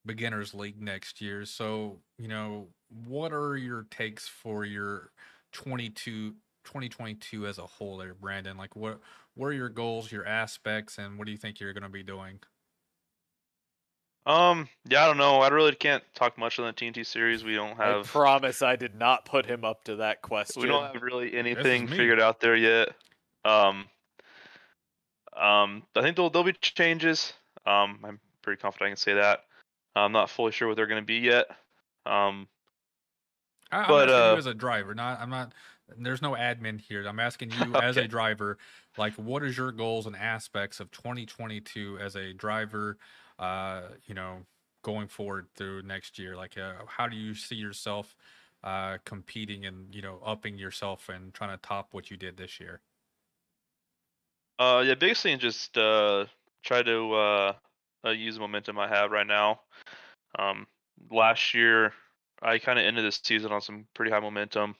[0.08, 1.46] beginners league next year.
[1.46, 2.70] So, you know,
[3.08, 5.12] what are your takes for your
[5.54, 6.36] 22
[6.66, 8.58] 2022 as a whole there, Brandon?
[8.58, 9.00] Like what
[9.36, 12.04] what are your goals, your aspects and what do you think you're going to be
[12.04, 12.40] doing?
[14.26, 15.40] Um, yeah, I don't know.
[15.40, 17.44] I really can't talk much on the TNT series.
[17.44, 20.62] We don't have I promise I did not put him up to that question.
[20.62, 22.90] We don't have really anything figured out there yet.
[23.44, 23.86] Um,
[25.36, 27.34] um, I think there'll, there'll be changes.
[27.66, 29.44] Um, I'm pretty confident I can say that.
[29.96, 31.48] I'm not fully sure what they're going to be yet.
[32.06, 32.48] Um,
[33.72, 35.54] I, but, I'm asking uh, you as a driver, not I'm not.
[35.98, 37.06] There's no admin here.
[37.06, 37.86] I'm asking you okay.
[37.86, 38.58] as a driver,
[38.98, 42.98] like, what is your goals and aspects of 2022 as a driver?
[43.40, 44.40] Uh, you know,
[44.84, 48.16] going forward through next year, like, uh, how do you see yourself
[48.64, 52.60] uh, competing and you know upping yourself and trying to top what you did this
[52.60, 52.82] year?
[54.60, 56.26] Uh, yeah, biggest thing just uh
[56.64, 57.54] try to uh,
[58.06, 59.62] uh use the momentum I have right now.
[60.38, 60.68] Um,
[61.12, 61.94] last year
[62.42, 64.76] I kind of ended this season on some pretty high momentum.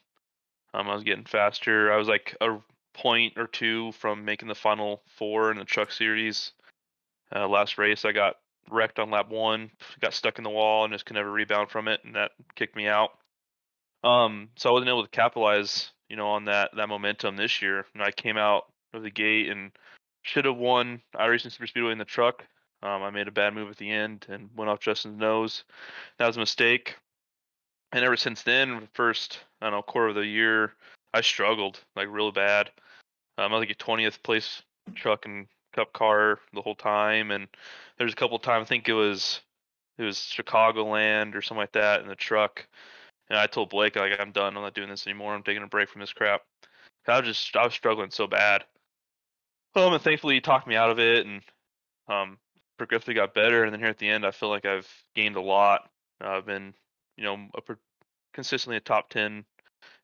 [0.74, 1.92] Um, I was getting faster.
[1.92, 2.58] I was like a
[2.94, 6.54] point or two from making the final four in the truck series.
[7.36, 8.36] Uh, last race I got
[8.74, 9.72] wrecked on lap one,
[10.02, 12.76] got stuck in the wall, and just could never rebound from it, and that kicked
[12.76, 13.12] me out.
[14.04, 17.86] Um, so I wasn't able to capitalize, you know, on that that momentum this year.
[17.94, 19.72] And I came out of the gate and
[20.24, 22.46] should have won iRacing Super Speedway in the truck.
[22.82, 25.64] Um, I made a bad move at the end and went off Justin's nose.
[26.20, 26.96] That was a mistake.
[27.94, 30.74] And ever since then, the first I don't know quarter of the year,
[31.14, 32.72] I struggled like real bad.
[33.38, 34.62] Um, I was like a 20th place
[34.96, 37.48] truck and cup car the whole time, and
[37.98, 39.42] there's a couple times I think it was
[39.98, 42.66] it was Chicagoland or something like that in the truck.
[43.30, 44.56] And I told Blake like I'm done.
[44.56, 45.34] I'm not doing this anymore.
[45.34, 46.42] I'm taking a break from this crap.
[47.08, 48.64] I was just I was struggling so bad.
[49.76, 51.42] Um, and thankfully he talked me out of it, and
[52.08, 52.38] um,
[52.78, 53.64] progressively got better.
[53.64, 55.90] And then here at the end, I feel like I've gained a lot.
[56.24, 56.74] Uh, I've been,
[57.18, 57.76] you know, a,
[58.34, 59.46] consistently a top ten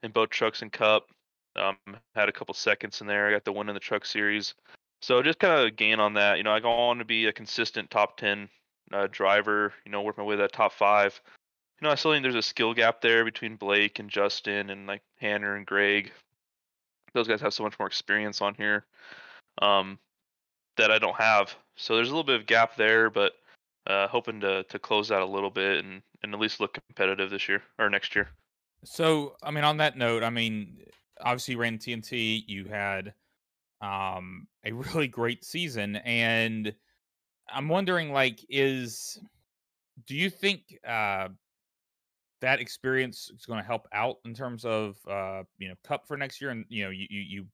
[0.03, 1.07] in both trucks and cup.
[1.55, 1.77] Um,
[2.15, 3.27] had a couple seconds in there.
[3.27, 4.53] I got the win in the truck series.
[5.01, 6.37] So just kind of gain on that.
[6.37, 8.49] You know, I go on to be a consistent top ten
[8.91, 9.73] uh, driver.
[9.85, 11.19] You know, work my way to that top five.
[11.79, 14.87] You know, I still think there's a skill gap there between Blake and Justin and
[14.87, 16.11] like Hanner and Greg.
[17.13, 18.85] Those guys have so much more experience on here
[19.61, 19.97] um,
[20.77, 21.55] that I don't have.
[21.77, 23.33] So there's a little bit of gap there, but
[23.87, 27.29] uh, hoping to to close that a little bit and and at least look competitive
[27.29, 28.27] this year or next year.
[28.83, 30.79] So I mean, on that note, I mean,
[31.21, 32.43] obviously you ran TNT.
[32.47, 33.13] You had
[33.81, 36.73] um, a really great season, and
[37.51, 39.19] I'm wondering, like, is
[40.07, 41.29] do you think uh,
[42.41, 46.17] that experience is going to help out in terms of uh, you know Cup for
[46.17, 46.51] next year?
[46.51, 47.45] And you know, you you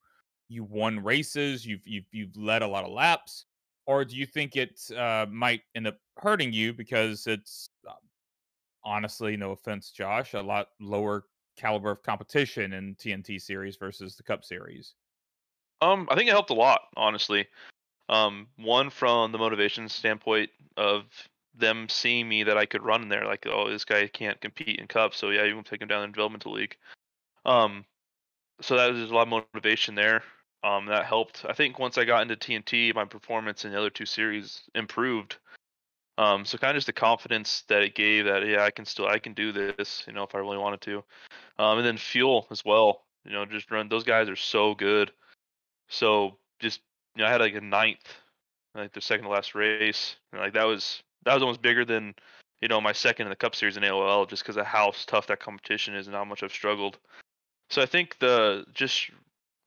[0.48, 3.46] you won races, you've you've you've led a lot of laps,
[3.86, 7.94] or do you think it uh, might end up hurting you because it's uh,
[8.84, 11.26] honestly, no offense, Josh, a lot lower
[11.58, 14.94] caliber of competition in TNT series versus the Cup series?
[15.82, 17.48] Um, I think it helped a lot, honestly.
[18.10, 21.06] Um, one from the motivation standpoint of
[21.58, 24.80] them seeing me that I could run in there, like, oh, this guy can't compete
[24.80, 26.76] in Cup, so yeah, you can take him down in developmental league.
[27.46, 27.86] Um,
[28.62, 30.24] so that was a lot of motivation there.
[30.64, 31.46] Um, that helped.
[31.48, 35.38] I think once I got into TNT, my performance in the other two series improved.
[36.18, 39.06] Um, so kind of just the confidence that it gave that yeah, I can still
[39.06, 41.04] I can do this, you know, if I really wanted to.
[41.60, 43.04] Um, and then fuel as well.
[43.26, 43.90] You know, just run.
[43.90, 45.12] Those guys are so good.
[45.90, 46.82] So just
[47.16, 48.14] you know, I had like a ninth,
[48.74, 50.16] like the second to last race.
[50.32, 52.14] And, like that was that was almost bigger than
[52.62, 55.28] you know my second in the Cup Series in AOL, just because of how tough
[55.28, 56.98] that competition is and how much I've struggled.
[57.70, 59.10] So I think the just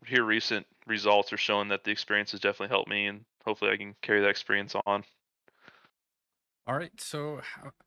[0.07, 3.77] here recent results are showing that the experience has definitely helped me, and hopefully I
[3.77, 5.05] can carry that experience on.
[6.67, 7.41] All right, so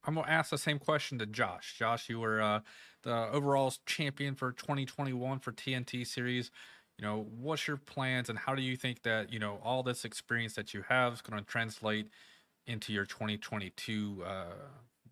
[0.06, 1.76] I'm gonna ask the same question to Josh.
[1.78, 2.62] Josh, you were uh,
[3.04, 6.50] the overall champion for 2021 for TNT series.
[7.02, 10.06] You know, what's your plans, and how do you think that you know all this
[10.06, 12.08] experience that you have is going to translate
[12.68, 14.46] into your 2022 uh,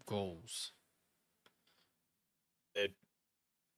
[0.05, 0.71] goals?
[2.75, 2.93] It,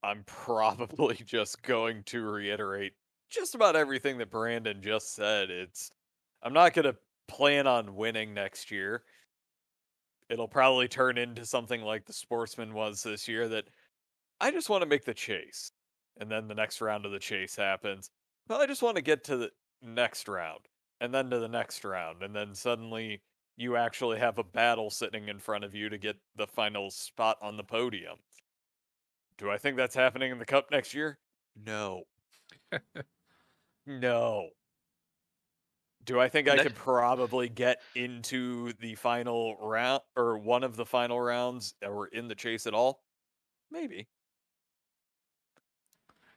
[0.03, 2.93] I'm probably just going to reiterate
[3.29, 5.49] just about everything that Brandon just said.
[5.49, 5.89] It's
[6.43, 6.97] I'm not going to
[7.29, 9.03] plan on winning next year
[10.31, 13.65] it'll probably turn into something like the sportsman was this year that
[14.39, 15.73] I just want to make the chase.
[16.19, 18.11] And then the next round of the chase happens.
[18.47, 19.51] Well, I just want to get to the
[19.81, 20.61] next round
[20.99, 22.21] and then to the next round.
[22.21, 23.21] And then suddenly
[23.57, 27.37] you actually have a battle sitting in front of you to get the final spot
[27.41, 28.17] on the podium.
[29.37, 31.17] Do I think that's happening in the cup next year?
[31.65, 32.03] No.
[33.85, 34.49] no.
[36.03, 40.85] Do I think I could probably get into the final round or one of the
[40.85, 43.03] final rounds or in the chase at all?
[43.69, 44.07] Maybe.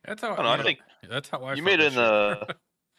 [0.07, 2.55] That's how I, know, I think that's how I you made it in the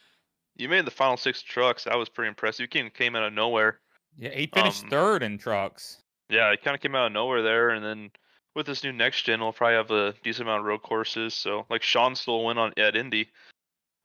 [0.56, 1.84] you made the final six trucks.
[1.84, 2.61] That was pretty impressive.
[2.61, 3.80] You came came out of nowhere.
[4.18, 6.02] Yeah, he finished um, third in trucks.
[6.30, 8.10] Yeah, it kind of came out of nowhere there, and then
[8.56, 11.34] with this new next gen, we'll probably have a decent amount of road courses.
[11.34, 13.30] So like Sean still went on at Indy.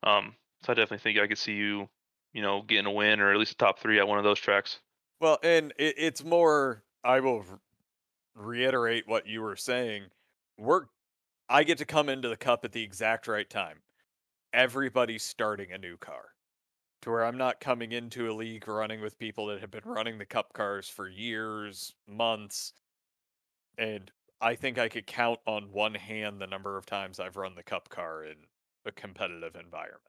[0.02, 1.88] Um, so I definitely think I could see you
[2.32, 4.38] you know, getting a win or at least a top three at one of those
[4.38, 4.78] tracks.
[5.20, 6.82] Well, and it, it's more.
[7.02, 7.44] I will
[8.34, 10.04] reiterate what you were saying.
[10.58, 10.82] We're.
[11.50, 13.78] I get to come into the cup at the exact right time.
[14.52, 16.26] Everybody's starting a new car,
[17.02, 20.16] to where I'm not coming into a league running with people that have been running
[20.16, 22.72] the cup cars for years, months,
[23.78, 27.56] and I think I could count on one hand the number of times I've run
[27.56, 28.36] the cup car in
[28.86, 30.02] a competitive environment.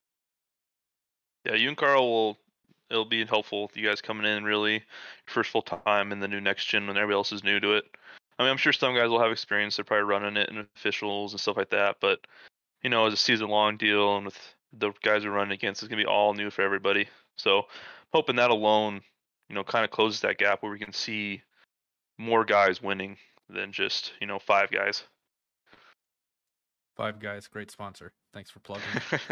[1.45, 2.37] Yeah, you and Carl will
[2.91, 4.83] it'll be helpful with you guys coming in really
[5.25, 7.85] first full time in the new next gen when everybody else is new to it.
[8.41, 9.75] I mean, I'm sure some guys will have experience.
[9.75, 11.97] They're probably running it in officials and stuff like that.
[12.01, 12.21] But
[12.81, 15.89] you know, as a season long deal and with the guys we're running against, it's
[15.89, 17.07] gonna be all new for everybody.
[17.37, 17.65] So, I'm
[18.13, 19.01] hoping that alone,
[19.47, 21.43] you know, kind of closes that gap where we can see
[22.17, 25.03] more guys winning than just you know five guys.
[26.97, 28.11] Five guys, great sponsor.
[28.33, 28.83] Thanks for plugging.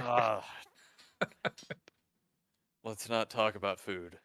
[0.03, 0.41] uh,
[2.84, 4.19] Let's not talk about food.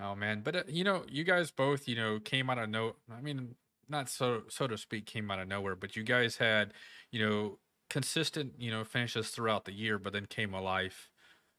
[0.00, 2.94] Oh man, but uh, you know, you guys both, you know, came out of no.
[3.12, 3.56] I mean,
[3.88, 6.72] not so so to speak, came out of nowhere, but you guys had,
[7.10, 7.58] you know,
[7.90, 11.08] consistent, you know, finishes throughout the year, but then came alive,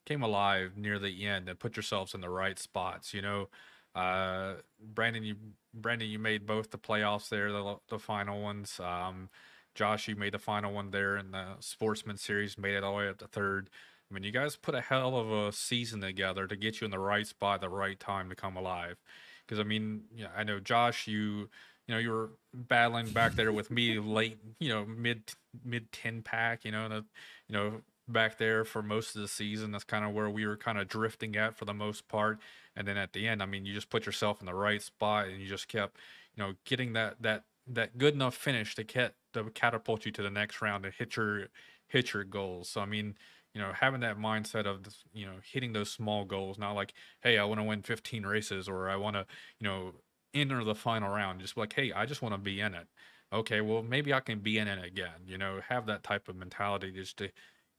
[0.06, 3.14] came alive near the end and put yourselves in the right spots.
[3.14, 3.50] You know,
[3.96, 5.36] uh, Brandon, you
[5.74, 8.80] Brandon, you made both the playoffs there, the the final ones.
[8.80, 9.30] Um,
[9.76, 12.98] Josh, you made the final one there in the Sportsman Series, made it all the
[13.00, 13.70] way up to third.
[14.10, 16.92] I mean, you guys put a hell of a season together to get you in
[16.92, 18.98] the right spot the right time to come alive.
[19.46, 21.50] Because I mean, yeah, I know Josh, you
[21.88, 25.34] you know you were battling back there with me late, you know, mid
[25.64, 27.06] mid ten pack, you know, the,
[27.48, 29.72] you know back there for most of the season.
[29.72, 32.40] That's kind of where we were kind of drifting at for the most part.
[32.76, 35.28] And then at the end, I mean, you just put yourself in the right spot
[35.28, 35.98] and you just kept,
[36.36, 40.24] you know, getting that that that good enough finish to get to catapult you to
[40.24, 41.48] the next round and hit your
[41.88, 42.70] hit your goals.
[42.70, 43.16] So I mean,
[43.60, 47.38] you know, having that mindset of you know hitting those small goals, not like, hey,
[47.38, 49.26] I want to win 15 races or I want to,
[49.60, 49.94] you know,
[50.34, 51.42] enter the final round.
[51.42, 52.88] Just like, hey, I just want to be in it.
[53.32, 55.22] okay, well maybe I can be in it again.
[55.26, 57.32] You know, have that type of mentality just to, you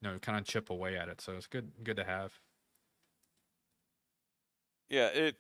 [0.03, 1.21] know, kind of chip away at it.
[1.21, 2.41] So it's good, good to have.
[4.89, 5.37] Yeah, it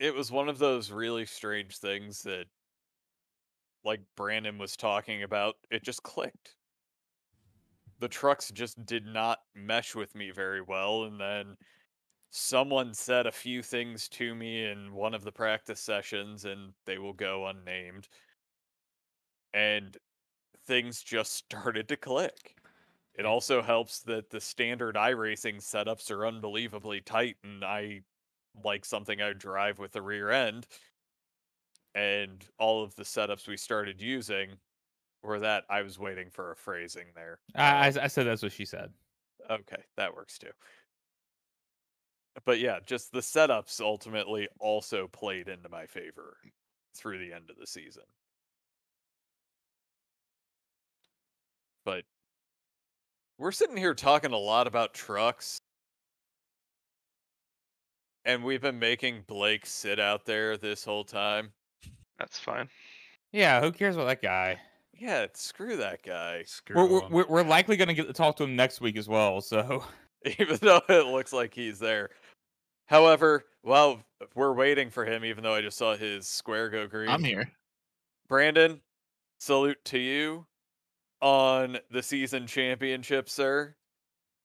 [0.00, 2.48] it was one of those really strange things that
[3.84, 6.56] like Brandon was talking about, it just clicked.
[8.00, 11.56] The trucks just did not mesh with me very well and then
[12.36, 16.98] someone said a few things to me in one of the practice sessions and they
[16.98, 18.08] will go unnamed.
[19.52, 19.96] And
[20.66, 22.56] things just started to click.
[23.14, 23.28] It mm.
[23.28, 28.00] also helps that the standard iRacing setups are unbelievably tight and I
[28.64, 30.66] like something I drive with the rear end.
[31.94, 34.50] And all of the setups we started using
[35.24, 37.40] were that I was waiting for a phrasing there.
[37.54, 38.92] I, I, Um, I said that's what she said.
[39.50, 40.50] okay, that works too.
[42.44, 46.36] But yeah, just the setups ultimately also played into my favor
[46.94, 48.02] through the end of the season.
[51.84, 52.04] But
[53.38, 55.58] we're sitting here talking a lot about trucks.
[58.24, 61.52] And we've been making Blake sit out there this whole time.
[62.18, 62.68] That's fine.
[63.32, 64.60] Yeah, who cares about that guy?
[64.98, 66.44] Yeah, screw that guy.
[66.44, 67.12] Screw We're, we're, 'em.
[67.12, 69.40] we're, we're likely going to get to talk to him next week as well.
[69.40, 69.84] So
[70.38, 72.10] even though it looks like he's there.
[72.86, 74.00] However, while
[74.34, 77.50] we're waiting for him, even though I just saw his square go green, I'm here.
[78.28, 78.80] Brandon,
[79.38, 80.46] salute to you
[81.20, 83.74] on the season championship, sir.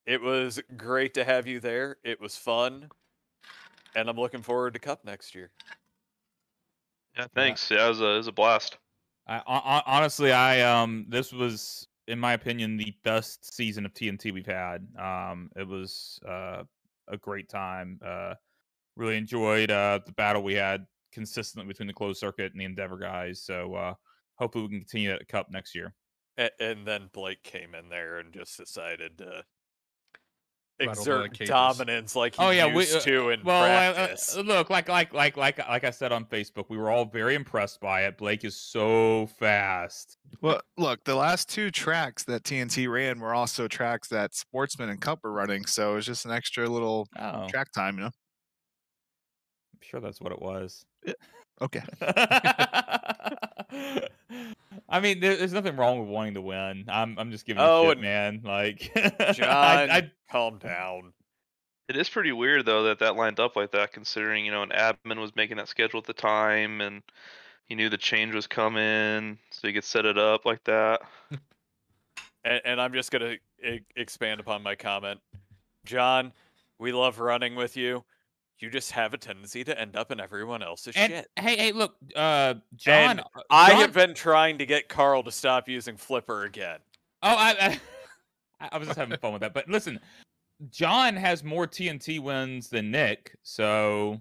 [0.06, 1.96] It was great to have you there.
[2.02, 2.88] It was fun.
[3.94, 5.50] And I'm looking forward to Cup next year.
[7.16, 7.70] Yeah, thanks.
[7.70, 8.78] Yeah, it was a, it was a blast.
[9.30, 14.34] I, hon- honestly, I um, this was, in my opinion, the best season of TNT
[14.34, 14.86] we've had.
[14.98, 16.64] Um, it was uh,
[17.08, 18.00] a great time.
[18.04, 18.34] Uh,
[18.96, 22.98] really enjoyed uh, the battle we had consistently between the closed circuit and the Endeavor
[22.98, 23.40] guys.
[23.40, 23.94] So uh,
[24.36, 25.94] hopefully we can continue that at Cup next year.
[26.36, 29.44] And, and then Blake came in there and just decided to
[30.80, 34.70] exert dominance like he oh yeah, used we, uh, to in well, uh, uh, look,
[34.70, 38.02] like like like like like I said on Facebook, we were all very impressed by
[38.02, 38.16] it.
[38.18, 40.18] Blake is so fast.
[40.40, 45.00] Well, look, the last two tracks that TNT ran were also tracks that Sportsman and
[45.00, 48.06] Cup were running, so it was just an extra little Oh, track time, you know.
[48.06, 50.84] I'm sure that's what it was.
[51.62, 51.82] Okay.
[54.88, 56.86] I mean, there, there's nothing wrong with wanting to win.
[56.88, 58.40] I'm I'm just giving Oh, you shit, and man.
[58.44, 58.92] Like,
[59.34, 61.12] John, I, I, calm down.
[61.88, 64.70] It is pretty weird though that that lined up like that, considering you know an
[64.70, 67.02] admin was making that schedule at the time, and
[67.66, 71.02] he knew the change was coming, so he could set it up like that.
[72.44, 75.20] and, and I'm just gonna e- expand upon my comment.
[75.84, 76.32] John,
[76.78, 78.04] we love running with you.
[78.60, 81.28] You just have a tendency to end up in everyone else's and shit.
[81.36, 83.20] hey, hey, look, uh, John.
[83.20, 86.78] Uh, I have been trying to get Carl to stop using Flipper again.
[87.22, 87.78] Oh, I,
[88.60, 89.54] I, I was just having fun with that.
[89.54, 89.98] But listen,
[90.70, 94.20] John has more TNT wins than Nick, so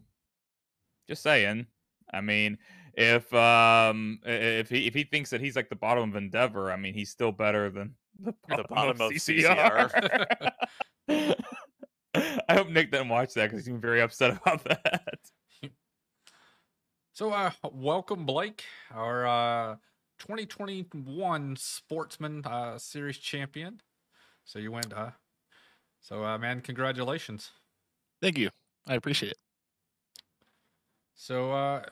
[1.08, 1.66] just saying.
[2.14, 2.58] I mean,
[2.94, 6.78] if um if he if he thinks that he's like the bottom of Endeavor, I
[6.78, 10.52] mean, he's still better than the bottom, bottom of of CCR.
[12.16, 15.20] I hope Nick didn't watch that because he's gonna very upset about that.
[17.14, 19.76] So, uh, welcome, Blake, our uh,
[20.20, 23.82] 2021 Sportsman uh, Series champion.
[24.46, 25.12] So you went, uh,
[26.02, 27.52] so uh, man, congratulations.
[28.22, 28.50] Thank you.
[28.88, 29.38] I appreciate it.
[31.16, 31.84] So, uh,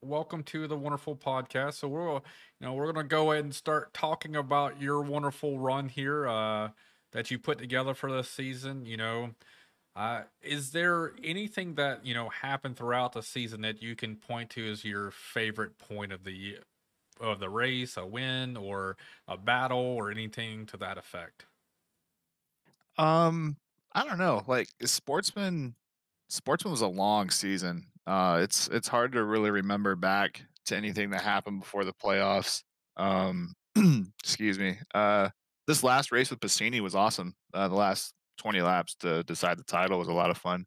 [0.00, 1.74] welcome to the wonderful podcast.
[1.74, 2.20] So we're, you
[2.60, 6.70] know, we're gonna go ahead and start talking about your wonderful run here uh,
[7.12, 8.84] that you put together for this season.
[8.84, 9.30] You know,
[9.94, 14.50] uh, is there anything that you know happened throughout the season that you can point
[14.50, 16.58] to as your favorite point of the
[17.20, 18.96] of the race, a win or
[19.28, 21.46] a battle or anything to that effect?
[22.98, 23.56] Um,
[23.92, 24.42] I don't know.
[24.46, 25.74] Like Sportsman,
[26.28, 27.86] Sportsman was a long season.
[28.06, 32.62] Uh, it's it's hard to really remember back to anything that happened before the playoffs.
[32.96, 33.54] Um,
[34.22, 34.78] excuse me.
[34.94, 35.28] Uh,
[35.66, 37.34] this last race with Bassini was awesome.
[37.54, 40.66] Uh, the last 20 laps to decide the title was a lot of fun.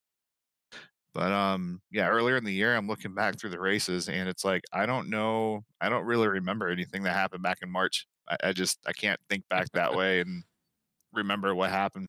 [1.13, 4.43] But um, yeah, earlier in the year, I'm looking back through the races, and it's
[4.43, 8.05] like I don't know, I don't really remember anything that happened back in March.
[8.27, 10.43] I, I just I can't think back that way and
[11.13, 12.07] remember what happened.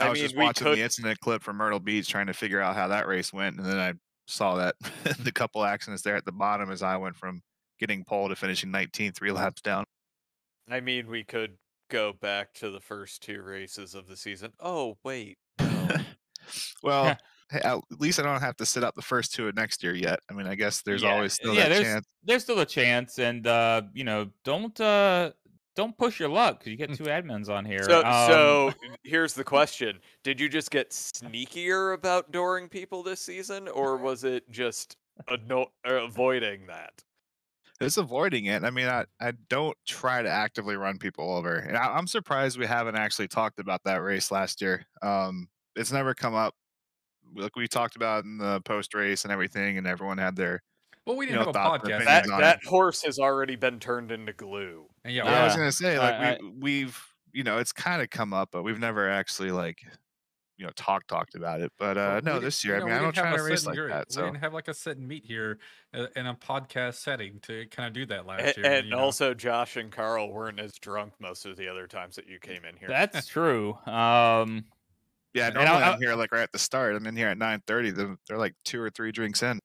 [0.00, 2.34] I, I was mean, just watching could- the incident clip from Myrtle Beach, trying to
[2.34, 3.94] figure out how that race went, and then I
[4.26, 4.76] saw that
[5.20, 7.42] the couple accidents there at the bottom as I went from
[7.78, 9.84] getting pole to finishing 19th, three laps down.
[10.68, 11.58] I mean, we could
[11.90, 14.52] go back to the first two races of the season.
[14.60, 15.38] Oh, wait.
[16.82, 17.16] Well,
[17.50, 19.94] hey, at least I don't have to sit out the first two of next year
[19.94, 20.20] yet.
[20.30, 22.06] I mean, I guess there's Yeah, always still yeah, that there's chance.
[22.22, 25.32] there's still a chance, and uh, you know, don't uh,
[25.76, 27.82] don't push your luck because you get two admins on here.
[27.82, 28.72] So, Um, so
[29.04, 34.24] here's the question: Did you just get sneakier about dooring people this season, or was
[34.24, 34.96] it just
[35.84, 37.04] avoiding that?
[37.80, 38.62] It's avoiding it.
[38.62, 42.58] I mean, I, I don't try to actively run people over, and I, I'm surprised
[42.58, 44.84] we haven't actually talked about that race last year.
[45.02, 46.54] Um, it's never come up.
[47.34, 50.62] Like we talked about in the post race and everything, and everyone had their.
[51.06, 52.04] Well, we didn't know, have a podcast.
[52.04, 54.86] That that horse has already been turned into glue.
[55.04, 57.02] And yeah, I was gonna say like I- we we've
[57.32, 59.78] you know it's kind of come up, but we've never actually like
[60.60, 61.72] you know talk talked about it.
[61.78, 63.42] But uh we no, didn't- this you year know, I mean I don't try to
[63.42, 64.06] race sit like gr- that.
[64.14, 65.58] We didn't have like a sit and meet here
[65.94, 68.72] uh, in a podcast setting to kind of do that last And, year.
[68.74, 68.98] and you know.
[68.98, 72.64] also, Josh and Carl weren't as drunk most of the other times that you came
[72.64, 72.88] in here.
[72.88, 73.72] that's true.
[73.86, 74.64] Um,
[75.32, 76.94] yeah, And normally I- I'm here like right at the start.
[76.94, 77.94] I'm in here at 9:30.
[77.96, 79.58] They're, they're like two or three drinks in.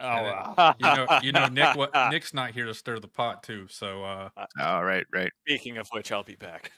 [0.00, 0.74] oh, wow.
[0.78, 1.76] you know, you know, Nick.
[1.76, 3.66] What Nick's not here to stir the pot too.
[3.68, 4.28] So uh,
[4.60, 5.30] Oh right, right.
[5.46, 6.70] Speaking of which, I'll be back.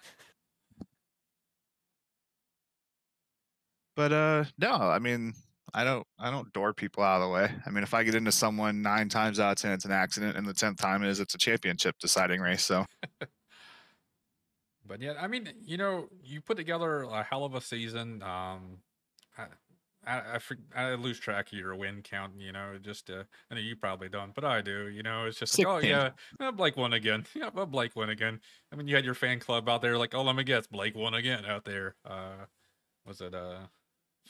[4.00, 5.34] But uh no, I mean
[5.74, 7.54] I don't I don't door people out of the way.
[7.66, 10.38] I mean if I get into someone nine times out of ten it's an accident,
[10.38, 12.64] and the tenth time is it's a championship deciding race.
[12.64, 12.86] So
[14.86, 18.22] But yeah, I mean, you know, you put together a hell of a season.
[18.22, 18.78] Um,
[19.36, 19.44] I,
[20.06, 20.38] I,
[20.74, 22.32] I, I lose track of your win count.
[22.38, 24.88] You know, just uh, I know you probably don't, but I do.
[24.88, 26.10] You know, it's just like, oh yeah,
[26.40, 27.26] uh, Blake won again.
[27.34, 28.40] Yeah, but Blake won again.
[28.72, 30.96] I mean, you had your fan club out there, like, oh, let me guess, Blake
[30.96, 31.96] won again out there.
[32.04, 32.46] Uh,
[33.06, 33.66] was it uh,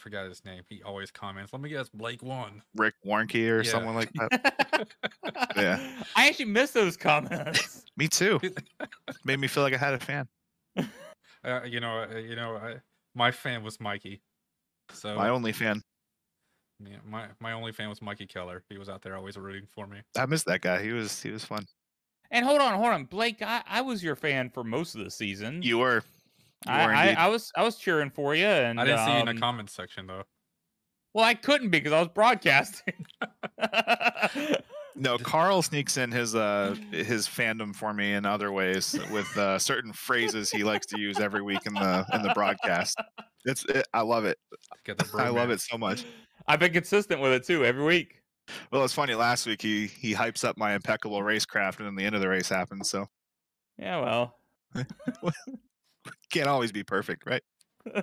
[0.00, 0.62] forgot his name.
[0.68, 2.62] He always comments, let me guess, Blake one.
[2.76, 3.70] Rick Warnke or Yeah.
[3.70, 4.88] someone like that.
[5.56, 5.78] Yeah.
[6.16, 7.84] I actually missed those comments.
[7.96, 8.40] Me too.
[9.24, 10.28] Made me feel like I had a fan.
[11.42, 12.74] Uh, you know, uh, you know, I,
[13.14, 14.20] my fan was Mikey.
[14.92, 15.80] So My only fan.
[16.84, 18.62] Yeah, my my only fan was Mikey Keller.
[18.68, 20.00] He was out there always rooting for me.
[20.18, 20.82] I missed that guy.
[20.82, 21.66] He was he was fun.
[22.30, 23.40] and hold on, hold on, Blake.
[23.40, 25.62] I, I was your fan for most of the season.
[25.62, 26.02] You were.
[26.66, 27.24] You I, I.
[27.24, 29.38] I was I was cheering for you, and I didn't see you in the um,
[29.38, 30.24] comments section though.
[31.14, 33.06] Well, I couldn't be because I was broadcasting.
[34.96, 39.58] No, Carl sneaks in his uh his fandom for me in other ways with uh,
[39.58, 43.00] certain phrases he likes to use every week in the in the broadcast.
[43.44, 44.38] It's it, I love it.
[44.84, 46.04] Get the I love it so much.
[46.46, 48.22] I've been consistent with it too every week.
[48.72, 49.14] Well, it's funny.
[49.14, 52.28] Last week he he hypes up my impeccable racecraft, and then the end of the
[52.28, 52.90] race happens.
[52.90, 53.06] So
[53.78, 54.36] Yeah, well.
[56.30, 57.42] can't always be perfect, right?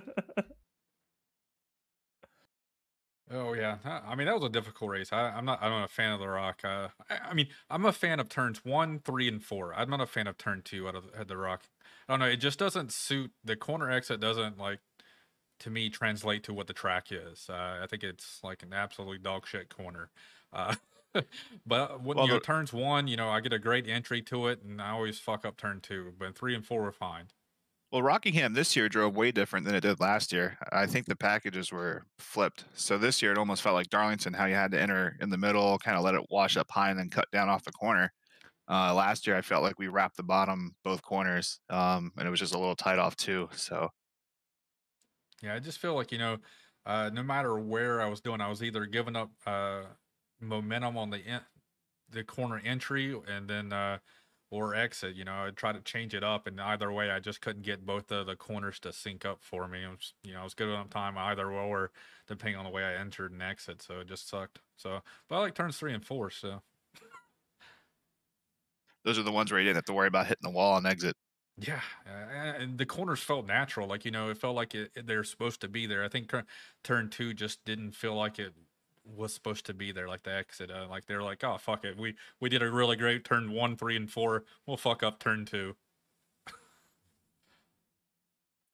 [3.30, 5.12] Oh yeah, I mean that was a difficult race.
[5.12, 5.62] I, I'm not.
[5.62, 6.62] I'm not a fan of the Rock.
[6.64, 9.74] Uh, I, I mean, I'm a fan of turns one, three, and four.
[9.74, 11.64] I'm not a fan of turn two out of the, the Rock.
[12.08, 12.26] I don't know.
[12.26, 14.20] It just doesn't suit the corner exit.
[14.20, 14.78] Doesn't like
[15.60, 17.48] to me translate to what the track is.
[17.50, 20.10] Uh, I think it's like an absolutely dog shit corner.
[20.52, 20.76] Uh,
[21.66, 24.22] but when Well, you know, the- turns one, you know, I get a great entry
[24.22, 26.14] to it, and I always fuck up turn two.
[26.18, 27.28] But three and four were fine.
[27.90, 30.58] Well, Rockingham this year drove way different than it did last year.
[30.70, 32.66] I think the packages were flipped.
[32.74, 35.38] So this year it almost felt like Darlington, how you had to enter in the
[35.38, 38.12] middle, kind of let it wash up high, and then cut down off the corner.
[38.68, 42.30] Uh, last year I felt like we wrapped the bottom both corners, um, and it
[42.30, 43.48] was just a little tight off too.
[43.52, 43.90] So
[45.42, 46.38] Yeah, I just feel like you know,
[46.84, 49.84] uh, no matter where I was doing, I was either giving up uh,
[50.40, 51.46] momentum on the en-
[52.08, 53.98] the corner entry and then uh,
[54.50, 55.14] or exit.
[55.16, 57.84] You know, I tried to change it up, and either way, I just couldn't get
[57.86, 59.84] both of the corners to sync up for me.
[59.84, 61.92] It was, you know, I was good on time either way, or
[62.26, 63.82] depending on the way I entered and exit.
[63.82, 64.60] So it just sucked.
[64.76, 66.30] So, but I like turns three and four.
[66.30, 66.62] So
[69.04, 70.86] those are the ones where you didn't have to worry about hitting the wall on
[70.86, 71.16] exit.
[71.60, 73.88] Yeah, and the corners felt natural.
[73.88, 76.04] Like you know, it felt like it, it- they're supposed to be there.
[76.04, 76.32] I think
[76.84, 78.54] turn two just didn't feel like it
[79.16, 80.08] was supposed to be there.
[80.08, 82.96] Like the exit, uh, like they're like, oh fuck it, we we did a really
[82.96, 84.44] great turn one, three, and four.
[84.66, 85.76] We'll fuck up turn two.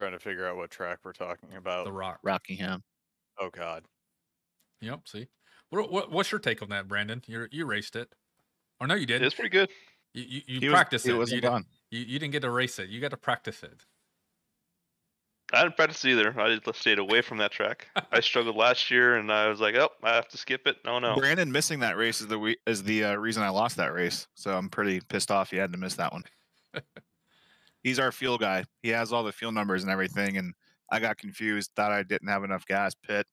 [0.00, 1.84] Trying to figure out what track we're talking about.
[1.84, 2.18] The rock.
[2.22, 2.82] Rockingham.
[3.38, 3.84] Oh God.
[4.80, 5.08] Yep.
[5.08, 5.28] See,
[5.70, 7.22] what, what what's your take on that, Brandon?
[7.26, 8.12] You you raced it,
[8.80, 9.26] or no, you didn't.
[9.26, 9.70] It's pretty good.
[10.12, 11.14] You you, you He was, practiced it.
[11.14, 12.88] wasn't you, didn't, you you didn't get to race it.
[12.88, 13.84] You got to practice it.
[15.54, 16.38] I didn't practice either.
[16.38, 17.88] I just stayed away from that track.
[18.12, 20.98] I struggled last year, and I was like, "Oh, I have to skip it." No,
[20.98, 21.16] no.
[21.16, 24.26] Brandon missing that race is the we- is the uh, reason I lost that race.
[24.34, 26.24] So I'm pretty pissed off he had to miss that one.
[27.82, 28.64] He's our fuel guy.
[28.82, 30.54] He has all the fuel numbers and everything, and
[30.90, 33.26] I got confused, thought I didn't have enough gas pit,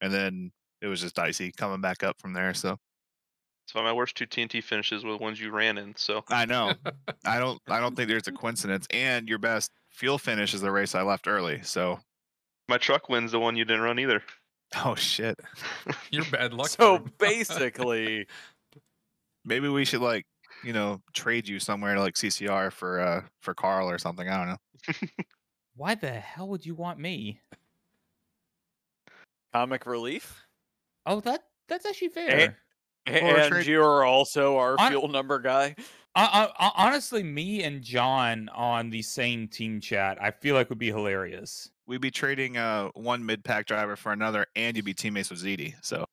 [0.00, 0.52] and then
[0.82, 2.52] it was just dicey coming back up from there.
[2.52, 2.76] So
[3.66, 5.94] So my worst two TNT finishes were the ones you ran in.
[5.96, 6.74] So I know
[7.24, 8.86] I don't I don't think there's a coincidence.
[8.90, 11.60] And your best fuel finish is the race I left early.
[11.62, 11.98] So
[12.68, 14.22] my truck wins the one you didn't run either.
[14.84, 15.38] Oh shit.
[16.10, 16.68] You're bad luck.
[16.68, 18.26] So basically,
[19.44, 20.26] Maybe we should like,
[20.64, 24.28] you know, trade you somewhere to like CCR for uh for Carl or something.
[24.28, 24.56] I don't know.
[25.76, 27.40] Why the hell would you want me?
[29.52, 30.44] comic relief.
[31.06, 32.56] Oh, that that's actually fair.
[33.06, 35.74] And trade- you're also our Hon- fuel number guy.
[36.18, 40.78] I, I, honestly, me and John on the same team chat, I feel like would
[40.78, 41.70] be hilarious.
[41.86, 45.42] We'd be trading uh one mid pack driver for another, and you'd be teammates with
[45.44, 45.74] ZD.
[45.82, 46.04] So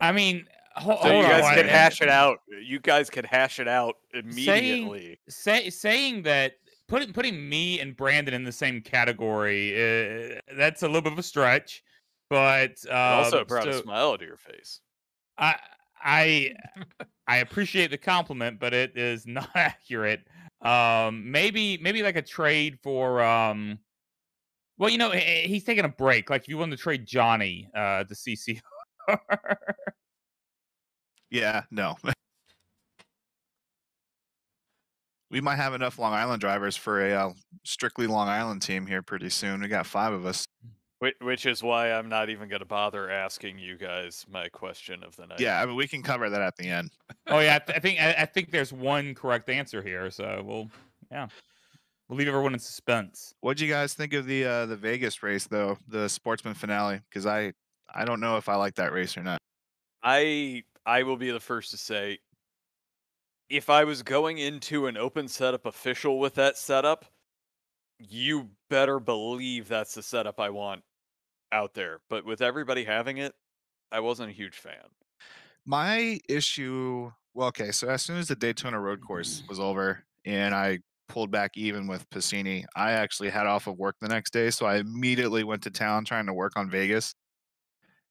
[0.00, 0.46] I mean,
[0.76, 1.72] ho- So hold you guys wait a could minute.
[1.72, 2.38] hash it out.
[2.62, 5.18] You guys could hash it out immediately.
[5.28, 6.52] Say, saying that
[6.86, 11.18] putting putting me and Brandon in the same category, uh, that's a little bit of
[11.18, 11.82] a stretch.
[12.30, 14.80] But uh, And also brought a smile to your face.
[15.38, 15.56] I
[16.02, 16.54] I
[17.26, 20.26] I appreciate the compliment, but it is not accurate.
[20.62, 23.78] Um, maybe maybe like a trade for um.
[24.78, 26.30] Well, you know, he- he- he's taking a break.
[26.30, 28.60] Like if you wanted to trade Johnny uh, to CC.
[31.30, 31.96] yeah, no.
[35.30, 37.32] we might have enough Long Island drivers for a uh,
[37.64, 39.60] strictly Long Island team here pretty soon.
[39.60, 40.46] We got five of us.
[41.00, 45.04] Which, which is why I'm not even going to bother asking you guys my question
[45.04, 45.38] of the night.
[45.38, 46.90] Yeah, I mean we can cover that at the end.
[47.28, 50.10] oh yeah, I, th- I think I, I think there's one correct answer here.
[50.10, 50.68] So we'll
[51.10, 51.28] yeah,
[52.08, 53.32] we'll leave everyone in suspense.
[53.40, 57.00] What'd you guys think of the uh, the Vegas race though, the Sportsman finale?
[57.08, 57.52] Because I
[57.94, 59.40] I don't know if I like that race or not.
[60.02, 62.18] I I will be the first to say
[63.48, 67.04] if I was going into an open setup official with that setup,
[67.98, 70.82] you better believe that's the setup I want
[71.52, 72.00] out there.
[72.08, 73.34] But with everybody having it,
[73.90, 74.74] I wasn't a huge fan.
[75.64, 79.48] My issue, well, okay, so as soon as the Daytona Road Course mm-hmm.
[79.48, 83.96] was over and I pulled back even with Piscini, I actually had off of work
[84.00, 87.14] the next day, so I immediately went to town trying to work on Vegas.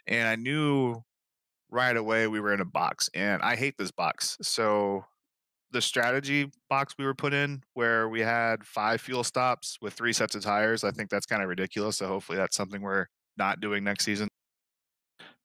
[0.07, 1.03] And I knew
[1.69, 4.37] right away we were in a box, and I hate this box.
[4.41, 5.05] So
[5.71, 10.13] the strategy box we were put in where we had five fuel stops with three
[10.13, 11.97] sets of tires, I think that's kind of ridiculous.
[11.97, 13.07] So hopefully that's something we're
[13.37, 14.27] not doing next season.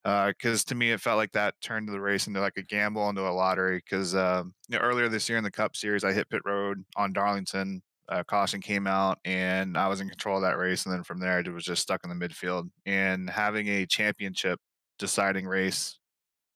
[0.03, 3.21] Because to me it felt like that turned the race into like a gamble into
[3.21, 6.29] a lottery because um, you know, earlier this year in the cup series i hit
[6.29, 10.57] pit road on darlington uh, caution came out and i was in control of that
[10.57, 12.69] race and then from there i was just stuck in the midfield.
[12.85, 14.59] And having a championship
[14.99, 15.99] deciding race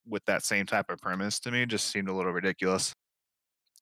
[0.07, 2.93] with that same type of premise to me just seemed a little ridiculous.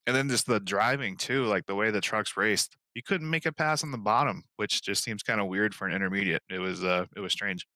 [0.08, 3.46] And then just the driving too like the way the trucks raced you couldn't make
[3.46, 6.60] a pass on the bottom which just seems kind of weird for an intermediate it
[6.60, 7.68] was uh it was strange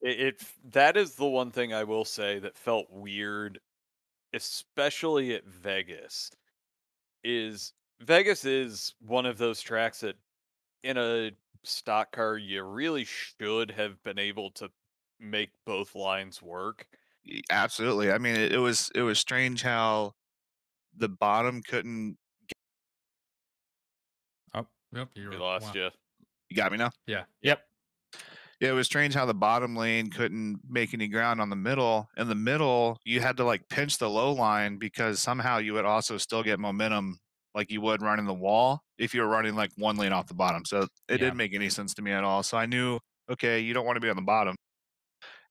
[0.00, 3.60] It, it that is the one thing I will say that felt weird,
[4.34, 6.30] especially at Vegas.
[7.24, 10.18] Is Vegas is one of those tracks that
[10.84, 11.32] in a
[11.64, 14.72] stock car you really should have been able to
[15.20, 16.88] make both lines work.
[17.50, 18.10] Absolutely.
[18.10, 20.12] I mean, it, it was it was strange how
[20.94, 22.18] the bottom couldn't.
[24.92, 25.72] Yep, you We lost wow.
[25.74, 25.88] you.
[26.50, 26.90] You got me now.
[27.06, 27.24] Yeah.
[27.42, 27.60] Yep.
[28.60, 32.08] Yeah, it was strange how the bottom lane couldn't make any ground on the middle.
[32.16, 35.84] In the middle, you had to like pinch the low line because somehow you would
[35.84, 37.18] also still get momentum
[37.54, 40.34] like you would running the wall if you were running like one lane off the
[40.34, 40.64] bottom.
[40.64, 41.16] So it Yeah.
[41.18, 42.42] didn't make any sense to me at all.
[42.42, 42.98] So I knew,
[43.30, 44.56] okay, you don't want to be on the bottom.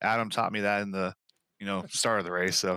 [0.01, 1.13] Adam taught me that in the,
[1.59, 2.57] you know, start of the race.
[2.57, 2.75] So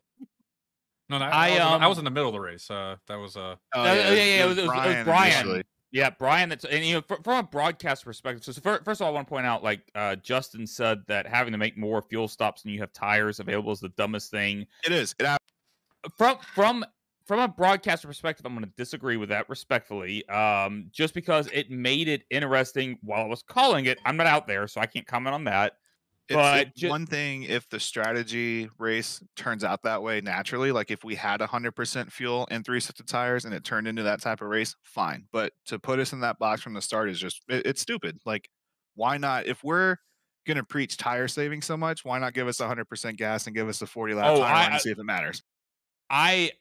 [1.08, 2.40] No, no, I, I, I, was, in, I was um, in the middle of the
[2.40, 2.70] race.
[2.70, 5.62] Uh, that was uh, Oh, yeah, yeah, yeah, it was- it was- it was Brian.
[5.92, 6.48] Yeah, Brian.
[6.48, 8.44] That's and you know fr- from a broadcast perspective.
[8.44, 11.02] So, so fir- first of all, I want to point out, like uh, Justin said,
[11.08, 14.30] that having to make more fuel stops when you have tires available is the dumbest
[14.30, 14.66] thing.
[14.84, 15.14] It is.
[15.18, 15.26] It
[16.16, 16.84] From from
[17.26, 20.28] from a broadcaster perspective, I'm going to disagree with that respectfully.
[20.28, 24.46] Um, just because it made it interesting while I was calling it, I'm not out
[24.46, 25.74] there, so I can't comment on that.
[26.30, 30.70] It's, But it's ju- one thing if the strategy race turns out that way naturally,
[30.72, 34.04] like if we had 100% fuel and three sets of tires and it turned into
[34.04, 35.26] that type of race, fine.
[35.32, 38.18] But to put us in that box from the start is just, it, it's stupid.
[38.24, 38.48] Like,
[38.94, 39.46] why not?
[39.46, 39.96] If we're
[40.46, 43.68] going to preach tire saving so much, why not give us 100% gas and give
[43.68, 45.42] us a 40 lap Oh, tire I- and see if it matters?
[46.08, 46.52] I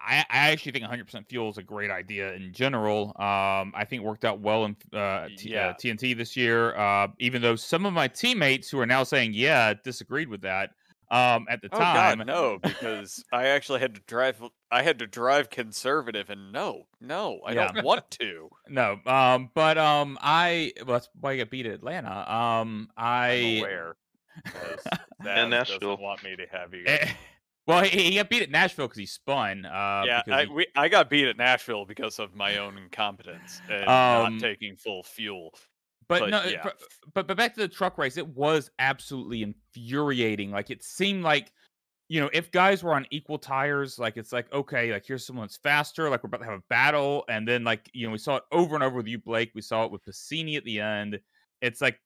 [0.00, 3.08] I, I actually think 100% fuel is a great idea in general.
[3.16, 5.68] Um, I think it worked out well in uh, T- Yeah.
[5.68, 6.76] uh, TNT this year.
[6.76, 10.70] Uh, even though some of my teammates who are now saying yeah disagreed with that
[11.10, 12.18] um, at the Oh time.
[12.18, 12.58] God, no!
[12.58, 14.42] Because I actually had to drive.
[14.70, 17.72] I had to drive conservative, and no, no, I Yeah.
[17.72, 18.50] don't want to.
[18.68, 22.10] No, um, but um, I well, that's why I got beat at Atlanta.
[22.28, 23.96] Um, I'm I aware.
[24.52, 24.82] 'cause
[25.24, 25.98] Zaz And doesn't Nashville.
[25.98, 26.84] want me to have you.
[27.66, 29.64] Well, he, he got beat at Nashville because he spun.
[29.66, 33.60] Uh, yeah, I, he- we, I got beat at Nashville because of my own incompetence
[33.68, 35.52] and Um, not taking full fuel.
[36.08, 36.68] But, But no, yeah.
[37.14, 40.52] but, but back to the truck race, it was absolutely infuriating.
[40.52, 41.50] Like it seemed like,
[42.08, 45.44] you know, if guys were on equal tires, like it's like okay, like here's someone
[45.44, 48.18] that's faster, like we're about to have a battle, and then like you know we
[48.18, 49.50] saw it over and over with you, Blake.
[49.56, 51.18] We saw it with Passini at the end.
[51.60, 51.98] It's like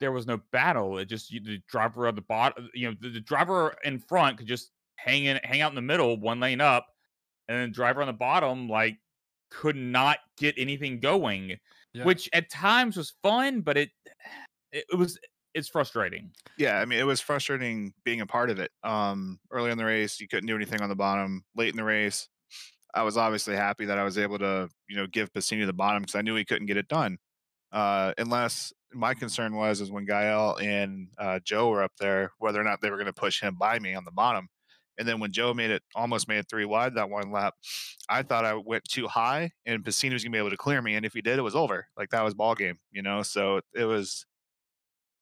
[0.00, 0.98] there was no battle.
[0.98, 4.38] It just you, the driver at the bottom, you know, the, the driver in front
[4.38, 6.86] could just hang in, hang out in the middle, one lane up,
[7.48, 8.98] and then driver on the bottom like
[9.50, 11.56] could not get anything going
[11.94, 12.04] Yeah.
[12.04, 13.90] which at times was fun, but it
[14.72, 15.18] it, it was
[15.54, 16.30] it's frustrating.
[16.58, 18.70] Yeah, I mean, it was frustrating being a part of it.
[18.84, 21.44] Um, early in the race, you couldn't do anything on the bottom.
[21.56, 22.28] Late in the race,
[22.94, 26.02] I was obviously happy that I was able to, you know, give Bassini the bottom
[26.02, 27.16] because I knew he couldn't get it done.
[27.72, 32.60] Uh, unless my concern was is when Gael and uh, Joe were up there, whether
[32.60, 34.48] or not they were going to push him by me on the bottom.
[34.98, 37.54] And then when Joe made it, almost made it three wide that one lap,
[38.08, 40.80] I thought I went too high, and Pacino was going to be able to clear
[40.80, 40.94] me.
[40.94, 41.86] And if he did, it was over.
[41.96, 43.22] Like that was ball game, you know.
[43.22, 44.26] So it was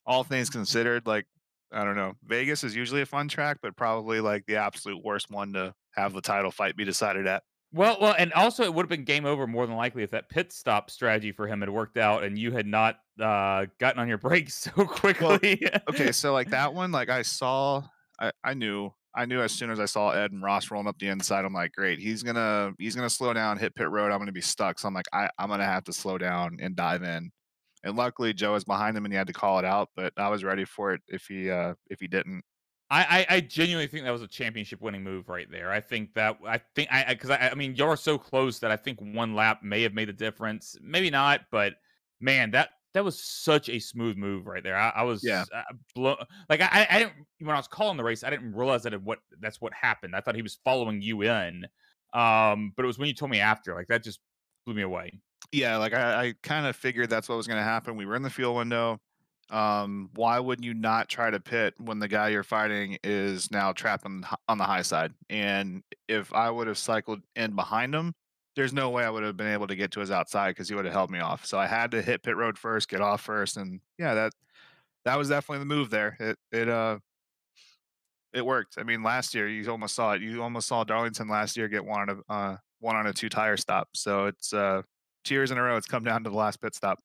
[0.06, 1.26] all things considered, like
[1.72, 5.30] I don't know, Vegas is usually a fun track, but probably like the absolute worst
[5.30, 7.42] one to have the title fight be decided at.
[7.72, 10.28] Well, well, and also it would have been game over more than likely if that
[10.28, 14.06] pit stop strategy for him had worked out and you had not uh, gotten on
[14.06, 15.60] your brakes so quickly.
[15.88, 17.82] Okay, so like that one, like I saw,
[18.20, 20.98] I, I knew, I knew as soon as I saw Ed and Ross rolling up
[20.98, 24.10] the inside, I'm like, great, he's gonna, he's gonna slow down, hit pit road.
[24.10, 24.78] I'm gonna be stuck.
[24.78, 27.30] So I'm like, I, I'm gonna have to slow down and dive in.
[27.84, 30.28] And luckily, Joe was behind him and he had to call it out, but I
[30.28, 32.42] was ready for it if he, uh, if he didn't.
[32.90, 35.70] I, I I genuinely think that was a championship winning move right there.
[35.70, 38.76] I think that I think I because I, I mean you're so close that I
[38.76, 40.76] think one lap may have made a difference.
[40.82, 41.74] Maybe not, but
[42.20, 44.76] man, that that was such a smooth move right there.
[44.76, 45.44] I, I was Yeah.
[45.54, 45.62] uh,
[45.94, 46.16] blown.
[46.48, 49.02] Like I, I didn't when I was calling the race, I didn't realize that it,
[49.02, 50.16] what that's what happened.
[50.16, 51.66] I thought he was following you in,
[52.12, 54.20] um, but it was when you told me after, like that just
[54.66, 55.20] blew me away.
[55.52, 57.96] yeah, like I, I kind of figured that's what was going to happen.
[57.96, 59.00] We were in the fuel window.
[59.50, 63.72] Um, why wouldn't you not try to pit when the guy you're fighting is now
[63.72, 65.12] trapped on, on the high side?
[65.28, 68.14] And if I would have cycled in behind him,
[68.56, 70.74] there's no way I would have been able to get to his outside because he
[70.74, 71.44] would have held me off.
[71.44, 74.32] So I had to hit pit road first, get off first, and yeah, that
[75.04, 76.16] that was definitely the move there.
[76.20, 76.98] It it uh
[78.32, 78.76] it worked.
[78.78, 80.22] I mean, last year you almost saw it.
[80.22, 83.28] You almost saw Darlington last year get one on a uh, one on a two
[83.28, 83.88] tire stop.
[83.94, 84.82] So it's uh
[85.24, 85.76] two years in a row.
[85.76, 86.98] It's come down to the last pit stop.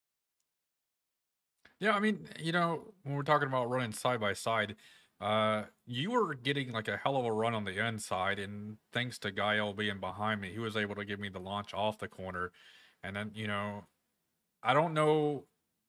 [1.79, 4.75] Yeah, I mean, you know, when we're talking about running side by side,
[5.21, 9.17] uh, you were getting like a hell of a run on the inside, and thanks
[9.19, 12.07] to Gael being behind me, he was able to give me the launch off the
[12.07, 12.51] corner.
[13.03, 13.83] And then, you know,
[14.63, 15.45] I don't know,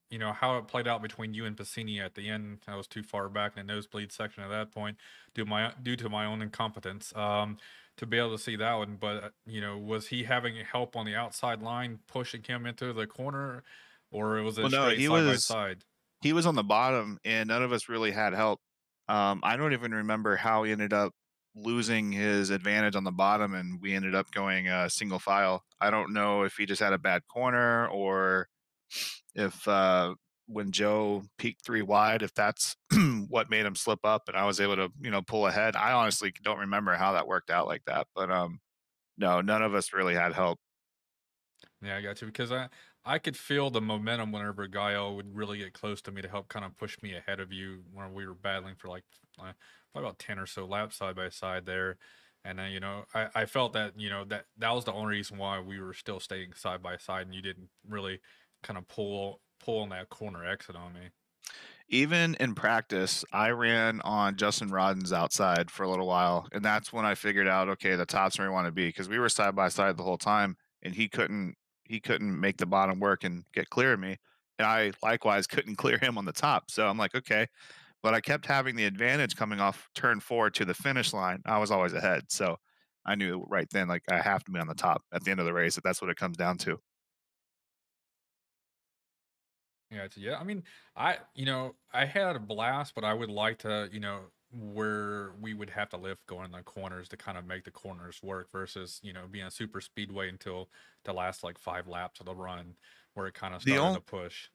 [0.09, 2.59] you know, how it played out between you and Passini at the end.
[2.67, 4.97] I was too far back in the nosebleed section at that point,
[5.33, 7.57] due my due to my own incompetence, um,
[7.97, 8.97] to be able to see that one.
[8.99, 12.91] But uh, you know, was he having help on the outside line pushing him into
[12.93, 13.63] the corner,
[14.11, 15.83] or was it Well, no, he side by was- side?
[16.21, 18.59] He was on the bottom, and none of us really had help.
[19.11, 21.11] Um, I don't even remember how he ended up
[21.53, 25.65] losing his advantage on the bottom, and we ended up going uh, single file.
[25.81, 28.47] I don't know if he just had a bad corner or
[29.35, 30.15] if uh,
[30.47, 32.77] when Joe peaked three wide, if that's
[33.27, 35.75] what made him slip up, and I was able to, you know, pull ahead.
[35.75, 38.61] I honestly don't remember how that worked out like that, but um,
[39.17, 40.57] no, none of us really had help.
[41.81, 42.69] Yeah, I got you because I
[43.03, 46.49] I could feel the momentum whenever Gael would really get close to me to help
[46.49, 49.03] kind of push me ahead of you when we were battling for like
[49.39, 49.53] uh,
[49.91, 51.97] probably about ten or so laps side by side there,
[52.45, 55.15] and then you know I, I felt that you know that that was the only
[55.17, 58.19] reason why we were still staying side by side and you didn't really
[58.63, 61.09] kind of pull pull on that corner exit on me.
[61.89, 66.93] even in practice, I ran on Justin Rodden's outside for a little while, and that's
[66.93, 69.29] when I figured out, okay, the top's where we want to be because we were
[69.29, 71.55] side by side the whole time, and he couldn't
[71.91, 74.17] he couldn't make the bottom work and get clear of me,
[74.57, 76.71] and I likewise couldn't clear him on the top.
[76.71, 77.47] So I'm like, okay,
[78.01, 81.41] but I kept having the advantage coming off turn four to the finish line.
[81.45, 82.57] I was always ahead, so
[83.05, 85.39] I knew right then, like I have to be on the top at the end
[85.39, 85.77] of the race.
[85.77, 86.79] If that's what it comes down to.
[89.91, 90.39] Yeah, yeah.
[90.39, 90.63] I mean,
[90.95, 94.21] I you know I had a blast, but I would like to you know
[94.51, 97.71] where we would have to lift going in the corners to kind of make the
[97.71, 100.69] corners work versus you know being a super speedway until
[101.05, 102.75] the last like five laps of the run
[103.13, 104.49] where it kind of The started on- to push.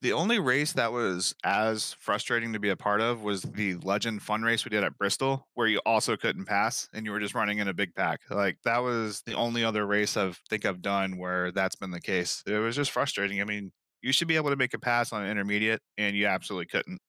[0.00, 4.20] The only race that was as frustrating to be a part of was the Legend
[4.20, 7.36] Fun race we did at Bristol, where you also couldn't pass and you were just
[7.36, 8.18] running in a big pack.
[8.28, 12.00] Like that was the only other race I think I've done where that's been the
[12.00, 12.42] case.
[12.48, 13.40] It was just frustrating.
[13.40, 13.70] I mean,
[14.00, 17.00] you should be able to make a pass on an intermediate, and you absolutely couldn't.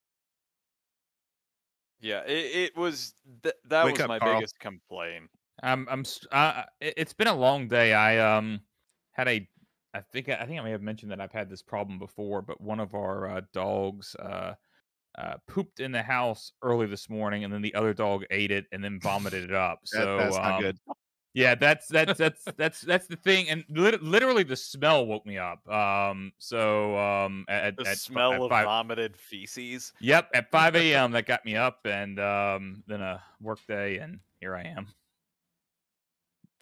[2.04, 3.14] Yeah, it, it was
[3.44, 4.36] th- that Wake was up, my Carl.
[4.36, 5.30] biggest complaint.
[5.64, 7.94] I'm I'm uh, it- it's been a long day.
[7.94, 8.60] I um
[9.14, 9.48] had a
[9.94, 12.60] I think I think I may have mentioned that I've had this problem before, but
[12.60, 14.56] one of our uh, dogs uh,
[15.18, 18.66] uh, pooped in the house early this morning, and then the other dog ate it
[18.74, 19.80] and then vomited it up.
[19.94, 20.78] That- So that's not um, good.
[21.36, 25.40] Yeah, that's that's that's that's that's the thing, and lit- literally the smell woke me
[25.40, 25.68] up.
[25.68, 29.94] Um, so um, at, The at, smell at of five, vomited feces.
[30.00, 31.12] Yep, at five a.m.
[31.14, 34.88] that got me up, and um, then a work day, and here I am.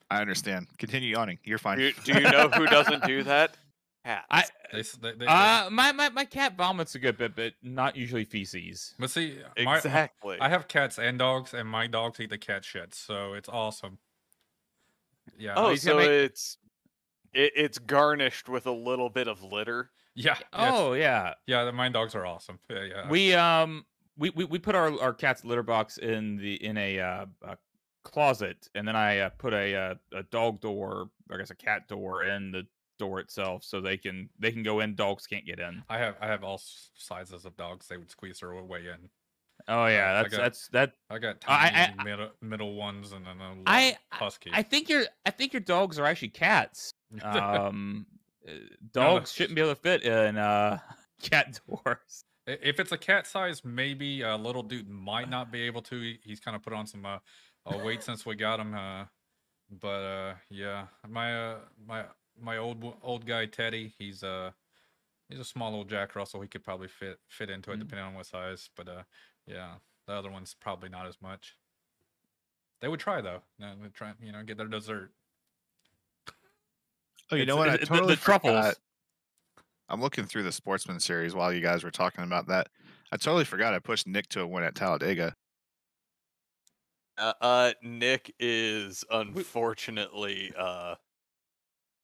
[0.10, 0.68] I understand.
[0.78, 1.40] Continue yawning.
[1.44, 1.78] You're fine.
[1.78, 3.56] Do, do you know who doesn't do that?
[4.06, 4.26] Cats.
[4.32, 4.44] I
[4.74, 8.26] They, they, they, uh my, my my cat vomits a good bit, but not usually
[8.26, 8.96] feces.
[8.98, 10.38] but see, my, my- exactly.
[10.42, 14.00] I have cats and dogs, and my dogs eat the cat shit, so it's awesome.
[15.38, 15.54] Yeah.
[15.56, 16.58] oh, so make- it's
[17.34, 19.92] it, it's garnished with a little bit of litter.
[20.14, 20.38] Yeah.
[20.54, 21.64] Oh yeah, yeah.
[21.64, 22.60] the- mine dogs are awesome.
[22.70, 22.84] Yeah.
[22.84, 23.10] yeah.
[23.10, 23.86] we um
[24.18, 27.58] we, we we put our our cat's litter box in the in a uh a
[28.04, 31.88] closet, and then I uh, put a uh, a dog door, I guess a cat
[31.88, 32.66] door, in the
[33.00, 34.96] door itself, so they can they can go in.
[34.96, 35.84] Dogs can't get in.
[35.90, 36.62] I have I have all
[36.96, 37.88] sizes of dogs.
[37.88, 39.10] They would squeeze their way in.
[39.68, 40.94] Oh yeah, I that's got- that's that.
[41.10, 44.52] I got I- tiny I- middle middle ones and then a little I- husky.
[44.54, 46.94] I think your I think your dogs are actually cats.
[47.24, 48.06] Um,
[48.48, 48.52] uh,
[48.92, 50.80] dogs shouldn't be able to fit in uh
[51.22, 52.24] cat doors.
[52.48, 56.02] If it's a cat size, maybe a little dude might not be able to.
[56.02, 57.20] He- He's kind of put on some uh,
[57.66, 58.74] uh, weight since we got him.
[58.74, 59.06] Uh,
[59.70, 62.06] but uh, yeah, my uh, my
[62.42, 64.52] my old old guy Teddy, he's uh
[65.30, 66.42] he's a small little Jack Russell.
[66.42, 67.80] He could probably fit fit into it Mm.
[67.82, 68.70] depending on what size.
[68.76, 69.04] But uh,
[69.52, 69.74] yeah,
[70.08, 71.56] the other one's probably not as much.
[72.80, 73.42] They would try though.
[73.60, 75.12] No, they try you know get their dessert.
[77.32, 77.70] Oh, you It's- know what?
[77.70, 78.56] I it's- the- totally the truffles.
[78.58, 78.76] forgot.
[79.90, 82.70] I'm looking through the Sportsman series while you guys were talking about that.
[83.12, 85.36] I totally forgot I pushed Nick to a win at Talladega.
[87.18, 90.96] Uh, uh Nick is unfortunately uh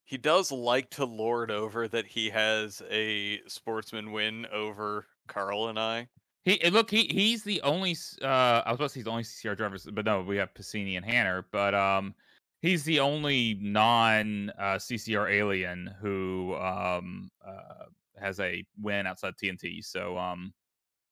[0.03, 5.79] he does like to lord over that he has a sportsman win over Carl and
[5.79, 6.07] I.
[6.47, 8.25] He eh, look he he's the only uh
[8.65, 10.95] I was about to say he's the only CCR drivers, but no, we have Piscini
[10.95, 12.15] and Hanner, but um
[12.61, 17.87] he's the only non uh, CCR alien who um uh
[18.17, 19.83] has a win outside TNT.
[19.83, 20.53] So um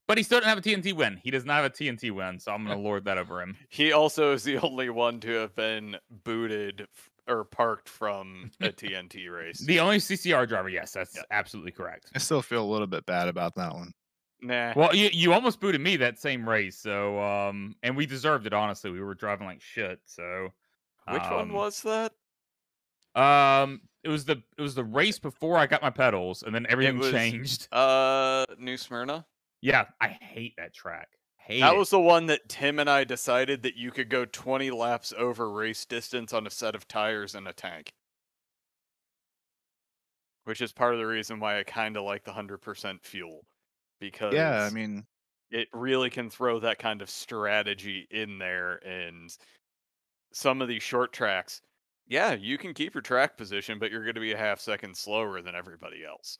[0.08, 1.20] but he still doesn't have a TNT win.
[1.22, 3.58] He does not have a TNT win, so I'm gonna lord that over him.
[3.68, 8.70] He also is the only one to have been booted f- or parked from a
[8.70, 9.60] TNT race.
[9.60, 11.24] The only CCR driver, yes, that's Yeah.
[11.30, 12.12] absolutely correct.
[12.16, 13.92] I still feel a little bit bad about that one.
[14.48, 14.74] Nah.
[14.76, 18.54] Well, you you almost booted me that same race, so um, and we deserved it.
[18.54, 20.00] Honestly, we were driving like shit.
[20.06, 20.50] So,
[21.10, 22.14] Which one um, was that?
[23.20, 26.66] Um, it was the it was the race before I got my pedals, and then
[26.70, 27.68] everything was- changed.
[27.74, 29.26] Uh New Smyrna?
[29.62, 31.08] Yeah, I hate that track.
[31.38, 31.78] Hate That it.
[31.78, 35.50] was the one that Tim and I decided that you could go 20 laps over
[35.52, 37.94] race distance on a set of tires and a tank.
[40.44, 43.46] Which is part of the reason why I kind of like the 100% fuel.
[44.00, 45.06] Because Yeah, I mean,
[45.52, 48.76] it really can throw that kind of strategy in there.
[48.86, 49.36] And
[50.34, 51.62] some of these short tracks,
[52.08, 54.96] yeah, you can keep your track position, but you're going to be a half second
[54.98, 56.40] slower than everybody else.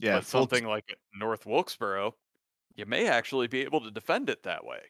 [0.00, 2.14] yeah, but something like North Wilkesboro,
[2.74, 4.80] you may actually be able to defend it that way.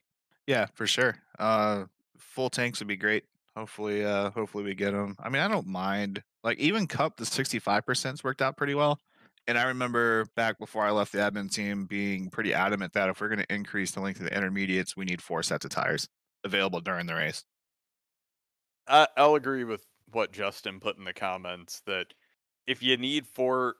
[0.46, 1.16] yeah, for sure.
[1.38, 1.84] Uh,
[2.18, 3.24] full tanks would be great.
[3.56, 5.16] Hopefully, uh, hopefully we get them.
[5.18, 6.22] I mean, I don't mind.
[6.42, 8.98] Like even Cup, the 65% worked out pretty well.
[9.46, 13.20] And I remember back before I left the admin team being pretty adamant that if
[13.20, 16.08] we're going to increase the length of the intermediates, we need four sets of tires
[16.44, 17.44] available during the race.
[18.86, 22.14] I, I'll agree with what Justin put in the comments that
[22.66, 23.76] if you need four,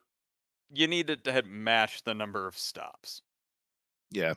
[0.72, 3.22] you need it to match the number of stops.
[4.10, 4.34] Yeah,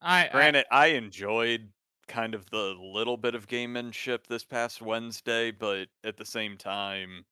[0.00, 1.72] I, I Granted, I enjoyed
[2.08, 7.26] kind of the little bit of gamemanship this past Wednesday, but at the same time,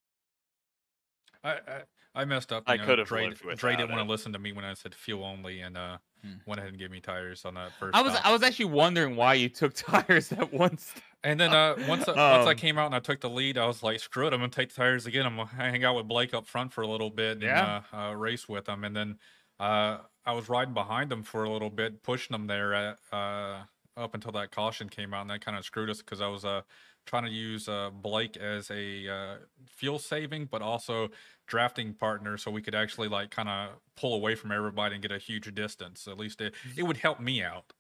[1.42, 1.84] I I,
[2.15, 2.65] I messed up.
[2.66, 4.95] I you know, could've Dre, Dre didn't want to listen to me when I said
[4.95, 6.36] fuel only, and uh, Hmm.
[6.47, 7.95] went ahead and gave me tires on that first.
[7.95, 8.24] I was stop.
[8.24, 10.95] I was actually wondering why you took tires at once.
[11.23, 13.59] And then uh, once I, once I Um, came out and I took the lead,
[13.59, 14.32] I was like, "Screw it!
[14.32, 15.27] I'm gonna take the tires again.
[15.27, 17.82] I'm gonna hang out with Blake up front for a little bit Yeah.
[17.93, 19.19] uh, uh, race with him." And then
[19.61, 23.65] uh, I was riding behind him for a little bit, pushing him there at, uh,
[23.97, 26.45] up until that caution came out, and that kind of screwed us because I was
[26.47, 26.62] uh,
[27.06, 29.35] trying to use uh, Blake as a uh,
[29.66, 31.09] fuel saving, but also
[31.47, 35.12] drafting partner, so we could actually like kind of pull away from everybody and get
[35.12, 36.09] a huge distance.
[36.09, 37.72] At least it, it would help me out.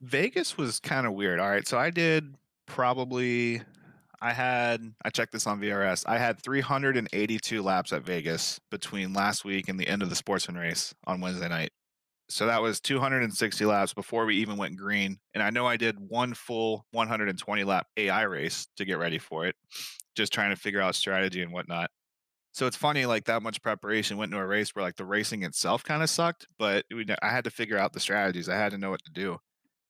[0.00, 1.40] Vegas was kind of weird.
[1.40, 2.34] All right, so I did
[2.66, 3.62] probably
[4.20, 6.04] I had I checked this on VRS.
[6.06, 10.56] I had 382 laps at Vegas between last week and the end of the sportsman
[10.56, 11.70] race on Wednesday night.
[12.28, 15.18] So that was 260 laps before we even went green.
[15.34, 19.46] And I know I did one full 120 lap AI race to get ready for
[19.46, 19.56] it,
[20.14, 21.90] just trying to figure out strategy and whatnot.
[22.52, 25.42] So it's funny, like that much preparation went into a race where like the racing
[25.42, 28.48] itself kind of sucked, but we, I had to figure out the strategies.
[28.48, 29.38] I had to know what to do.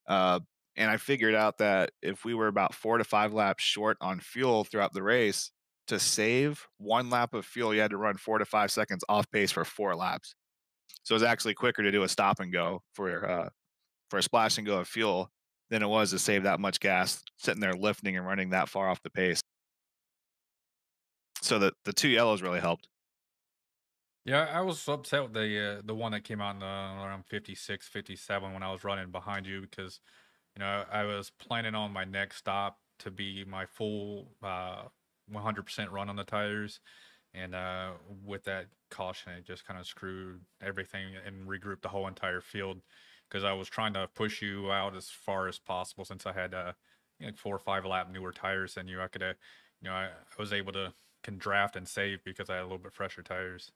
[0.06, 0.40] Uh,
[0.76, 4.20] and I figured out that if we were about four to five laps short on
[4.20, 5.50] fuel throughout the race,
[5.88, 9.30] to save one lap of fuel, you had to run four to five seconds off
[9.30, 10.34] pace for four laps.
[11.02, 13.48] So it was actually quicker to do a stop and go for uh,
[14.10, 15.30] for a splash and go of fuel
[15.70, 18.88] than it was to save that much gas sitting there lifting and running that far
[18.88, 19.40] off the pace.
[21.40, 22.88] So the the two yellows really helped.
[24.24, 27.24] Yeah, I was upset with the uh, the one that came out in, uh, around
[27.26, 30.00] 56, 57 when I was running behind you because
[30.54, 34.82] you know I was planning on my next stop to be my full uh,
[35.32, 36.80] 100% run on the tires,
[37.34, 37.90] and uh,
[38.24, 42.80] with that caution, it just kind of screwed everything and regrouped the whole entire field
[43.28, 46.54] because I was trying to push you out as far as possible since I had
[46.54, 46.72] uh,
[47.20, 49.00] you know, four or five lap newer tires than you.
[49.00, 49.34] I could, uh,
[49.80, 50.92] you know, I, I was able to
[51.22, 53.72] can draft and save because I had a little bit fresher tires.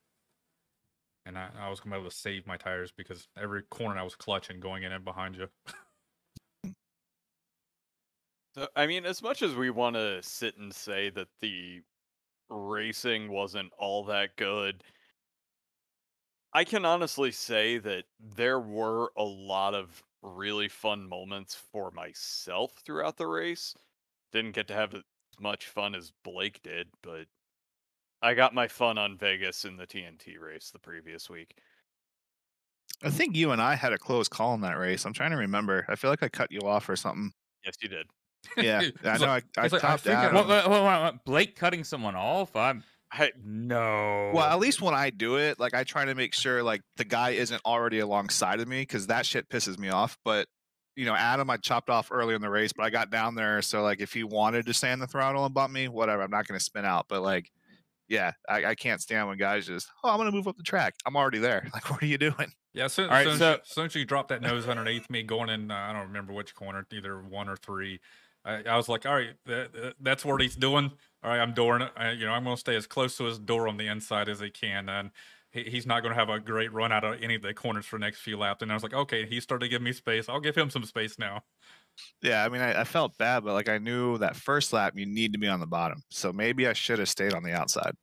[1.26, 4.04] And I, I was gonna be able to save my tires because every corner I
[4.04, 5.48] was clutching going in and behind you.
[8.54, 11.80] So, I mean, as much as we want to sit and say that the
[12.52, 14.84] racing wasn't all that good,
[16.54, 22.72] I can honestly say that there were a lot of really fun moments for myself
[22.84, 23.74] throughout the race.
[24.32, 25.02] Didn't get to have as
[25.40, 27.26] much fun as Blake did, but
[28.22, 31.56] I got my fun on Vegas in the TNT race the previous week.
[33.02, 35.04] I think you and I had a close call in that race.
[35.04, 35.84] I'm trying to remember.
[35.88, 37.32] I feel like I cut you off or something.
[37.64, 38.06] Yes, you did.
[38.56, 39.27] Yeah, I know.
[39.27, 40.35] like- I, I he's like, I topped think I- Adam.
[40.36, 42.55] What, what, what, what, what, Blake cutting someone off?
[42.56, 44.31] I'm I, no.
[44.35, 47.05] Well, at least when I do it, like I try to make sure like the
[47.05, 50.16] guy isn't already alongside of me because that shit pisses me off.
[50.24, 50.48] But
[50.97, 53.60] you know, Adam, I chopped off early in the race, but I got down there,
[53.62, 56.47] so like if he wanted to stand the throttle and bump me, whatever, I'm not
[56.47, 57.06] going to spin out.
[57.09, 57.51] But like,
[58.09, 60.62] yeah, I, I can't stand when guys just, oh, I'm going to move up the
[60.62, 60.94] track.
[61.06, 61.66] I'm already there.
[61.74, 62.52] Like, what are you doing?
[62.74, 65.09] Yeah, as soon, All right, soon, so- as, soon as you dropped that nose underneath
[65.10, 68.01] me going in, uh, I don't remember which corner, either one or three.
[68.44, 70.93] I, I was like, all right, that, that- that's what he's doing.
[71.23, 71.93] All right, I'm dooring it.
[71.97, 74.28] I, you know, I'm going to stay as close to his door on the inside
[74.28, 75.12] as he can, and
[75.52, 77.86] he, he's not going to have a great run out of any of the corners
[77.86, 78.62] for the next few laps.
[78.62, 80.28] And I was like, okay, he started to give me space.
[80.28, 81.43] I'll give him some space now.
[82.23, 85.06] Yeah, I mean, I, I felt bad, but like I knew that first lap you
[85.06, 87.94] need to be on the bottom, so maybe I should have stayed on the outside.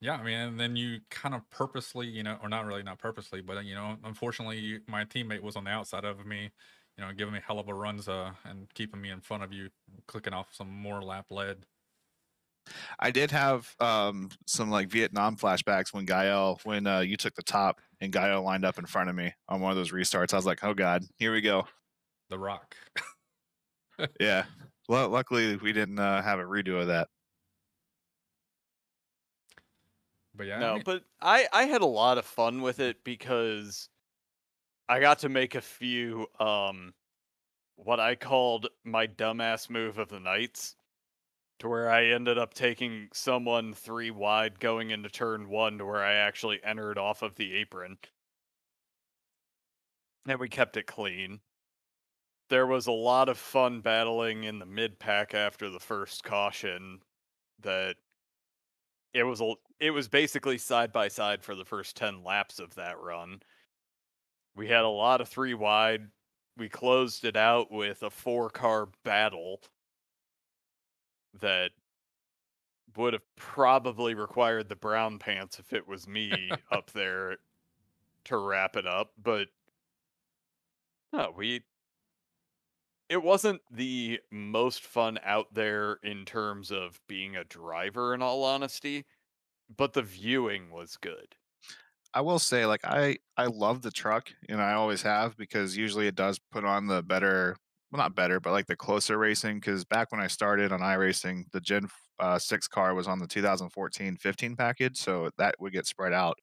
[0.00, 2.98] Yeah, I mean, and then you kind of purposely, you know, or not really, not
[2.98, 6.50] purposely, but you know, unfortunately, you, my teammate was on the outside of me,
[6.98, 9.52] you know, giving me hell of a runs, uh, and keeping me in front of
[9.52, 9.70] you,
[10.06, 11.66] clicking off some more lap lead.
[13.00, 17.42] I did have um, some like Vietnam flashbacks when Gael, when uh, you took the
[17.42, 20.32] top and Gael lined up in front of me on one of those restarts.
[20.32, 21.66] I was like, oh god, here we go.
[22.28, 22.76] The Rock.
[24.18, 24.46] Yeah.
[24.88, 27.08] Well, luckily we didn't uh, have a redo of that.
[30.34, 33.04] But yeah, I no, mean- but I I had a lot of fun with it
[33.04, 33.88] because
[34.88, 36.94] I got to make a few um
[37.76, 40.76] what I called my dumbass move of the nights
[41.62, 46.02] to where I ended up taking someone three wide going into turn 1 to where
[46.02, 47.98] I actually entered off of the apron.
[50.26, 51.40] And we kept it clean.
[52.48, 57.00] There was a lot of fun battling in the mid pack after the first caution
[57.60, 57.96] that
[59.14, 62.74] it was a, it was basically side by side for the first 10 laps of
[62.74, 63.40] that run.
[64.54, 66.08] We had a lot of three wide.
[66.56, 69.62] We closed it out with a four car battle
[71.40, 71.70] that
[72.96, 77.38] would have probably required the brown pants if it was me up there
[78.24, 79.48] to wrap it up, but
[81.12, 81.62] no, we
[83.08, 88.42] it wasn't the most fun out there in terms of being a driver in all
[88.42, 89.04] honesty,
[89.76, 91.34] but the viewing was good.
[92.14, 96.06] I will say, like I I love the truck, and I always have because usually
[96.06, 97.56] it does put on the better,
[97.90, 99.56] well not better, but like the closer racing.
[99.60, 103.26] Because back when I started on iRacing, the Gen uh, six car was on the
[103.26, 106.38] 2014-15 package, so that would get spread out.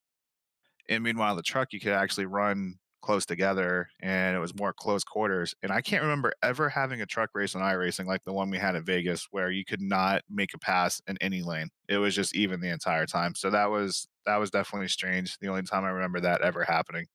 [0.89, 5.03] And meanwhile, the truck you could actually run close together, and it was more close
[5.03, 5.55] quarters.
[5.63, 8.57] And I can't remember ever having a truck race on iRacing like the one we
[8.57, 11.69] had at Vegas, where you could not make a pass in any lane.
[11.87, 13.35] It was just even the entire time.
[13.35, 15.37] So that was that was definitely strange.
[15.39, 17.07] The only time I remember that ever happening.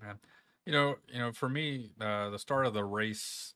[0.00, 0.20] man.
[0.66, 3.54] You know, you know, for me, uh, the start of the race,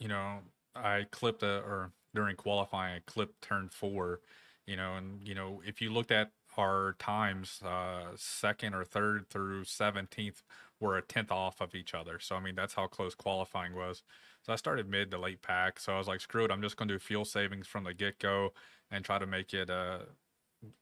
[0.00, 0.42] you know,
[0.74, 4.22] I clipped a or during qualifying, I clipped turn four,
[4.66, 9.28] you know, and you know, if you looked at our times, uh, second or third
[9.28, 10.42] through seventeenth
[10.80, 12.18] were a tenth off of each other.
[12.18, 14.02] So I mean, that's how close qualifying was.
[14.42, 15.78] So I started mid to late pack.
[15.80, 18.18] So I was like, screw it, I'm just gonna do fuel savings from the get
[18.18, 18.52] go
[18.90, 20.00] and try to make it uh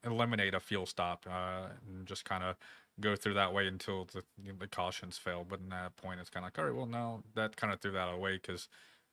[0.05, 2.57] eliminate a fuel stop uh, and just kind of
[3.01, 4.23] go through that way until the,
[4.59, 5.45] the cautions fail.
[5.49, 7.81] But in that point, it's kind of like, all right, well, now that kind of
[7.81, 8.69] threw that away because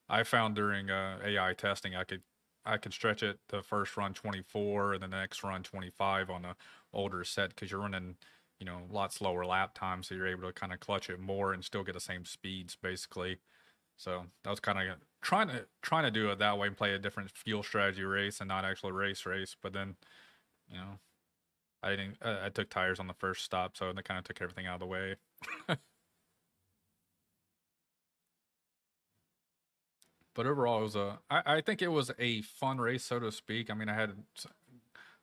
[0.09, 2.21] I found during uh, AI testing, I could
[2.65, 6.55] I could stretch it the first run 24 and the next run 25 on the
[6.93, 8.15] older set because you're running
[8.59, 11.19] you know a lot slower lap time, so you're able to kind of clutch it
[11.19, 13.39] more and still get the same speeds basically.
[13.97, 16.93] So that was kind of trying to trying to do it that way and play
[16.93, 19.55] a different fuel strategy race and not actually race race.
[19.61, 19.95] But then,
[20.69, 20.99] you know,
[21.83, 22.17] I didn't.
[22.21, 24.75] Uh, I took tires on the first stop, so they kind of took everything out
[24.75, 25.15] of the way.
[30.35, 31.19] but overall, it was a.
[31.29, 33.71] I, I think it was a fun race, so to speak.
[33.71, 34.11] I mean, I had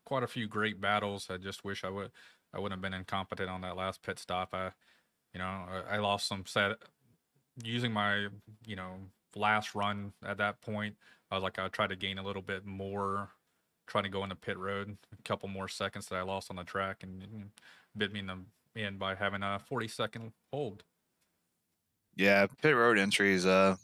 [0.05, 1.29] quite a few great battles.
[1.31, 2.11] I just wish I would.
[2.53, 4.51] I wouldn't have been incompetent on that last pit stop.
[4.53, 4.73] I,
[5.33, 6.77] you know, I, I lost some set
[7.63, 8.29] using my,
[8.67, 8.95] you know,
[9.37, 10.97] last run at that point.
[11.31, 13.31] I was like, I tried to gain a little bit more,
[13.87, 16.65] trying to go into pit road, a couple more seconds that I lost on the
[16.65, 17.51] track, and,
[17.97, 20.83] bit me in the end by having a 40 second hold.
[22.17, 23.45] Yeah, pit road entries.
[23.45, 23.77] Uh,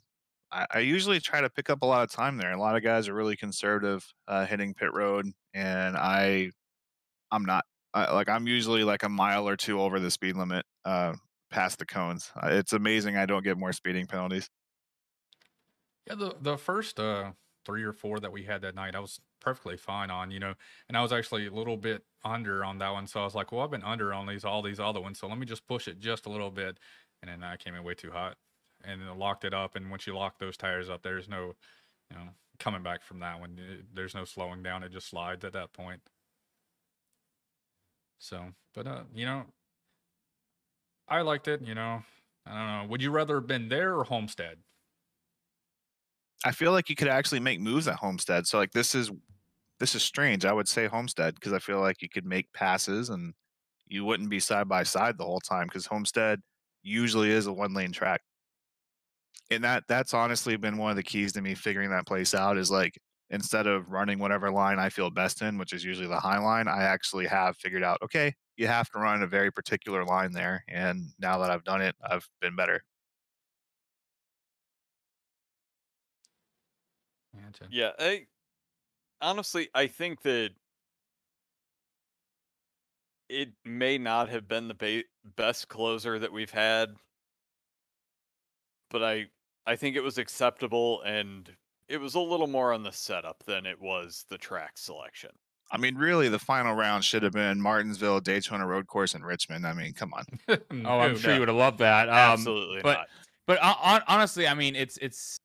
[0.51, 2.53] I, I usually try to pick up a lot of time there.
[2.53, 6.51] A lot of guys are really conservative uh, hitting pit road, and I,
[7.31, 7.65] I'm not.
[7.95, 11.17] Like I'm usually like a mile or two over the speed limit uh,
[11.51, 12.31] past the cones.
[12.37, 14.51] Uh, it's amazing I don't get more speeding penalties.
[16.07, 17.33] Yeah, the the first uh
[17.65, 20.55] three or four that we had that night, I was perfectly fine on, you know,
[20.89, 23.07] and I was actually a little bit under on that one.
[23.07, 25.29] So I was like, well, I've been under on these all these other ones, so
[25.29, 26.79] let me just push it just a little bit,
[27.23, 28.39] and then I came in way too hot,
[28.85, 29.77] and locked it up.
[29.77, 31.55] And once you lock those tires up, there's no,
[32.11, 32.29] you know,
[32.59, 33.59] coming back from that one.
[33.95, 36.01] There's no slowing down; it just slides at that point.
[38.19, 39.45] So, but uh, you know,
[41.09, 41.63] I liked it.
[41.63, 42.03] You know,
[42.47, 42.91] I don't know.
[42.91, 44.59] Would you rather have been there or Homestead?
[46.45, 48.47] I feel like you could actually make moves at Homestead.
[48.47, 49.11] So like this is
[49.81, 50.45] this is strange.
[50.45, 53.35] I would say Homestead because I feel like you could make passes and
[53.87, 56.41] you wouldn't be side by side the whole time because Homestead
[56.83, 58.21] usually is a one lane track.
[59.51, 62.59] And that that's honestly been one of the keys to me figuring that place out
[62.59, 62.99] is like
[63.31, 66.69] instead of running whatever line I feel best in, which is usually the high line,
[66.69, 70.65] I actually have figured out, okay, you have to run a very particular line there.
[70.69, 72.83] And now that I've done it, I've been better.
[77.35, 77.69] Gotcha.
[77.71, 78.27] Yeah, I
[79.21, 80.51] honestly I think that
[83.29, 85.05] it may not have been the ba-
[85.37, 86.95] best closer that we've had,
[88.91, 89.27] but I
[89.67, 91.51] I think it was acceptable and
[91.89, 95.31] it was a little more on the setup than it was the track selection.
[95.71, 99.67] I mean, really, the final round should have been Martinsville, Daytona Road Course, and Richmond.
[99.67, 100.25] I mean, come on.
[100.87, 102.09] Oh, I'm No, sure you would have loved that.
[102.09, 103.09] Um, Absolutely but not.
[103.47, 105.39] but uh, honestly, I mean, it's it's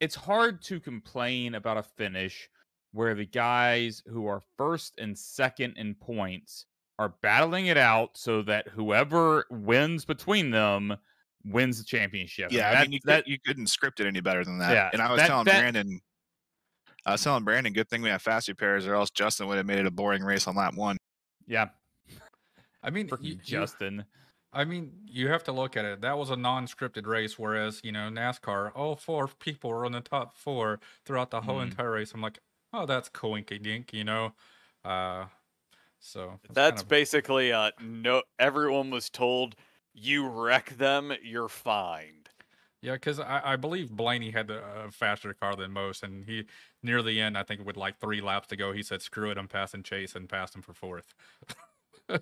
[0.00, 2.48] it's hard to complain about a finish
[2.92, 6.66] where the guys who are first and second in points
[6.98, 10.96] are battling it out so that whoever wins between them
[11.44, 12.50] wins the championship.
[12.52, 14.72] Yeah, that, I mean, you, that could, you couldn't script it any better than that.
[14.72, 16.00] Yeah, and I was that- telling that- Brandon,
[17.06, 19.66] I was telling Brandon, good thing we have fast repairs, or else Justin would have
[19.66, 20.96] made it a boring race on lap one.
[21.46, 21.68] yeah,
[22.82, 24.04] I mean, freaking you, you- Justin.
[24.56, 26.00] I mean, you have to look at it.
[26.02, 30.00] That was a non-scripted race, whereas you know NASCAR, all four people were on the
[30.00, 31.70] top four throughout the whole Mhm.
[31.70, 32.12] entire race.
[32.14, 32.38] I'm like,
[32.72, 34.32] oh, that's coinky dink, you know.
[34.84, 35.24] Uh,
[35.98, 39.56] so it's kind That's of- basically uh no everyone was told
[39.94, 42.28] you wreck them, you're fined.
[42.82, 46.44] yeah, because I, I believe Blaney had a uh, faster car than most, and he
[46.82, 49.38] near the end, I think with like three laps to go, he said, "Screw it,
[49.38, 51.14] I'm passing Chase," and passed him for fourth.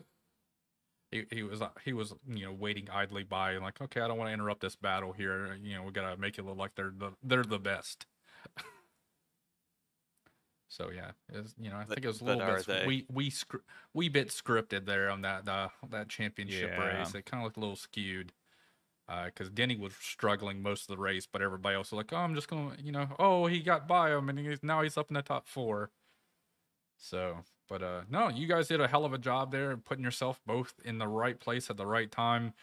[1.11, 4.09] he, he was uh, he was you know waiting idly by and like okay I
[4.09, 6.75] don't want to interrupt this battle here you know we gotta make it look like
[6.75, 8.07] they're the they're the best.
[10.73, 12.87] So yeah, it's, you know I But- think it was a little bit they?
[12.87, 13.31] we we
[13.93, 16.99] we bit scripted there on that uh, that championship Yeah.
[17.01, 17.15] race.
[17.15, 18.33] It kind of looked a little skewed
[19.27, 22.35] because Denny was struggling most of the race, but everybody else was like, "Oh, I'm
[22.35, 25.15] just gonna, you know, oh, he got by him, and he's now he's up in
[25.15, 25.91] the top four.
[26.97, 27.39] So,
[27.69, 30.73] but uh, no, you guys did a hell of a job there, putting yourself both
[30.85, 32.55] in the right place at the right time.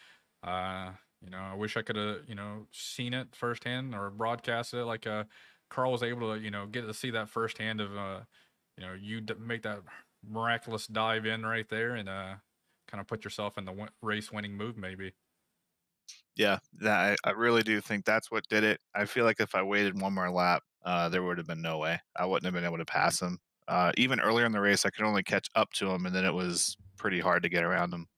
[0.42, 0.92] Uh,
[1.22, 4.84] you know, I wish I could have, you know, seen it firsthand or broadcasted it
[4.86, 5.24] like uh,
[5.70, 8.24] Carl was able to, you know, get to see that firsthand of, uh,
[8.76, 9.82] you know, you d- make that
[10.22, 12.36] miraculous dive in right there and uh,
[12.88, 15.14] kind of put yourself in the win- race winning move, maybe.
[16.36, 18.80] Yeah, that, I, I really do think that's what did it.
[18.94, 21.78] I feel like if I waited one more lap, uh, there would have been no
[21.78, 22.00] way.
[22.16, 23.38] I wouldn't have been able to pass him.
[23.68, 26.24] Uh, even earlier in the race, I could only catch up to him, and then
[26.24, 28.08] it was pretty hard to get around him.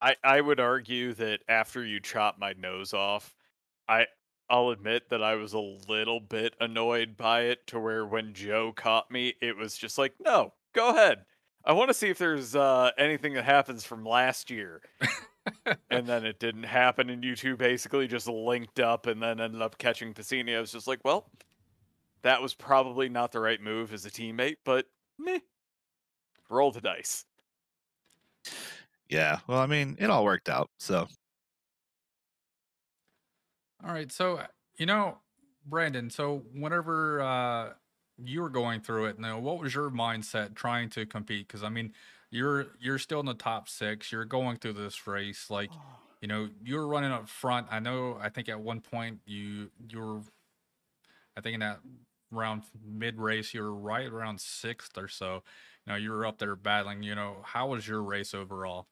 [0.00, 3.34] I I would argue that after you chop my nose off,
[3.88, 4.08] I
[4.50, 8.72] I'll admit that I was a little bit annoyed by it to where when Joe
[8.74, 11.24] caught me, it was just like, no, go ahead.
[11.64, 14.80] I want to see if there's uh, anything that happens from last year.
[15.90, 19.60] and then it didn't happen, and you two basically just linked up and then ended
[19.60, 20.56] up catching Piscini.
[20.56, 21.30] I was just like, well,
[22.22, 24.86] that was probably not the right move as a teammate, but
[25.18, 25.40] meh.
[26.48, 27.24] Roll the dice.
[29.08, 29.38] Yeah.
[29.46, 30.70] Well, I mean, it all worked out.
[30.78, 31.06] So
[33.84, 34.40] All right, so
[34.76, 35.18] you know,
[35.66, 36.10] Brandon.
[36.10, 37.72] So whenever uh,
[38.22, 41.46] you were going through it, now what was your mindset trying to compete?
[41.46, 41.92] Because I mean,
[42.30, 44.10] you're you're still in the top six.
[44.10, 45.70] You're going through this race, like
[46.20, 47.68] you know, you're running up front.
[47.70, 48.18] I know.
[48.20, 50.20] I think at one point you you were,
[51.36, 51.78] I think in that
[52.30, 55.42] round mid race, you were right around sixth or so.
[55.86, 57.02] You know, you were up there battling.
[57.02, 58.88] You know, how was your race overall?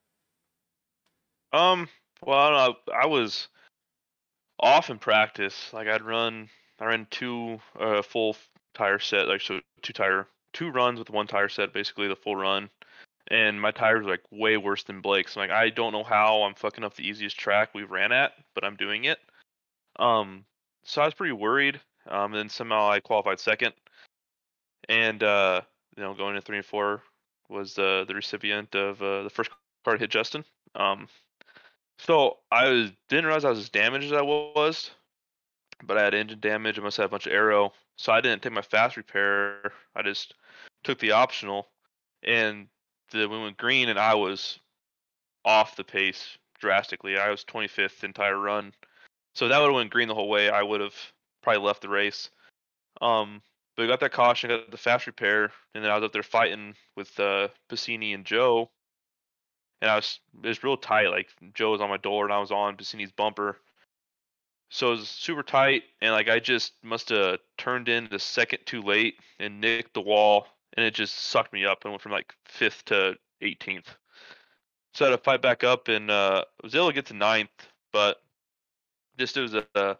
[1.52, 1.88] Um,
[2.24, 2.94] well, I don't know.
[2.94, 3.48] I was
[4.60, 5.72] off in practice.
[5.72, 6.48] Like I'd run,
[6.80, 8.36] I ran two uh, full
[8.74, 12.36] tire set, like so two tire, two runs with one tire set, basically the full
[12.36, 12.70] run.
[13.28, 15.36] And my tires were like way worse than Blake's.
[15.36, 18.32] I'm like, I don't know how I'm fucking up the easiest track we've ran at,
[18.54, 19.18] but I'm doing it.
[19.98, 20.44] Um,
[20.84, 21.80] so I was pretty worried.
[22.08, 23.74] Um, and then somehow I qualified second.
[24.88, 25.62] And uh,
[25.96, 27.02] you know, going to three and four
[27.48, 29.50] was uh, the recipient of uh, the first
[29.84, 30.44] car to hit Justin.
[30.74, 31.08] Um,
[31.98, 34.90] so I was, didn't realize I was as damaged as I was,
[35.84, 36.78] but I had engine damage.
[36.78, 39.72] I must have a bunch of aero, so I didn't take my fast repair.
[39.94, 40.34] I just
[40.84, 41.68] took the optional,
[42.22, 42.68] and
[43.10, 44.58] the we went green, and I was
[45.44, 47.18] off the pace drastically.
[47.18, 48.72] I was 25th entire run,
[49.34, 50.50] so that would have went green the whole way.
[50.50, 50.96] I would have
[51.42, 52.30] probably left the race.
[53.00, 53.42] Um,
[53.76, 56.22] but we got that caution, got the fast repair, and then I was up there
[56.22, 58.70] fighting with uh, Piscini and Joe
[59.80, 61.08] and I was it was real tight.
[61.08, 63.58] Like Joe was on my door and I was on Bassini's bumper,
[64.70, 65.84] so it was super tight.
[66.00, 70.00] And like I just must have turned in the second too late and nicked the
[70.00, 70.46] wall,
[70.76, 73.86] and it just sucked me up and went from like fifth to 18th.
[74.94, 77.50] So I had to fight back up and uh, was able to get to ninth,
[77.92, 78.22] but
[79.18, 79.94] just it was a, uh,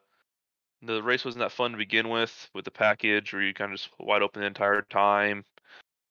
[0.83, 3.79] the race wasn't that fun to begin with with the package where you kind of
[3.79, 5.45] just wide open the entire time.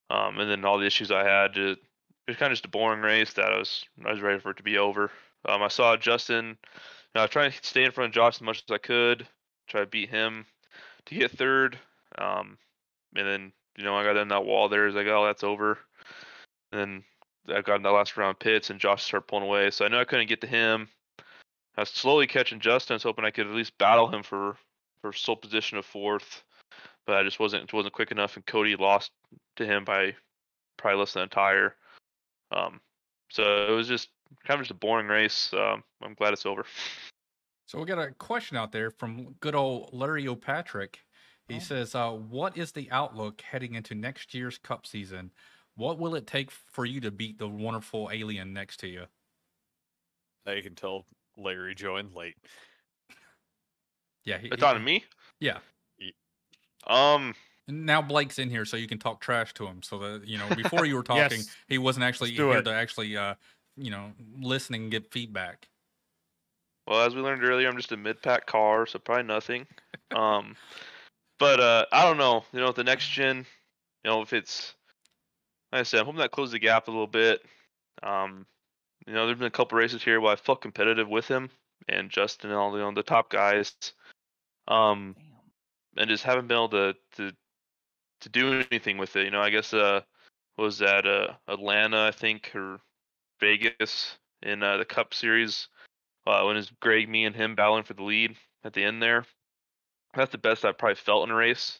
[0.10, 1.80] Um, and then all the issues I had, it,
[2.28, 4.52] it was kind of just a boring race that I was I was ready for
[4.52, 5.12] it to be over.
[5.48, 6.46] Um, I saw Justin.
[6.46, 6.56] You
[7.16, 9.28] know, I was trying to stay in front of Josh as much as I could,
[9.68, 10.46] try to beat him
[11.06, 11.78] to get third.
[12.18, 12.58] Um,
[13.16, 14.88] and then you know I got in that wall there.
[14.88, 15.78] It's like, oh, that's over.
[16.72, 17.04] And
[17.48, 19.70] then I got in that last round pits, and Josh started pulling away.
[19.70, 20.88] So I knew I couldn't get to him.
[21.78, 24.58] I was slowly catching Justin, I was hoping I could at least battle him for
[25.02, 26.44] for sole position of fourth,
[27.06, 28.36] but I just wasn't wasn't quick enough.
[28.36, 29.12] And Cody lost
[29.58, 30.16] to him by
[30.78, 31.76] probably less than a tire.
[32.52, 32.80] Um,
[33.30, 34.10] so it was just
[34.46, 35.52] kind of just a boring race.
[35.54, 36.66] Um, I'm glad it's over.
[37.68, 41.00] So we got a question out there from good old Larry O'Patrick.
[41.48, 41.60] He Oh.
[41.60, 45.32] says, uh, "What is the outlook heading into next year's Cup season?
[45.74, 49.08] What will it take for you to beat the wonderful alien next to you?"
[50.46, 51.08] Now you can tell
[51.38, 52.38] Larry joined late.
[54.26, 55.04] Yeah, he, It's he- on me.
[55.40, 55.58] Yeah.
[56.86, 57.34] Um,
[57.68, 59.82] Now Blake's in here, so you can talk trash to him.
[59.84, 61.56] So that you know, before you were talking, Yes.
[61.68, 62.64] he wasn't actually Let's here it.
[62.66, 63.36] to actually, uh,
[63.76, 65.68] you know, listen and get feedback.
[66.88, 69.66] well, as we learned earlier, I'm just a mid-pack car, so probably nothing.
[70.16, 70.56] Um,
[71.40, 72.46] but uh, I don't know.
[72.54, 73.38] You know, the next gen,
[74.04, 74.76] you know, if it's
[75.72, 77.42] like I said, I'm hoping that closes the gap a little bit.
[78.04, 78.46] Um,
[79.08, 81.50] you know, there's been a couple races here where I felt competitive with him
[81.90, 83.74] and Justin and all the, you know, the top guys.
[84.68, 85.16] Um,
[85.98, 87.32] and just haven't been able to to
[88.26, 89.26] to do anything with it.
[89.26, 90.02] You know, I guess uh
[90.58, 92.80] was that uh Atlanta, I think, or
[93.40, 95.68] Vegas in uh, the Cup Series
[96.28, 99.26] uh, when it's Greg, me, and him battling for the lead at the end there.
[100.14, 101.80] That's the best I've probably felt in a race.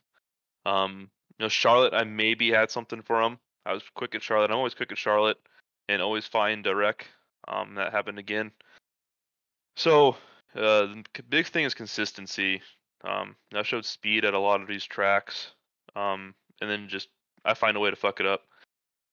[0.66, 3.38] Um, you know, Charlotte, I maybe had something for him.
[3.66, 4.52] I was quick at Charlotte.
[4.52, 5.38] I'm always quick at Charlotte
[5.88, 7.08] and always find a wreck.
[7.48, 8.52] Um, that happened again.
[9.76, 10.18] So
[10.56, 12.62] uh, the big thing is consistency.
[13.04, 15.52] Um, I showed speed at a lot of these tracks,
[15.96, 17.10] um, and then just
[17.44, 18.42] I find a way to fuck it up.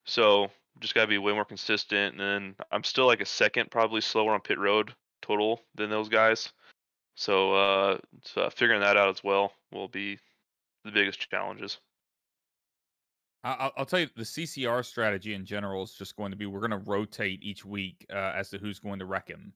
[0.05, 0.51] So
[0.81, 2.13] just gotta be way more consistent.
[2.13, 6.09] And then I'm still like a second, probably slower on pit road total than those
[6.09, 6.53] guys.
[7.15, 10.19] So, uh, so figuring that out as well will be
[10.85, 11.79] the biggest challenges.
[13.45, 16.61] I'll, I'll tell you the CCR strategy in general is just going to be we're
[16.61, 19.53] going to rotate each week uh, as to who's going to wreck him.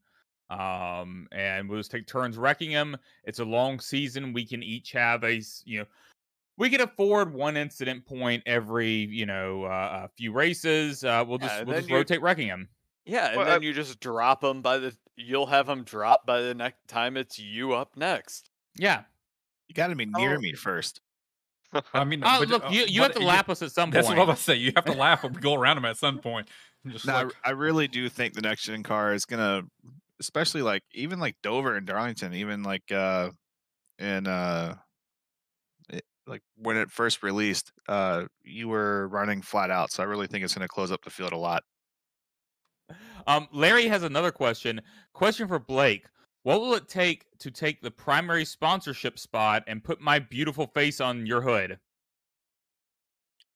[0.51, 2.97] Um, and we'll just take turns wrecking him.
[3.25, 4.33] It's a long season.
[4.33, 5.87] We can each have a, you know,
[6.59, 11.05] we can afford one incident point every, you know, uh, a few races.
[11.05, 12.69] Uh, we'll just and we'll just rotate wrecking him.
[13.05, 14.97] Yeah, and Well, then I- you just drop them by the.
[15.17, 18.51] You'll have them drop by the next time it's you up next.
[18.77, 19.05] Yeah.
[19.69, 20.41] you got to be near Oh.
[20.41, 21.01] me first.
[21.93, 23.91] I mean, Oh, but, look, uh, you, you but have to lap us at some
[23.91, 24.19] That's point.
[24.19, 24.55] what I'm gonna say.
[24.55, 26.49] You have to laugh when we go around them at some point.
[26.85, 29.63] And Just No, I- like, I, really do think the next gen car is gonna,
[30.21, 33.31] especially like even like Dover and Darlington, even like uh
[33.99, 34.79] in uh it,
[36.27, 39.91] like when it first released, uh you were running flat out.
[39.91, 41.63] So I really think it's gonna close up the field a lot.
[43.27, 44.81] Um, Larry has another question.
[45.13, 46.07] Question for Blake.
[46.45, 51.01] What will it take to take the primary sponsorship spot and put my beautiful face
[51.01, 51.81] on your hood?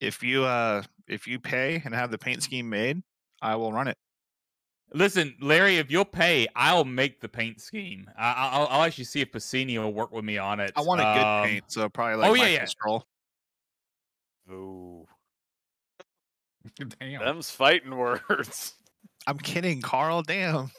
[0.01, 3.03] If you uh if you pay and have the paint scheme made,
[3.41, 3.97] I will run it.
[4.93, 8.11] Listen, Larry, if you'll pay, I'll make the paint scheme.
[8.19, 10.73] I- I- I'll, I'll actually see if Pacini will work with me on it.
[10.77, 12.65] I want a good Um, paint, so probably like oh, yeah, Michael yeah.
[12.65, 13.05] Stroll.
[14.51, 15.07] Ooh,
[17.01, 18.75] damn, them's fighting words.
[19.27, 20.23] I'm kidding, Carl.
[20.23, 20.71] Damn.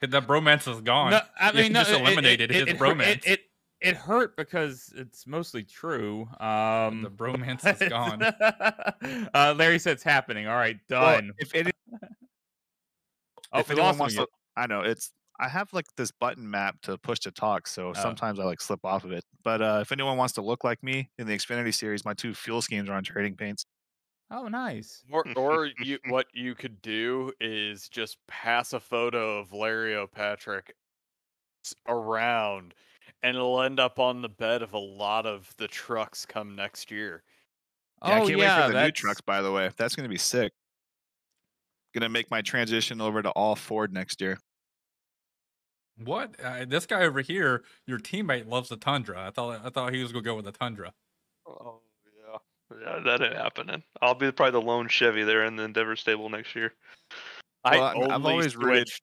[0.00, 1.12] the bromance is gone.
[1.12, 3.08] No, I mean, no, just it- it- eliminated it, his it, hurt- bromance.
[3.08, 3.40] It, it,
[3.80, 6.28] it hurt because it's mostly true.
[6.40, 8.22] Um, the bromance is gone.
[8.22, 10.46] uh, Larry said it's happening.
[10.46, 11.32] All right, Well, done.
[11.38, 11.74] if it,
[13.52, 14.26] oh, if we anyone lost wants to,
[14.56, 15.12] I know it's.
[15.40, 17.92] I have like this button map to push to talk, so Oh.
[17.94, 19.24] sometimes I like slip off of it.
[19.42, 22.34] But uh, if anyone wants to look like me in the Xfinity series, my two
[22.34, 23.64] fuel schemes are on trading paints.
[24.30, 25.02] Oh, nice.
[25.10, 30.74] Or, or you, what you could do is just pass a photo of Larry O'Patrick
[31.64, 32.74] s- around,
[33.22, 36.90] and it'll end up on the bed of a lot of the trucks come next
[36.90, 37.24] year.
[38.04, 39.20] Yeah, I oh can't yeah, wait for the new trucks.
[39.22, 40.52] By the way, that's going to be sick.
[41.94, 44.38] Gonna make my transition over to all Ford next year.
[45.98, 46.34] What?
[46.42, 49.26] Uh, this guy over here, your teammate loves the Tundra.
[49.26, 50.92] I thought I thought he was gonna go with the Tundra.
[51.46, 51.80] Oh
[52.26, 52.38] yeah,
[52.80, 53.82] yeah, that ain't happening.
[54.00, 56.72] I'll be probably the lone Chevy there in the Endeavor stable next year.
[57.64, 59.02] I Well, I'm- only I've always rooted- switched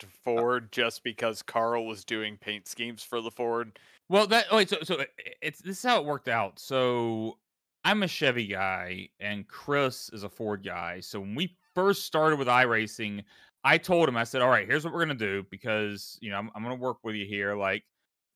[0.00, 3.78] to Ford just because Carl was doing paint schemes for the Ford.
[4.08, 5.04] Well, that wait, so so
[5.40, 6.58] it's this is how it worked out.
[6.58, 7.38] So
[7.84, 10.98] I'm a Chevy guy, and Chris is a Ford guy.
[10.98, 13.24] So when we first started with iRacing,
[13.64, 16.38] I told him, I said, "All right, here's what we're gonna do because you know
[16.38, 17.54] I'm, I'm gonna work with you here.
[17.54, 17.84] Like,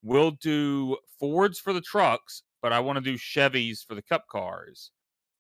[0.03, 4.27] we'll do Fords for the trucks, but I want to do Chevys for the Cup
[4.29, 4.91] cars."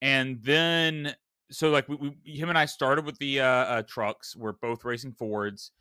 [0.02, 1.14] And then,
[1.50, 4.36] so like we, we him and I started with the uh, uh, trucks.
[4.36, 5.72] We're both racing Fords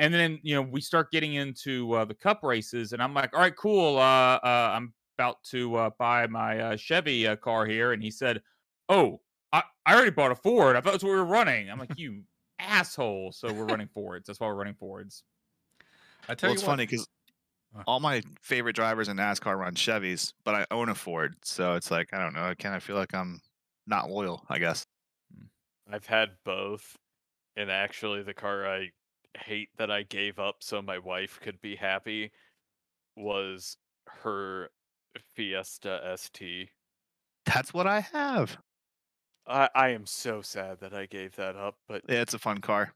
[0.00, 3.32] and then you know we start getting into uh, the cup races and i'm like
[3.34, 8.02] all right cool uh, uh i'm about to uh, buy my chevy car here and
[8.02, 8.42] he said
[8.88, 9.20] oh
[9.52, 11.98] I, I already bought a ford i thought that's what we were running i'm like
[11.98, 12.22] you
[12.58, 15.24] asshole so we're running fords that's why we're running fords
[16.28, 17.08] I tell Well, you it's what, funny because
[17.86, 21.90] all my favorite drivers in NASCAR run Chevys, but I own a Ford, so it's
[21.90, 22.42] like I don't know.
[22.42, 23.40] I kind of feel like I'm
[23.86, 24.44] not loyal.
[24.48, 24.84] I guess.
[25.34, 25.46] Hmm.
[25.94, 26.96] I've had both,
[27.56, 28.90] and actually, the car I
[29.38, 32.32] hate that I gave up so my wife could be happy
[33.16, 34.70] was her
[35.34, 36.68] Fiesta ST.
[37.46, 38.56] That's what I have.
[39.50, 42.58] I, I am so sad that I gave that up, but Yeah, it's a fun
[42.60, 42.92] car.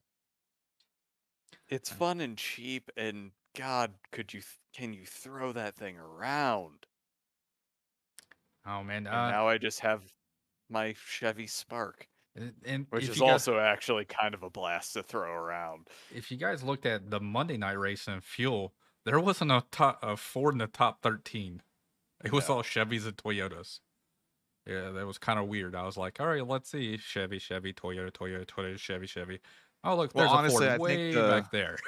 [1.68, 6.86] it's fun and cheap, and God, could you th- can you throw that thing around?
[8.66, 10.02] oh man, And uh, now I just have
[10.70, 14.50] my Chevy Spark, and- and which if is you guys- also actually kind of a
[14.50, 15.88] blast to throw around.
[16.14, 18.74] if you guys looked at the Monday night race in fuel,
[19.04, 21.62] there wasn't a, top, a Ford in the top 13.
[22.24, 22.56] It was No.
[22.56, 23.80] all Chevys and Toyotas.
[24.66, 25.74] Yeah, that was kind of weird.
[25.74, 26.96] I was like, all right, let's see.
[26.96, 29.40] Chevy, Chevy, Toyota, Toyota, Toyota, Chevy, Chevy.
[29.84, 31.76] Oh, look, Well, there's honestly, a I Ford think way the- back there.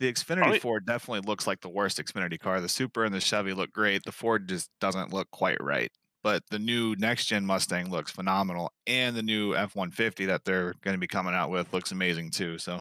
[0.00, 2.60] The Xfinity Probably- Ford definitely looks like the worst Xfinity car.
[2.60, 4.02] The Super and the Chevy look great.
[4.04, 5.92] The Ford just doesn't look quite right.
[6.24, 10.44] But the new next gen Mustang looks phenomenal, and the new F one fifty that
[10.44, 12.58] they're going to be coming out with looks amazing too.
[12.58, 12.80] So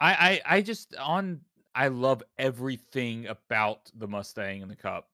[0.00, 1.40] I, I I just on
[1.74, 5.08] I love everything about the Mustang and the Cup,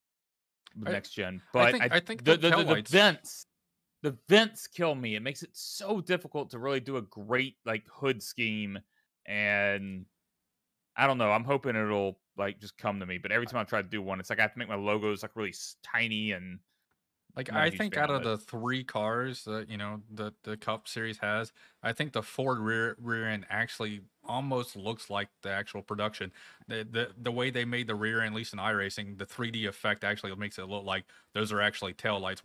[0.76, 1.40] the I- next gen.
[1.44, 3.46] I But think- I think the, the the, the, the vents,
[4.02, 5.14] the vents kill me.
[5.16, 8.78] It makes it so difficult to really do a great like hood scheme,
[9.26, 10.06] and
[10.96, 11.32] I don't know.
[11.32, 13.18] I'm hoping it'll like just come to me.
[13.18, 14.76] But every time I try to do one, it's like I have to make my
[14.76, 16.60] logos like really tiny and
[17.36, 18.24] Like I'm not a I think out of it.
[18.24, 21.52] the three cars that you know the the Cup Series has,
[21.82, 26.32] I think the Ford rear rear end actually almost looks like the actual production.
[26.66, 29.66] The the the way they made the rear end, at least in iRacing, the 3D
[29.66, 32.42] effect actually makes it look like those are actually tail lights,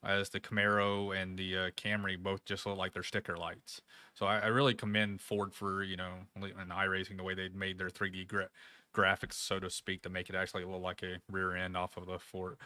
[0.00, 3.80] whereas the Camaro and the uh, Camry both just look like they're sticker lights.
[4.14, 7.78] So I, I really commend Ford for you know in iRacing the way they made
[7.78, 8.50] their 3D gra-
[8.94, 12.06] graphics, so to speak, to make it actually look like a rear end off of
[12.06, 12.56] the Ford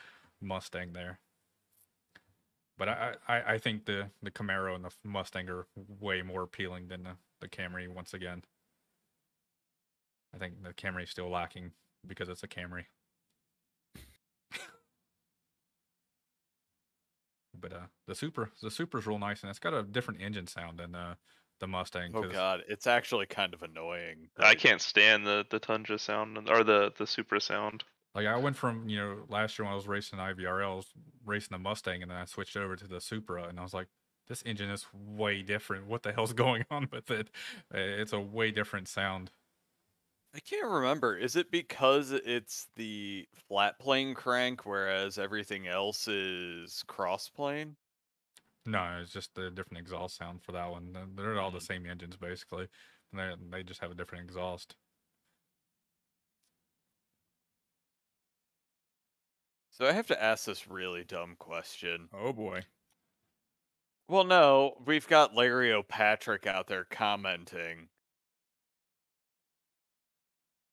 [0.41, 1.19] Mustang there.
[2.79, 6.89] But I, I, I think the, the Camaro and the Mustang are way more appealing
[6.89, 8.43] than the, the Camry once again.
[10.35, 11.73] I think the Camry is still lacking
[12.07, 12.85] because it's a Camry.
[17.61, 20.79] But uh, the Super, the Supra's real nice, and it's got a different engine sound
[20.79, 21.15] than uh,
[21.61, 22.13] the Mustang.
[22.15, 24.29] Oh god, it's actually kind of annoying.
[24.39, 27.85] I can't stand the the Tundra sound or the the Supra sound.
[28.15, 30.93] Like I went from you know last year when I was racing IVRL, I was
[31.25, 33.87] racing the Mustang, and then I switched over to the Supra, and I was like,
[34.29, 35.87] this engine is way different.
[35.87, 37.31] What the hell's going on with it?
[37.73, 39.31] It's a way different sound.
[40.35, 41.17] I can't remember.
[41.17, 47.77] Is it because it's the flat plane crank, whereas everything else is cross plane?
[48.65, 50.93] No, it's just a different exhaust sound for that one.
[51.15, 51.61] They're- all the Mm.
[51.61, 52.69] same engines basically.
[53.13, 53.19] and
[53.53, 54.77] They they just have a different exhaust.
[59.71, 62.11] So I have to ask this really dumb question.
[62.13, 62.67] Oh boy.
[64.09, 67.89] Well, no, we've got Larry O'Patrick out there commenting.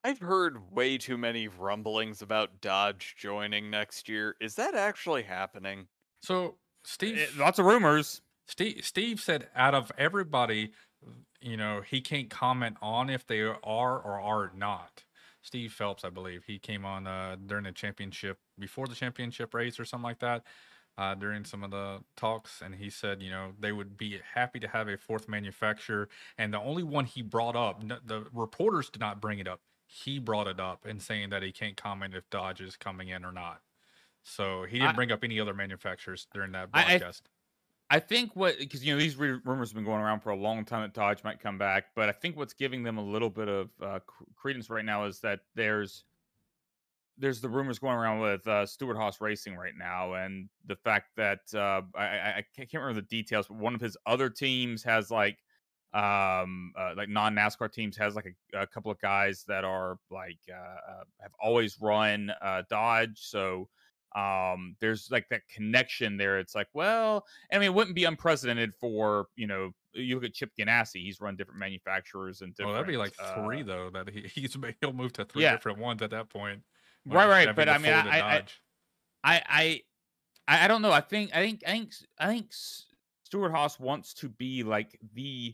[0.08, 4.38] I've heard way too many rumblings about Dodge joining next year.
[4.40, 5.88] Is that actually happening?
[6.22, 6.56] So
[6.86, 8.22] Steve, Eh, lots of rumors.
[8.48, 10.72] Steve, Steve said out of everybody,
[11.42, 15.04] you know, he can't comment on if they are or are not.
[15.42, 19.78] Steve Phelps, I believe, he came on uh, during the championship, before the championship race
[19.78, 20.44] or something like that,
[20.98, 24.62] uh, during some of the talks, and he said, you know, they would be happy
[24.62, 26.08] to have a fourth manufacturer,
[26.38, 29.60] and the only one he brought up, the reporters did not bring it up.
[30.04, 33.26] He brought it up and saying that he can't comment if Dodge is coming in
[33.26, 33.62] or not.
[34.24, 37.30] So he didn't I- bring up any other manufacturers during that I- I- broadcast.
[37.90, 40.36] I think what because you know these re- rumors have been going around for a
[40.36, 43.30] long time that Dodge might come back, but I think what's giving them a little
[43.30, 44.00] bit of uh,
[44.36, 46.04] credence right now is that there's
[47.18, 51.40] there's the rumors going around with uh, Stewart-Haas Racing right now, and the fact that
[51.56, 55.10] uh, I, I I can't remember the details, but one of his other teams has
[55.10, 55.40] like
[55.94, 59.98] um uh, like non NASCAR teams has like a, a couple of guys that are
[60.12, 63.70] like uh, uh, have always run uh, Dodge, so
[64.16, 68.74] um there's like that connection there it's like well i mean it wouldn't be unprecedented
[68.80, 72.82] for you know you look at chip ganassi he's run different manufacturers and different Well,
[72.82, 73.90] that'd be like three uh, though.
[73.90, 75.52] That he, he's he'll move to three Yeah.
[75.52, 76.62] different ones at that point.
[77.06, 78.62] Right, right, but I mean, I- I- Dodge.
[79.26, 79.82] I, I
[80.48, 80.92] I I don't know.
[80.92, 82.54] I think I think I think I think
[83.24, 85.54] Stewart-Haas wants to be like the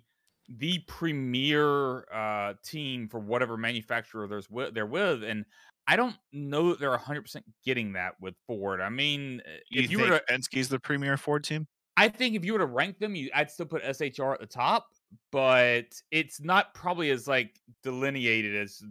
[0.58, 5.46] the premier uh team for whatever manufacturer there's wi- they're with, and
[5.88, 8.80] I don't know that they're 100 percent getting that with Ford.
[8.82, 11.68] I mean, uh, You if you think were to, Penske's the premier Ford team?
[11.98, 14.48] I think if you were to rank them, you I'd still put SHR at the
[14.48, 14.88] top,
[15.32, 18.82] but it's not probably as like delineated as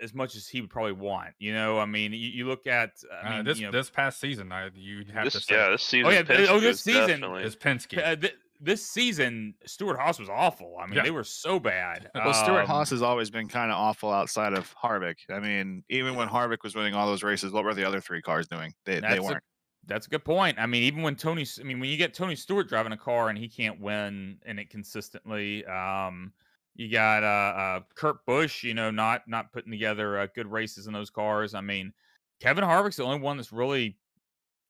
[0.00, 1.34] as much as he would probably want.
[1.40, 3.90] You know, I mean, you, you look at I Uh, mean, this you know, this
[3.90, 6.06] past season, I you'd have to This, say yeah, this season.
[6.06, 7.42] oh yeah, th- oh, this season definitely.
[7.42, 7.98] is Penske.
[7.98, 10.76] Uh, th- this season, Stewart-Haas was awful.
[10.80, 11.02] I mean, Yeah.
[11.02, 12.10] they were so bad.
[12.14, 15.18] Well, Stuart Um, Haas has always been kind of awful outside of Harvick.
[15.30, 18.20] I mean, even when Harvick was winning all those races, what were the other three
[18.22, 18.74] cars doing?
[18.84, 19.42] They, they weren't.
[19.86, 20.58] That's a good point.
[20.58, 23.28] I mean, even when Tony, I mean, when you get Tony Stewart driving a car
[23.30, 26.32] and he can't win in it consistently, um,
[26.74, 27.26] you got uh,
[27.58, 31.54] uh, Kurt Busch, you know, not not putting together uh, good races in those cars.
[31.54, 31.92] I mean,
[32.40, 33.96] Kevin Harvick's the only one that's really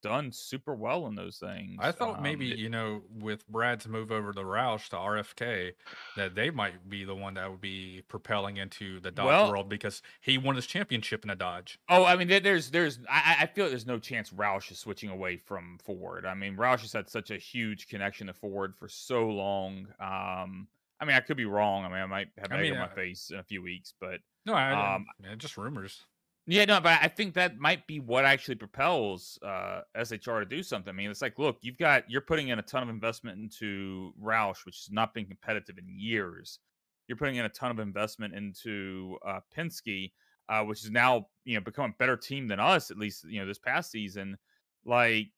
[0.02, 1.76] done super well in those things.
[1.80, 5.72] I thought maybe Um, you know with Brad's move over to Roush to RFK
[6.16, 9.68] that they might be the one that would be propelling into the Dodge Well- world
[9.68, 11.78] because he won his championship in a Dodge.
[11.88, 15.10] Oh, I mean, there's, there's, I, I feel like there's no chance Roush is switching
[15.10, 16.24] away from Ford.
[16.26, 19.88] I mean, Roush has had such a huge connection to Ford for so long.
[20.00, 20.68] Um,
[21.00, 21.84] I mean, I could be wrong.
[21.84, 23.62] I mean, I might have I egg mean, on my uh, face in a few
[23.62, 26.04] weeks, but No, I, Um, yeah, just rumors.
[26.50, 30.62] Yeah, no, but I think that might be what actually propels uh, SHR to do
[30.62, 30.90] something.
[30.90, 34.12] I mean, it's like, look, you've got, you're putting in a ton of investment into
[34.22, 36.58] Roush, which has not been competitive in years.
[37.06, 40.12] You're putting in a ton of investment into uh, Penske,
[40.48, 43.40] uh, which is now, you know, become a better team than us, at least, you
[43.40, 44.38] know, this past season.
[44.84, 45.28] Like,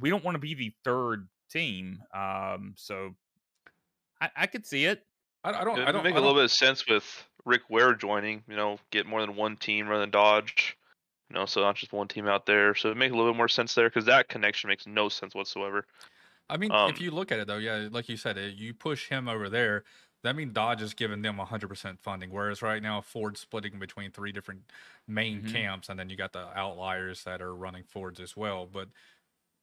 [0.00, 1.98] we don't want to be the third team.
[2.14, 3.14] Um, so
[4.20, 5.02] I, I could see it.
[5.44, 5.78] I, I don't.
[5.78, 6.04] It I would don't.
[6.04, 8.44] make I a little don't- bit of sense with Rick Ware joining.
[8.48, 10.76] You know, get more than one team rather than Dodge.
[11.30, 12.74] You know, so not just one team out there.
[12.74, 15.34] So it make a little bit more sense there because that connection makes no sense
[15.34, 15.86] whatsoever.
[16.48, 18.74] I mean, um, if you look at it though, yeah, like you said, uh, you
[18.74, 19.84] push him over there.
[20.22, 24.32] That means Dodge is giving them 100% funding, whereas right now Ford's splitting between three
[24.32, 24.70] different
[25.08, 25.42] main Mhm.
[25.42, 28.66] camps, and then you got the outliers that are running Fords as well.
[28.66, 28.88] But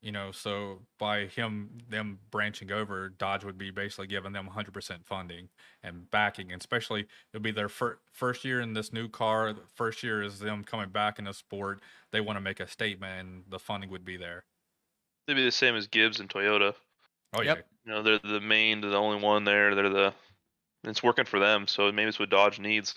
[0.01, 5.05] you know, so by him them branching over, Dodge would be basically giving them 100%
[5.05, 5.49] funding
[5.83, 9.53] and backing, and especially it'll be their fir- first year in this new car.
[9.53, 11.81] the First year is them coming back in the sport.
[12.11, 14.45] They want to make a statement, and the funding would be there.
[15.27, 16.75] They'd be the same as Gibbs and Toyota.
[17.33, 17.57] Oh Yep.
[17.57, 19.75] yeah, You know, they're the main, they're the only one there.
[19.75, 20.13] They're the,
[20.83, 21.67] it's working for them.
[21.67, 22.95] So maybe it's what Dodge needs.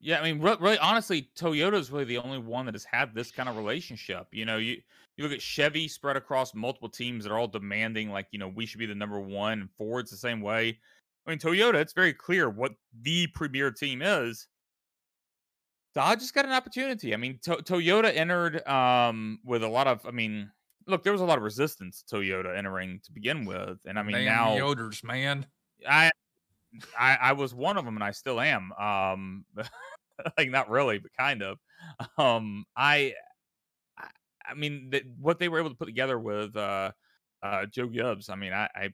[0.00, 3.14] Yeah, I mean, re- really, honestly, Toyota is really the only one that has had
[3.14, 4.28] this kind of relationship.
[4.30, 4.80] You know, you
[5.16, 8.48] you look at Chevy spread across multiple teams that are all demanding, like, you know,
[8.48, 9.60] we should be the number one.
[9.60, 10.78] And Ford's the same way.
[11.26, 14.46] I mean, Toyota, it's very clear what the premier team is.
[15.94, 17.12] Dodge has got an opportunity.
[17.12, 20.52] I mean, to- Toyota entered um, with a lot of, I mean,
[20.86, 24.02] look, there was a lot of resistance to Toyota entering to begin with, and I
[24.02, 25.46] mean Damn now Yoders, man.
[25.88, 26.10] I,
[26.98, 28.72] I I was one of them, and I still am.
[28.72, 29.44] Um,
[30.38, 31.58] like not really, but kind of.
[32.16, 33.14] Um, I,
[33.96, 34.08] I,
[34.50, 36.92] I mean, the, what they were able to put together with uh,
[37.42, 38.28] uh, Joe Gibbs.
[38.28, 38.88] I mean, I, I,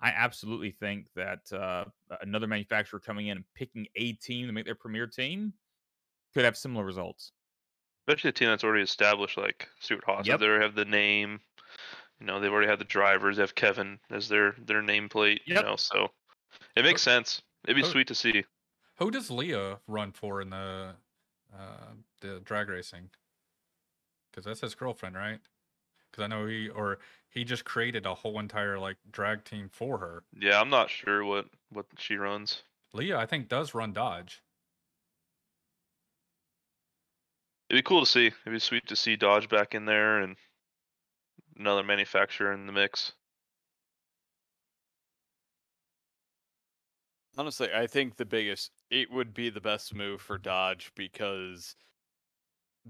[0.00, 1.84] I absolutely think that uh,
[2.22, 5.52] another manufacturer coming in and picking a team to make their premier team
[6.34, 7.32] could have similar results.
[8.06, 10.26] Especially a team that's already established, like Stewart-Haas.
[10.26, 10.40] Yep.
[10.40, 11.40] They already have the name.
[12.20, 13.36] You know, they've already had the drivers.
[13.36, 15.40] They have Kevin as their their nameplate.
[15.44, 16.08] You know, so
[16.78, 17.42] it makes sense.
[17.64, 17.90] It'd be Oh.
[17.90, 18.44] sweet to see.
[18.96, 20.96] Who does Leah run for in the
[21.56, 23.10] uh, the drag racing?
[24.30, 25.40] Because that's his girlfriend, right?
[26.10, 26.98] Because I know he or
[27.28, 30.24] he just created a whole entire like drag team for her.
[30.38, 32.62] Yeah, I'm not sure what what she runs.
[32.92, 34.42] Leah, I think, does run Dodge.
[37.68, 38.26] It'd be cool to see.
[38.28, 40.36] It'd be sweet to see Dodge back in there and
[41.58, 43.12] another manufacturer in the mix.
[47.38, 51.76] Honestly, I think the biggest it would be the best move for Dodge because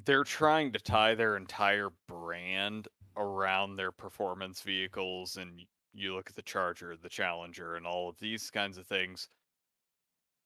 [0.07, 5.61] they're trying to tie their entire brand around their performance vehicles and
[5.93, 9.29] you look at the Charger, the Challenger and all of these kinds of things.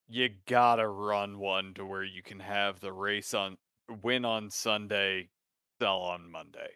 [0.09, 3.57] You got to run one to where you can have the race on
[4.03, 5.29] win on Sunday,
[5.81, 6.71] sell on Monday.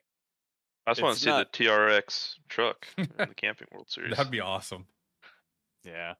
[0.86, 4.16] I just want to see not- the TRX truck in the Camping World Series.
[4.16, 4.86] That'd be awesome.
[5.84, 6.14] Yeah.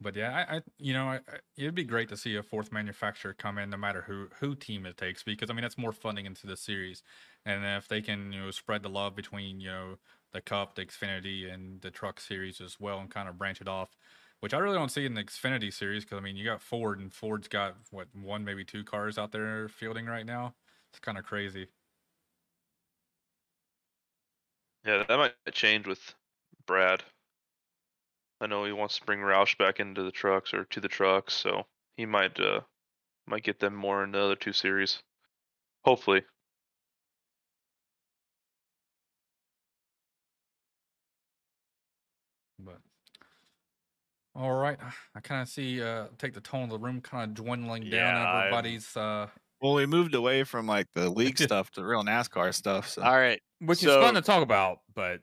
[0.00, 2.72] But yeah, I, I you know, I, I- it'd be great to see a fourth
[2.72, 5.92] manufacturer come in, no matter who who team it takes, because I mean that's more
[5.92, 7.02] funding into the series,
[7.44, 9.96] and if they can you know spread the love between you know
[10.32, 13.68] the Cup, the Xfinity, and the Truck Series as well, and kind of branch it
[13.68, 13.96] off,
[14.40, 16.98] which I really don't see in the Xfinity series, because I mean you got Ford,
[17.00, 20.56] and Ford's got what one maybe two cars out there fielding right now.
[20.92, 21.68] It's kind of crazy.
[24.84, 26.14] Yeah, that might change with
[26.66, 27.04] Brad.
[28.40, 31.34] I know he wants to bring Roush back into the trucks or to the trucks,
[31.34, 32.60] so he might uh
[33.26, 35.02] might get them more in the other two series.
[35.84, 36.22] Hopefully.
[42.58, 42.78] But
[44.34, 44.78] all right,
[45.14, 48.12] I kind of see uh take the tone of the room kind of dwindling Yeah,
[48.12, 48.26] down.
[48.26, 49.28] I'm- Everybody's uh
[49.60, 52.88] Well, we moved away from like the league stuff to real NASCAR stuff.
[52.88, 53.40] So All right.
[53.60, 55.20] Which is fun to talk about, but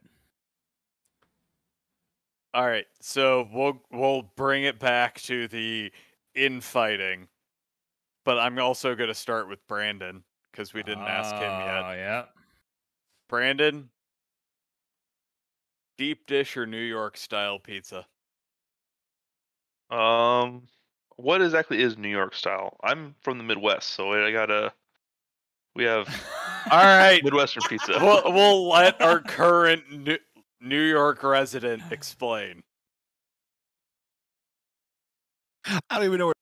[2.54, 5.92] All right, so we'll we'll bring it back to the
[6.34, 7.28] infighting,
[8.26, 11.84] but I'm also going to start with Brandon because we didn't ask him yet.
[11.86, 12.24] Oh, yeah.
[13.30, 13.90] Brandon,
[15.98, 18.06] deep dish or New York style pizza?
[19.90, 20.64] Um
[21.16, 22.78] what exactly is New York style?
[22.84, 24.74] I'm from the Midwest, so I gotta
[25.76, 26.08] we have
[26.72, 27.98] All right, Midwestern pizza.
[28.02, 29.84] we'll we'll let our current
[30.60, 32.64] New, York resident explain.
[35.66, 36.34] I don't even know where.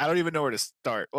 [0.00, 1.08] I don't even know where to start.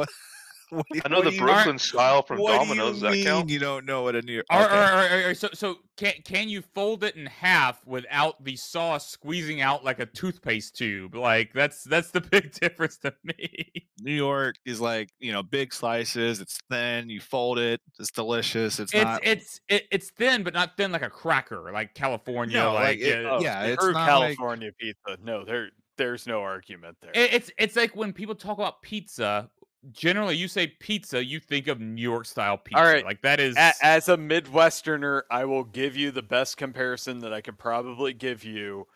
[0.70, 0.86] What?
[0.90, 3.02] what do I know what the do you- Brooklyn style from what do you Domino's.
[3.02, 3.50] That mean count?
[3.50, 4.46] You don't know what a New York.
[4.50, 4.76] All right, okay.
[4.76, 7.86] all right, all right, all right, So, so can can you fold it in half
[7.86, 11.16] without the sauce squeezing out like a toothpaste tube?
[11.16, 13.72] Like that's that's the big difference to me.
[14.02, 16.40] New York is like you know big slices.
[16.40, 17.10] It's thin.
[17.10, 17.82] You fold it.
[18.00, 18.80] It's delicious.
[18.80, 19.22] It's, It's not.
[19.26, 22.58] it's it, it's thin, but not thin like a cracker, like California.
[22.58, 25.18] No, like, like, it- uh, Oh, yeah, it's true not like- California pizza.
[25.24, 27.12] No, there there's no argument there.
[27.14, 29.50] it's it's like when people talk about pizza.
[29.92, 32.84] Generally, you say pizza, you think of New York style pizza.
[32.84, 33.06] right.
[33.06, 37.32] like that is A- as a Midwesterner, I will give you the best comparison that
[37.32, 38.88] I could probably give you,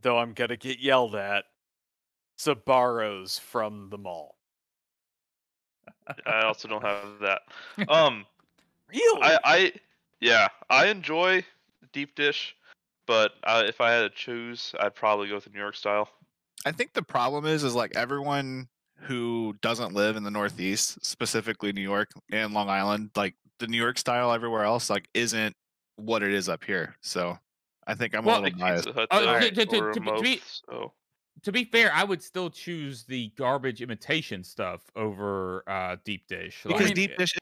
[0.00, 1.44] though I'm gonna get yelled at.
[2.38, 4.36] Sbarro's from the mall.
[6.24, 7.42] I also don't have that.
[7.88, 8.26] Um
[8.90, 9.22] Really?
[9.22, 9.72] I, I
[10.20, 11.44] yeah, I enjoy
[11.92, 12.56] deep dish,
[13.06, 16.08] but uh, if I had to choose, I'd probably go with the New York style.
[16.64, 18.68] I think the problem is, is like everyone
[19.00, 23.76] who doesn't live in the Northeast, specifically New York and Long Island, like the New
[23.78, 25.54] York style everywhere else, like isn't
[25.96, 26.96] what it is up here.
[27.00, 27.38] So
[27.86, 28.86] I think I'm Well, a little biased.
[28.86, 30.92] Pizza Hut Oh, to- to- to- or to be- to be- so
[31.42, 36.62] to be fair, I would still choose the garbage imitation stuff over uh, deep dish.
[36.64, 37.32] because like, deep dish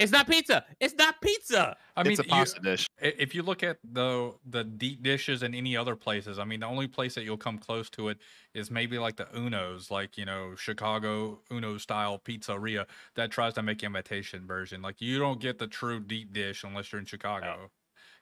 [0.00, 0.64] It's not pizza.
[0.80, 1.76] It's not pizza.
[1.96, 2.86] I mean, it's a you- pasta dish.
[3.00, 6.66] if you look at the the deep dishes in any other places, I mean, the
[6.66, 8.18] only place that you'll come close to it
[8.54, 13.62] is maybe like the Uno's, like you know, Chicago Uno style pizzeria that tries to
[13.62, 14.82] make imitation version.
[14.82, 17.70] Like you don't get the true deep dish unless you're in Chicago.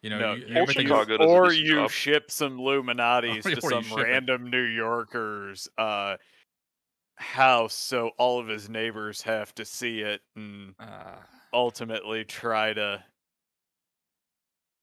[0.02, 1.90] You know, No, you, you- everything is- Chicago or you job.
[1.90, 4.02] ship some Lou Malnati's Or to you some ship it.
[4.02, 6.16] random New Yorker's uh,
[7.16, 11.16] house, so all of his neighbors have to see it and Uh,
[11.52, 13.02] ultimately try to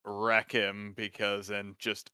[0.04, 2.10] wreck him because and just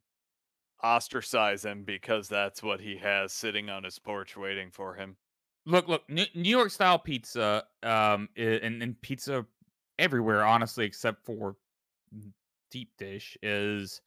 [0.82, 5.16] ostracize him because that's what he has sitting on his porch waiting for him.
[5.64, 9.44] look, look, New, York style pizza, um, and, and pizza
[9.98, 11.56] everywhere, honestly, except for
[12.70, 14.00] deep dish, is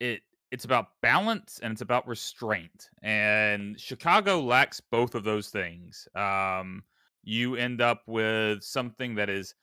[0.00, 0.22] it.
[0.50, 2.90] It's about balance and it's about restraint.
[3.02, 6.06] And Chicago lacks both of those things.
[6.14, 6.82] Um,
[7.24, 9.54] you end up with something that is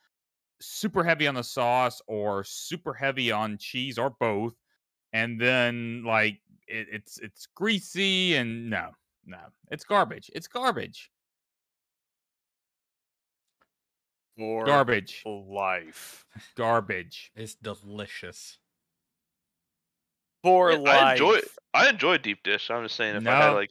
[0.61, 4.55] super heavy on the sauce or super heavy on cheese or both,
[5.13, 8.91] and then like it, it's it's greasy and no,
[9.25, 9.39] no,
[9.71, 10.29] it's garbage.
[10.33, 11.09] It's garbage.
[14.37, 15.21] For Garbage.
[15.25, 16.25] life.
[16.55, 17.31] Garbage.
[17.35, 18.57] it's delicious.
[20.43, 21.01] For Yeah, life.
[21.03, 21.39] I enjoy
[21.73, 22.69] I enjoy deep dish.
[22.71, 23.69] I'm just saying if I had like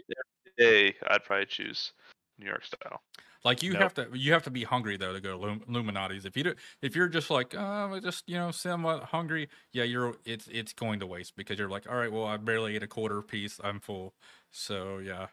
[0.58, 1.92] every day, I'd probably choose
[2.38, 3.00] New York style.
[3.44, 3.82] Like you Nope.
[3.82, 6.24] have to, you have to be hungry though to go to Lou Malnati's.
[6.24, 10.16] If you do, if you're just like, oh, just you know, somewhat hungry, yeah, you're
[10.24, 12.88] it's it's going to waste because you're like, all right, well, I barely ate a
[12.88, 14.14] quarter piece, I'm full.
[14.50, 15.28] So yeah,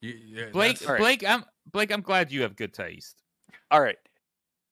[0.00, 1.00] you, yeah Blake, that's- Alright.
[1.00, 1.92] Blake, I'm Blake.
[1.92, 3.22] I'm glad you have good taste.
[3.70, 3.98] All right.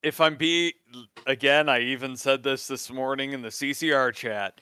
[0.03, 0.75] If I'm be
[1.27, 4.61] again, I even said this this morning in the CCR chat.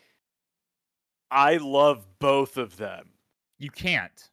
[1.30, 3.10] I love both of them.
[3.58, 4.30] You can't.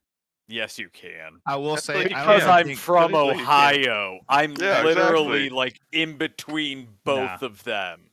[0.48, 1.40] Yes, you can.
[1.46, 3.42] I will That's say like- Because I'm from Technically, you can.
[3.42, 4.20] Ohio.
[4.28, 5.50] I'm Yeah, literally exactly.
[5.50, 8.10] like in between both of them.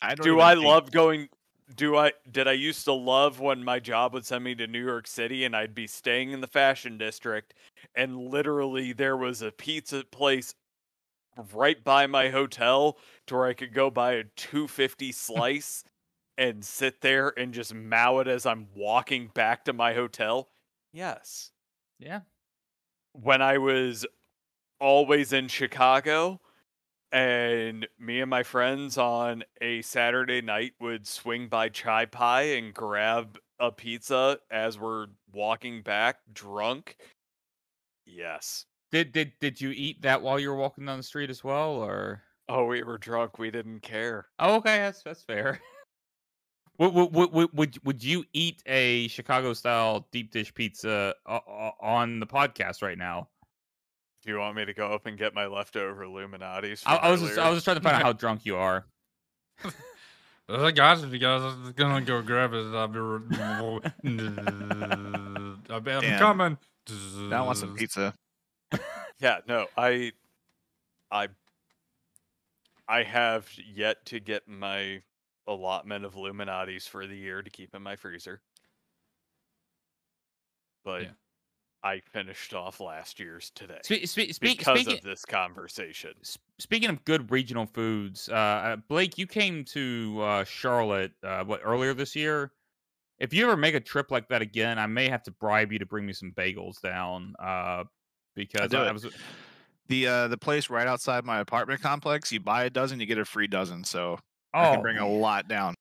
[0.00, 1.28] I don't Do even I think- love going
[1.74, 4.82] do I did I used to love when my job would send me to New
[4.82, 7.52] York City and I'd be staying in the fashion district
[7.94, 10.54] and literally there was a pizza place
[11.52, 15.84] right by my hotel to where I could go buy a 250 slice
[16.38, 20.48] and sit there and just mow it as I'm walking back to my hotel?
[20.92, 21.50] Yes.
[21.98, 22.20] Yeah.
[23.12, 24.06] When I was
[24.80, 26.40] always in Chicago
[27.10, 32.74] and me and my friends on a Saturday night would swing by Chai Pie and
[32.74, 36.96] grab a pizza as we're walking back drunk.
[38.06, 38.66] Yes.
[38.90, 41.72] Did did did you eat that while you were walking down the street as well,
[41.72, 42.22] or?
[42.48, 43.38] Oh, we were drunk.
[43.38, 44.26] We didn't care.
[44.38, 45.60] Oh, okay, that's that's fair.
[46.78, 51.34] Would, would, would, would, would, would you eat a Chicago style deep dish pizza o-
[51.46, 53.28] o- on the podcast right now?
[54.24, 56.82] Do you want me to go up and get my leftover Lou Malnati's?
[56.86, 58.84] I, I was just, I was just trying to find out how drunk you are.
[60.48, 62.98] Uh, guys, if you guys are gonna go grab it, I'll be.
[62.98, 63.22] r-
[65.70, 66.58] I'll be I'm coming.
[67.28, 68.14] Now I want some pizza.
[69.20, 70.12] Yeah, no, I,
[71.10, 71.26] I,
[72.86, 75.02] I have yet to get my
[75.48, 78.42] allotment of Lou Malnati's for the year to keep in my freezer.
[80.84, 81.10] But Yeah.
[81.82, 86.14] I finished off last year's today Spe- spe- speak, because speaking, of this conversation.
[86.58, 91.60] speaking of good regional foods, uh, uh, Blake, you came to uh, Charlotte uh, what
[91.64, 92.52] earlier this year.
[93.18, 95.78] If you ever make a trip like that again, I may have to bribe you
[95.78, 97.34] to bring me some bagels down.
[97.38, 97.84] Uh,
[98.34, 99.06] because do I, I was
[99.88, 103.18] The uh, the place right outside my apartment complex, you buy a dozen, you get
[103.18, 103.84] a free dozen.
[103.84, 104.18] So
[104.54, 105.74] oh I can bring a lot down.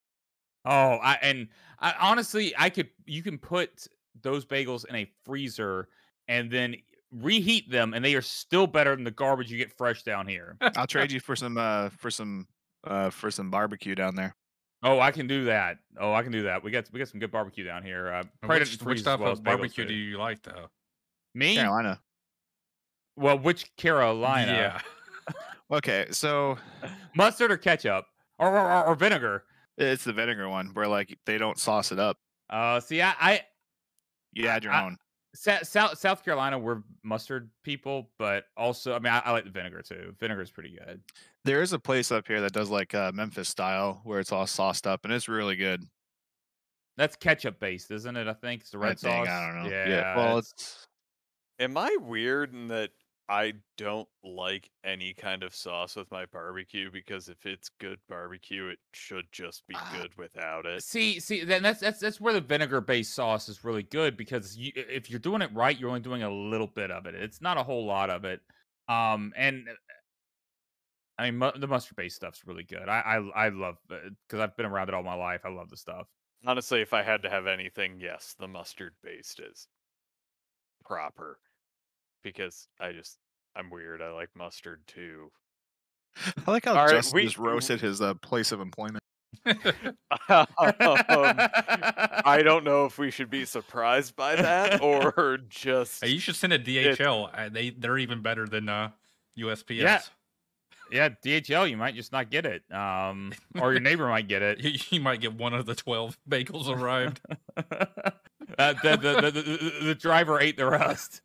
[0.65, 1.47] Oh, I and
[1.79, 2.89] I, honestly, I could.
[3.05, 3.87] You can put
[4.21, 5.87] those bagels in a freezer
[6.27, 6.75] and then
[7.11, 10.57] reheat them, and they are still better than the garbage you get fresh down here.
[10.75, 12.47] I'll trade you for some uh for some
[12.83, 14.35] uh for some barbecue down there.
[14.83, 15.77] oh, I can do that.
[15.99, 16.63] Oh, I can do that.
[16.63, 18.07] We got we got some good barbecue down here.
[18.07, 19.95] Uh, probably Which, didn't which type well of barbecue do do.
[19.95, 20.67] you like though?
[21.33, 21.55] Me?
[21.55, 22.01] Carolina.
[23.15, 24.51] Well, which Carolina?
[24.51, 24.81] Yeah.
[25.69, 26.57] Okay, so
[27.15, 28.05] Mustard or ketchup
[28.39, 29.43] or or, or, or vinegar?
[29.77, 32.17] it's the vinegar one where like they don't sauce it up.
[32.49, 33.41] Uh, see, I, I
[34.33, 34.97] You add your I- own.
[35.35, 39.51] Sa- South South Carolina, we're mustard people, but also, I mean, I, I like the
[39.51, 40.15] vinegar too.
[40.19, 40.99] Vinegar is pretty good.
[41.45, 44.47] There is a place up here that does like uh, Memphis style where it's all
[44.47, 45.83] sauced up and it's really good.
[46.95, 48.27] That's ketchup based, isn't it?
[48.27, 49.27] I think it's the I red think, sauce.
[49.27, 49.69] I don't know.
[49.69, 50.15] Yeah.
[50.15, 50.87] Well, it's- it's
[51.59, 52.89] Am I weird in that
[53.29, 58.67] I don't like any kind of sauce with my barbecue because if it's good barbecue,
[58.67, 60.81] it should just be Ah, good without it.
[60.81, 64.71] See, see, then that's that's that's where the vinegar-based sauce is really good because you,
[64.75, 67.15] if you're doing it right, you're only doing a little bit of it.
[67.15, 68.39] It's not a whole lot of it.
[68.87, 69.67] Um, and
[71.17, 72.87] I mean, mu- the mustard based stuff's really good.
[72.87, 72.99] I
[73.35, 75.41] I, I love because I've been around it all my life.
[75.43, 76.07] I love the stuff.
[76.45, 79.67] Honestly, if I had to have anything, yes, the mustard based is
[80.85, 81.39] proper.
[82.27, 83.17] Because I just
[83.55, 84.01] I'm weird.
[84.01, 85.31] I like mustard too.
[86.47, 89.03] I like how All right, Justin we- just roasted his uh, place of employment.
[90.29, 96.19] um, I don't know if we should be surprised by that or just Hey, you
[96.19, 97.29] should send a DHL.
[97.33, 98.91] uh, They they're even better than uh,
[99.37, 100.09] USPS.
[100.91, 104.59] yeah, DHL, you might just not get it, um, or your neighbor might get it.
[104.59, 107.19] You, you might get one of the twelve bagels arrived.
[107.57, 111.21] uh, the, the, the, the, the driver ate the rest.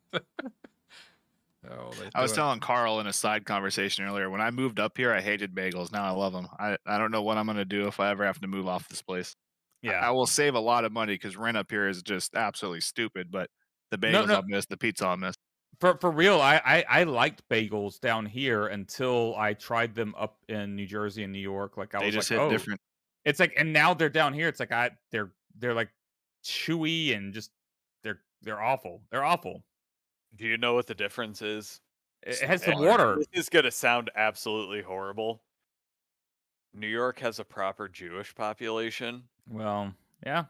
[1.69, 2.35] Oh, I was it.
[2.35, 4.29] telling Carl in a side conversation earlier.
[4.29, 5.91] When I moved up here, I hated bagels.
[5.91, 6.47] Now I love them.
[6.59, 8.87] I, I don't know what I'm gonna do if I ever have to move off
[8.89, 9.35] this place.
[9.81, 12.81] Yeah, I will save a lot of money because rent up here is just absolutely
[12.81, 13.31] stupid.
[13.31, 13.49] But
[13.91, 14.35] the bagels No, no.
[14.35, 15.35] I'll miss, the pizza I'll miss.
[15.79, 20.37] for for real, I, I I liked bagels down here until I tried them up
[20.47, 21.77] in New Jersey and New York.
[21.77, 22.79] Like I They was just like, hit oh, different.
[23.25, 24.47] it's like, and now they're down here.
[24.47, 25.89] It's like I they're they're like
[26.45, 27.51] chewy and just
[28.03, 29.03] they're they're awful.
[29.11, 29.63] They're awful.
[30.35, 31.79] Do you know what the difference is?
[32.23, 33.15] It has some water.
[33.17, 35.43] This is gonna sound absolutely horrible.
[36.73, 39.23] New York has a proper Jewish population.
[39.47, 39.93] Well,
[40.25, 40.45] yeah.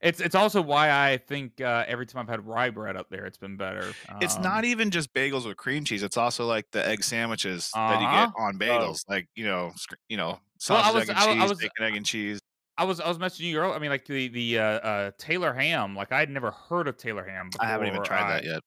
[0.00, 3.26] It's it's also why I think uh, every time I've had rye bread up there,
[3.26, 3.92] it's been better.
[4.20, 6.02] It's Um, not even just bagels with cream cheese.
[6.02, 8.32] It's also like the egg sandwiches that you get Uh-huh.
[8.42, 9.72] on bagels, like you know,
[10.08, 11.96] you know, Well, sausage, I was- egg, and I wa- I cheese, was- bacon, egg,
[11.96, 12.40] and cheese.
[12.76, 13.74] I was I was messaging you earlier.
[13.74, 15.94] I mean, like the the uh, uh, Taylor ham.
[15.94, 17.50] Like I had never heard of Taylor ham.
[17.50, 17.66] Before.
[17.66, 18.60] I haven't even tried that yet.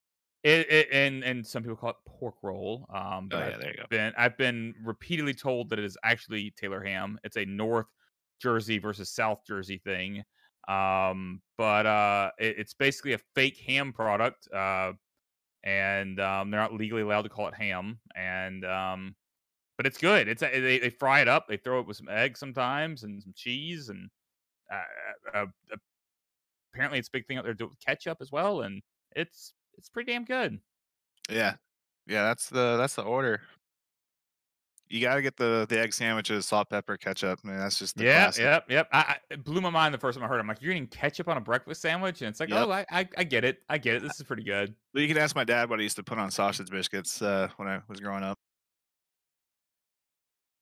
[0.44, 2.86] It, it and and some people call it pork roll.
[2.94, 3.84] Um, Oh but yeah, there you go.
[3.90, 7.18] been I've been repeatedly told that it is actually Taylor ham.
[7.24, 7.86] It's a North
[8.40, 10.22] Jersey versus South Jersey thing.
[10.68, 14.48] Um, but uh, it, it's basically a fake ham product.
[14.52, 14.92] Uh,
[15.64, 17.98] and um, they're not legally allowed to call it ham.
[18.14, 19.16] And um,
[19.78, 20.28] but it's good.
[20.28, 21.48] It's a, they they fry it up.
[21.48, 24.10] They throw it with some eggs sometimes and some cheese and
[24.72, 24.84] uh,
[25.34, 25.76] uh, uh,
[26.74, 28.62] apparently it's a big thing out there to do with ketchup as well.
[28.62, 28.82] And
[29.16, 30.60] it's it's pretty damn good.
[31.30, 31.56] Yeah,
[32.06, 33.42] yeah, that's the that's the order.
[34.90, 37.44] You got to get the the egg sandwiches, salt, pepper, ketchup.
[37.44, 38.42] Man, that's just the Yeah, classic.
[38.42, 38.88] yep, yep.
[38.90, 40.36] I, I, it blew my mind the first time I heard.
[40.36, 40.40] it.
[40.40, 42.66] I'm like, you're eating ketchup on a breakfast sandwich, and it's like, Yep.
[42.66, 44.02] oh, I, I, I get it, I get it.
[44.02, 44.74] This is pretty good.
[44.94, 47.68] You can ask my dad what he used to put on sausage biscuits uh, when
[47.68, 48.38] I was growing up.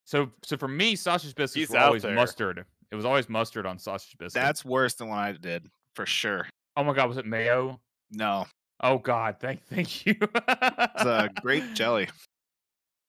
[0.06, 2.14] So, so for me, sausage biscuits He's were always there.
[2.14, 2.64] mustard.
[2.90, 4.34] It was always mustard on sausage biscuits.
[4.34, 6.46] That's worse than what I did for sure.
[6.76, 7.80] oh my god, was it mayo?
[8.12, 8.46] No,
[8.80, 10.14] Oh god, thank, thank you.
[10.20, 12.08] it's a great jelly.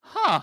[0.01, 0.41] huh?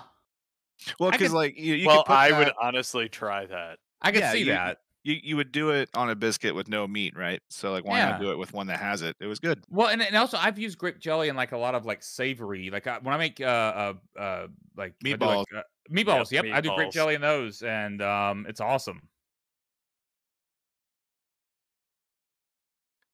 [1.00, 3.78] Well, because like you, you well, I would honestly try that.
[4.02, 4.78] I could Yeah, see you- that.
[5.04, 7.40] You you would do it on a biscuit with no meat, right?
[7.50, 9.14] So like, why not do it with one that has it?
[9.20, 9.62] It was good.
[9.68, 12.70] Well, and, and also I've used grape jelly in like a lot of like savory,
[12.70, 15.36] like uh, when I make uh uh, uh like I do, Meatballs.
[15.36, 16.30] like, uh, meatballs.
[16.32, 19.02] Yep, I do grape jelly in those, and um, it's awesome.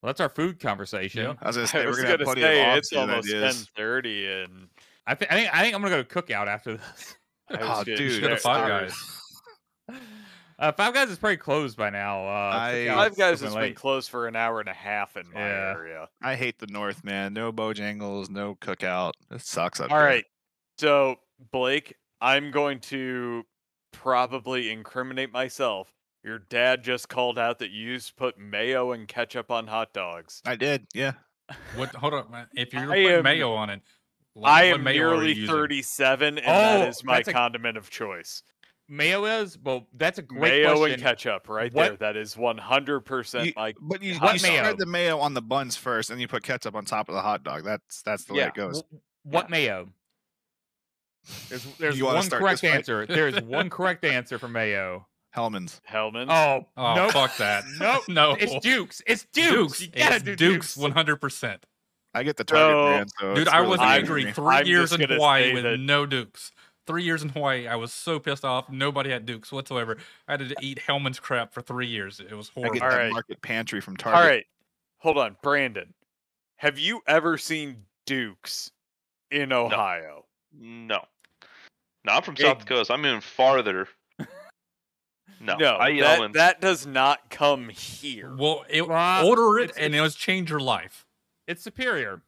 [0.00, 1.24] Well, that's our food conversation.
[1.24, 1.38] Yep.
[1.42, 3.68] I was gonna say was we're gonna gonna say it's almost ten ideas.
[3.76, 4.68] thirty, and
[5.06, 7.16] I, th- I think I think I'm gonna go to cookout after this.
[7.52, 8.92] Oh, dude, Go to shit Five started.
[9.88, 10.00] Guys.
[10.60, 12.26] Uh, Five Guys is probably closed by now.
[12.26, 15.26] Uh, I- Five Guys open has been closed for an hour and a half in
[15.32, 15.74] my Yeah.
[15.76, 16.08] area.
[16.22, 17.32] I hate the North, man.
[17.32, 19.16] No Bojangles, no Cook Out.
[19.30, 20.06] It sucks up All there.
[20.06, 20.24] right,
[20.78, 21.16] so
[21.50, 23.46] Blake, I'm going to
[23.92, 25.94] probably incriminate myself.
[26.22, 29.94] Your dad just called out that you used to put mayo and ketchup on hot
[29.94, 30.42] dogs.
[30.44, 30.86] I did.
[30.92, 31.12] Yeah.
[31.74, 31.94] What?
[31.94, 32.30] Hold on.
[32.30, 33.80] man, If you're I putting am- mayo on it,
[34.34, 37.88] like, I am mayo nearly 37, and that Oh, is my that's a- condiment of
[37.88, 38.42] choice.
[38.92, 39.86] Mayo is well.
[39.94, 40.92] That's a great mayo question.
[40.94, 42.12] and ketchup, right What- there.
[42.12, 43.72] That is 100% You- my.
[43.80, 44.56] But you, hot you dog.
[44.56, 47.22] spread the mayo on the buns first, and you put ketchup on top of the
[47.22, 47.62] hot dog.
[47.64, 48.82] That's that's the way it goes.
[48.82, 49.88] w- What mayo?
[51.48, 53.06] There's there's You one correct answer.
[53.06, 55.06] There's one correct answer for mayo.
[55.30, 55.80] Hellmann's.
[55.84, 56.30] Hellmann's.
[56.32, 57.12] Oh, Oh, nope.
[57.12, 57.62] fuck that.
[57.78, 58.02] Nope.
[58.08, 58.32] no.
[58.38, 59.00] It's Dukes.
[59.06, 59.78] It's Dukes.
[59.78, 59.80] Dukes.
[59.82, 60.54] You gotta It's do Dukes.
[60.74, 60.76] Dukes.
[60.76, 61.64] One hundred percent.
[62.12, 63.10] I get the Target So- brand.
[63.20, 65.78] So Dude, it's I really was angry three I'm years just in Hawaii with that-
[65.78, 66.50] no Dukes.
[66.90, 68.68] Three years in Hawaii, I was so pissed off.
[68.68, 69.96] Nobody had Dukes whatsoever.
[70.28, 72.20] I had to eat Hellmann's crap for three years.
[72.20, 72.76] It was horrible.
[72.76, 72.80] I horrible.
[72.80, 73.12] get All that right.
[73.12, 74.20] market pantry from Target.
[74.20, 74.46] All right.
[74.98, 75.94] Hold on, Brandon.
[76.56, 78.70] Have you ever seen Dukes
[79.30, 80.26] in Ohio?
[80.52, 81.00] No.
[82.04, 82.92] No, I'm from South It- Dakota.
[82.92, 83.88] I'm even farther.
[85.42, 88.34] No, No, I eat that, that does not come here.
[88.38, 91.06] Well, it, Well, order it it's- and it was change your life.
[91.46, 92.20] It's superior.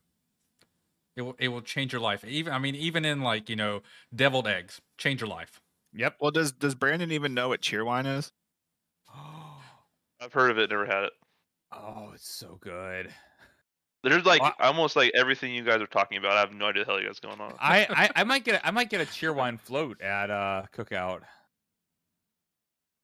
[1.17, 2.25] It will, it will change your life.
[2.25, 3.83] Even I mean, even in like you know,
[4.15, 5.61] deviled eggs, change your life.
[5.93, 6.17] Yep.
[6.21, 8.33] Well, does does Brandon even know what cheerwine is?
[10.21, 11.13] I've heard of it, never had it.
[11.73, 13.13] Oh, it's so good.
[14.05, 16.33] There's like Well, almost like everything you guys are talking about.
[16.37, 17.55] I have no idea the hell you guys going on.
[17.59, 20.93] I, I I might get a, I might get a cheerwine float at uh Cook
[20.93, 21.23] Out.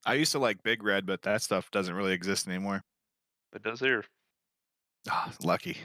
[0.05, 2.83] I used to like Big Red, but that stuff doesn't really exist anymore.
[3.53, 4.05] It does here.
[5.11, 5.78] Ah, lucky.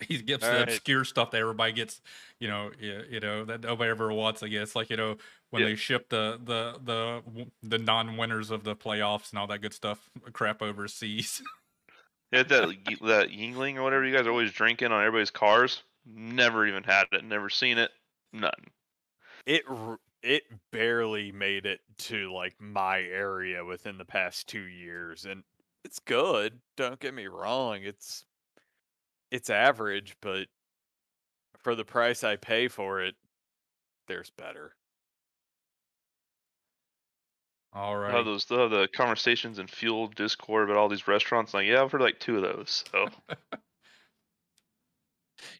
[0.08, 0.68] He gets All the right.
[0.68, 2.00] obscure stuff that everybody gets,
[2.40, 4.42] you know, you, you know that nobody ever wants.
[4.42, 5.16] I guess like you know
[5.50, 5.68] when Yeah.
[5.70, 10.08] they ship the the the the non-winners of the playoffs and all that good stuff
[10.26, 11.42] uh, crap overseas.
[12.30, 12.68] Yeah, that
[13.00, 15.82] that Yuengling or whatever you guys are always drinking on everybody's cars.
[16.04, 17.24] Never even had it.
[17.24, 17.90] Never seen it.
[18.34, 18.52] None.
[19.46, 19.64] It
[20.22, 25.42] it barely made it to like my area within the past two years, and
[25.84, 26.60] it's good.
[26.76, 27.78] Don't get me wrong.
[27.82, 28.26] It's
[29.30, 30.46] it's average, but
[31.58, 33.14] for the price I pay for it,
[34.06, 34.74] there's better.
[37.72, 38.08] All right.
[38.08, 38.44] They'll have those.
[38.46, 41.52] They'll have the conversations and fuel Discord about all these restaurants.
[41.52, 42.84] Like, yeah, I've heard like two of those.
[42.90, 43.08] So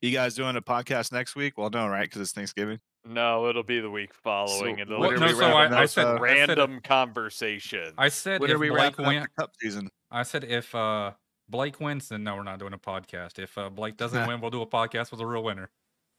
[0.00, 1.56] You guys doing a podcast next week?
[1.56, 2.04] Well, no, right?
[2.04, 2.80] Because it's Thanksgiving.
[3.04, 4.76] No, it'll be the week following.
[4.76, 7.92] So It'll when Well, no, so wrapping I, I said uh, I said, random conversation.
[7.96, 9.88] I said When if are we Blake wrapping up the Cup season?
[10.10, 11.12] I said if uh
[11.48, 13.38] Blake wins, then no, we're not doing a podcast.
[13.38, 15.70] If uh, Blake doesn't win, we'll do a podcast with a real winner.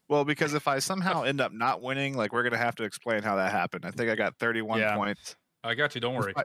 [0.08, 3.22] Well, because if I somehow end up not winning, like we're gonna have to explain
[3.22, 3.84] how that happened.
[3.86, 4.96] I think I got 31 Yeah.
[4.96, 5.36] points.
[5.62, 6.00] I got you.
[6.00, 6.32] Don't worry.
[6.32, 6.44] If I,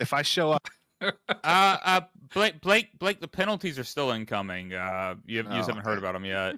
[0.00, 0.68] if I show up,
[1.00, 1.12] Uh,
[1.44, 2.00] uh,
[2.34, 4.74] Blake, Blake, Blake, the penalties are still incoming.
[4.74, 6.56] Uh, you, you Oh, haven't heard about them yet.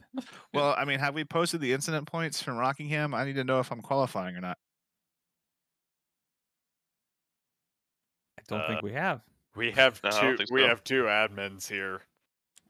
[0.55, 3.13] well, I mean, have we posted the incident points from Rockingham?
[3.15, 4.57] I need to know if I'm qualifying or not.
[8.39, 9.21] I don't Uh, think we have.
[9.57, 10.37] We have No, two.
[10.53, 10.69] We so.
[10.69, 12.03] have two admins here.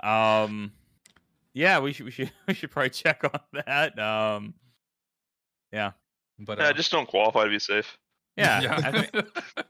[0.03, 0.73] Um,
[1.53, 3.99] yeah, we should, we should, we should probably check on that.
[3.99, 4.55] Um,
[5.73, 5.93] yeah,
[6.39, 7.99] But yeah, uh, just don't qualify to be safe.
[8.37, 8.81] yeah.
[8.85, 9.27] I think,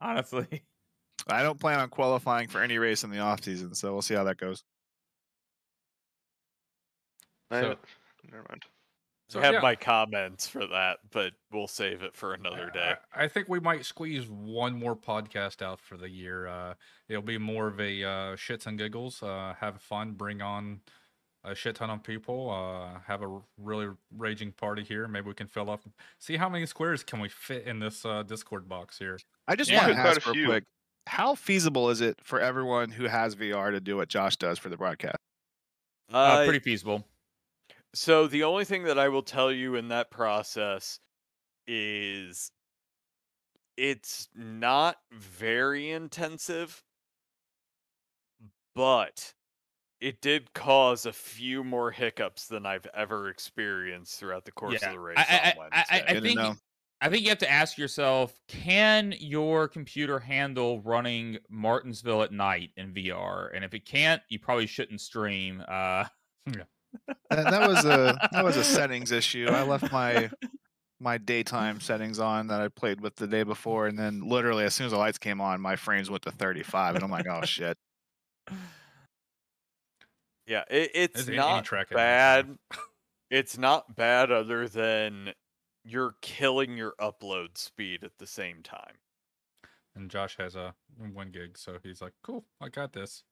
[0.00, 0.62] honestly,
[1.28, 4.14] I don't plan on qualifying for any race in the off season, so we'll see
[4.14, 4.64] how that goes.
[7.50, 7.76] I- So-
[8.30, 8.64] never mind.
[9.32, 9.60] So, I have yeah.
[9.60, 12.96] my comments for that, but we'll save it for another day.
[13.14, 16.46] I, I think we might squeeze one more podcast out for the year.
[16.46, 16.74] Uh,
[17.08, 20.82] it'll be more of a uh, shits and giggles, uh, have fun, bring on
[21.44, 25.08] a shit ton of people, uh, have a really raging party here.
[25.08, 25.82] Maybe we can fill up,
[26.18, 29.18] see how many squares can we fit in this uh, Discord box here.
[29.48, 30.64] I just Yeah, want to ask real quick:
[31.06, 34.68] How feasible is it for everyone who has VR to do what Josh does for
[34.68, 35.16] the broadcast?
[36.12, 37.06] uh, Uh, pretty feasible.
[37.94, 40.98] So the only thing that I will tell you in that process
[41.66, 42.50] is
[43.76, 46.82] it's not very intensive,
[48.74, 49.34] but
[50.00, 54.88] it did cause a few more hiccups than I've ever experienced throughout the course Yeah,
[54.88, 56.04] of the race I- on I- I-.
[56.16, 56.54] I think- know.
[57.04, 62.70] I think you have to ask yourself: Can your computer handle running Martinsville at night
[62.76, 63.50] in VR?
[63.52, 65.64] And if it can't, you probably shouldn't stream.
[65.66, 66.04] Uh,
[67.30, 69.46] That, that was a that was a settings issue.
[69.48, 70.30] I left my
[71.00, 74.74] my daytime settings on that I played with the day before, and then literally as
[74.74, 77.42] soon as the lights came on, my frames went to 35, and I'm like, oh
[77.44, 77.76] shit.
[80.46, 82.58] Yeah, it, it's Is any- any not bad.
[83.30, 85.32] it's not bad other than
[85.84, 88.96] you're killing your upload speed at the same time.
[89.94, 90.74] And Josh has a
[91.12, 93.24] one gig, so he's like, "Cool, I got this."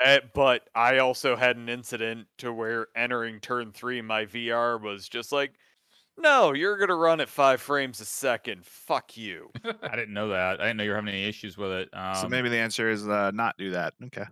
[0.00, 5.08] Eh, but I also had an incident to where entering turn three, my VR was
[5.08, 5.54] just like,
[6.16, 8.66] "No, you're gonna run at five frames a second.
[8.66, 9.50] Fuck you."
[9.82, 10.60] I didn't know that.
[10.60, 11.88] I didn't know you were having any issues with it.
[11.92, 13.94] Um, so maybe the answer is uh, not do that.
[14.04, 14.24] Okay.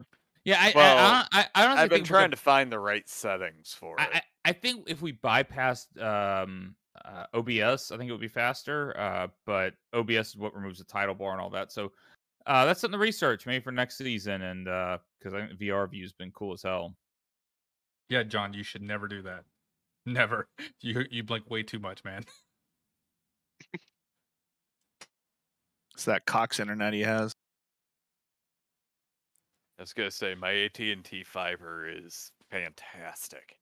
[0.45, 3.09] yeah, I, Well, I, I, I honestly I've been think trying to find the right
[3.09, 4.11] settings for I, it.
[4.15, 8.97] I, I think if we bypassed um, uh, OBS, I think it would be faster.
[8.99, 11.73] Uh, but OBS is what removes the title bar and all that.
[11.73, 11.93] So
[12.47, 14.43] uh, that's something to research maybe for next season.
[14.43, 16.95] And because I think VR view has been cool as hell.
[18.09, 19.45] Yeah, John, you should never do that.
[20.07, 20.49] Never.
[20.81, 22.25] You you blink way too much, man.
[25.95, 27.33] It's that Cox internet he has.
[29.79, 33.57] I was gonna say my AT and T fiber is fantastic.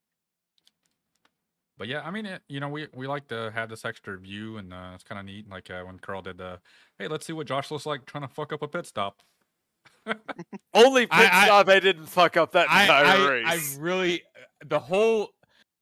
[1.82, 4.58] But yeah, I mean, it, you know, we we like to have this extra view,
[4.58, 5.50] and uh, it's kind of neat.
[5.50, 6.60] Like uh, when Carl did the,
[6.96, 9.20] hey, let's see what Josh looks like trying to fuck up a pit stop.
[10.74, 13.76] Only pit I- I- stop I didn't fuck up that I, entire I, race.
[13.78, 14.22] I really
[14.64, 15.30] the whole.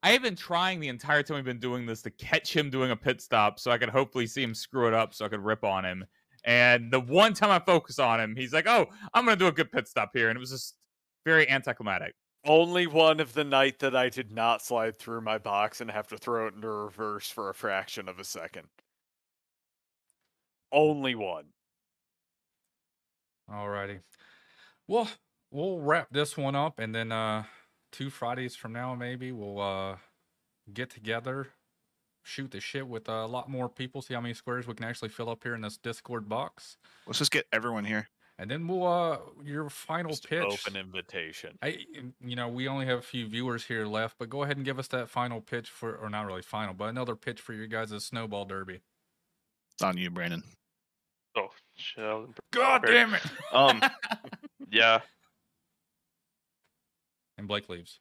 [0.02, 2.92] I have been trying the entire time we've been doing this to catch him doing
[2.92, 5.44] a pit stop, so I could hopefully see him screw it up, so I could
[5.44, 6.06] rip on him.
[6.46, 9.52] And the one time I focus on him, he's like, "Oh, I'm gonna do a
[9.52, 10.76] good pit stop here," and it was just
[11.26, 12.14] very anticlimactic.
[12.44, 16.08] Only one of the night that I did not slide through my box and have
[16.08, 18.68] to throw it into reverse for a fraction of a second.
[20.72, 21.46] Only one.
[23.50, 24.00] Alrighty.
[24.88, 25.08] Well,
[25.50, 27.44] we'll wrap this one up, and then uh,
[27.92, 29.96] two Fridays from now, maybe we'll uh,
[30.72, 31.48] get together,
[32.22, 35.08] shoot the shit with a lot more people, see how many squares we can actually
[35.08, 38.08] fill up here in this Discord box, Let's just get everyone here.
[38.40, 40.42] And then we'll uh, your final Just pitch.
[40.42, 41.56] open invitation.
[41.62, 41.78] I,
[42.24, 44.78] you know, we only have a few viewers here left, but go ahead and give
[44.78, 47.92] us that final pitch for, or not really final, but another pitch for your guys'
[47.92, 48.80] is snowball derby.
[49.74, 50.42] It's on you, Brandon.
[51.36, 52.02] Oh, shit.
[52.50, 53.10] God prepared.
[53.10, 53.22] damn it!
[53.52, 53.82] Um,
[54.70, 55.00] yeah.
[57.38, 58.00] And Blake leaves.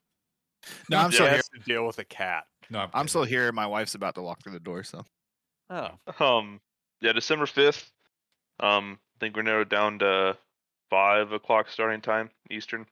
[0.88, 1.40] No, I'm still here.
[1.40, 2.44] to deal with a cat.
[2.68, 3.08] No, I'm kidding.
[3.08, 3.50] still here.
[3.52, 5.04] My wife's about to walk through the door, so
[5.70, 6.60] Oh, Um,
[7.00, 7.90] yeah, December fifth.
[8.58, 10.36] Um, I think we're narrowed down to
[10.88, 12.86] five o'clock starting time Eastern.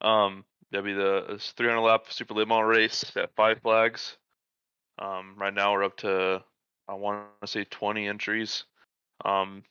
[0.00, 4.16] Um, that'd be the 300 lap super late model race at Five Flags.
[4.98, 6.42] Um, right now we're up to
[6.88, 8.64] I want to say 20 entries.
[9.24, 9.62] Um,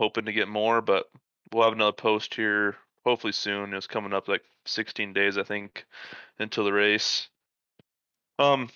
[0.00, 1.08] hoping to get more, but
[1.52, 3.74] we'll have another post here hopefully soon.
[3.74, 5.86] It's coming up like 16 days I think
[6.38, 7.28] until the race.
[8.38, 8.70] Um,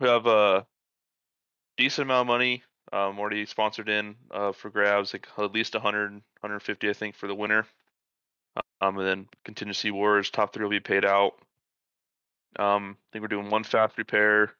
[0.00, 0.66] we have a
[1.76, 6.12] decent amount of money um, already sponsored in uh, for grabs, like at least 100,
[6.12, 7.66] 150, I think, for the winner.
[8.80, 11.34] Um, and then contingency wars, top three will be paid out.
[12.58, 14.52] Um, I think we're doing one fast repair,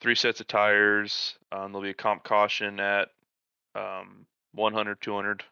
[0.00, 1.36] three sets of tires.
[1.50, 3.08] Um, there'll be a comp caution at
[3.74, 5.44] um, 100, 200.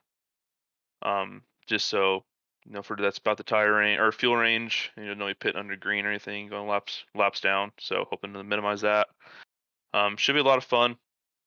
[1.03, 2.25] Um, just so
[2.67, 4.91] you know, for that's about the tire range or fuel range.
[4.97, 7.73] You know, no pit under green or anything, going laps laps down.
[7.79, 9.09] So hoping to minimize that.
[9.95, 10.97] Um, should be a lot of fun.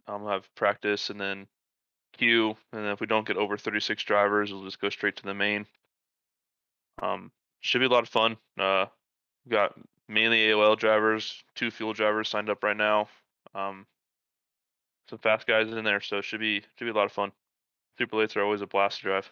[0.10, 1.48] Um, we'll have practice and then
[2.14, 5.24] queue, and then if we don't get over 36 drivers, we'll just go straight to
[5.24, 5.68] the main.
[7.02, 7.32] Um,
[7.62, 8.36] should be a lot of fun.
[8.60, 8.86] Uh,
[9.46, 9.74] we've got
[10.08, 13.08] mainly AOL drivers, two fuel drivers signed up right now.
[13.54, 13.86] Um,
[15.10, 17.32] some fast guys in there, so it should be should be a lot of fun.
[17.98, 19.32] Super lates are always a blast to drive.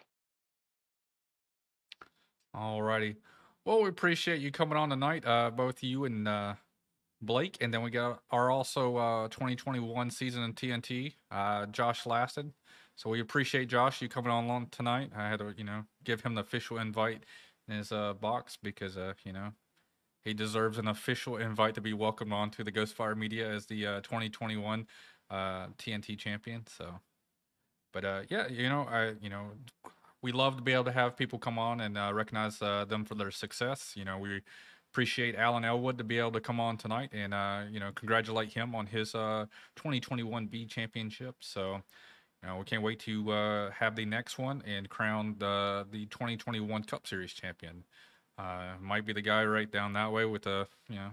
[2.54, 3.16] Alrighty.
[3.64, 6.54] Well, we appreciate you coming on tonight, uh, both you and uh,
[7.20, 12.52] Blake, and then we got our also uh, 2021 season in TNT, uh, Josh Laston.
[12.96, 15.10] So we appreciate Josh you coming on tonight.
[15.16, 17.24] I had to, you know, give him the official invite
[17.68, 19.52] in his uh, box because, uh, you know,
[20.24, 23.86] he deserves an official invite to be welcomed on to the Ghostfire Media as the
[23.86, 24.86] uh, 2021
[25.30, 26.66] uh, TNT champion.
[26.66, 27.00] So,
[27.92, 29.52] but uh, yeah, you know, I, you know,
[30.20, 33.04] we love to be able to have people come on and uh, recognize uh, them
[33.04, 33.92] for their success.
[33.94, 34.42] You know, we
[34.92, 38.52] appreciate Alan Elwood to be able to come on tonight and uh, you know congratulate
[38.52, 41.36] him on his uh, 2021 B championship.
[41.40, 41.74] So,
[42.42, 46.06] you know, we can't wait to uh, have the next one and crown the the
[46.06, 47.84] 2021 Cup Series champion.
[48.38, 51.12] Uh, might be the guy right down that way with the you know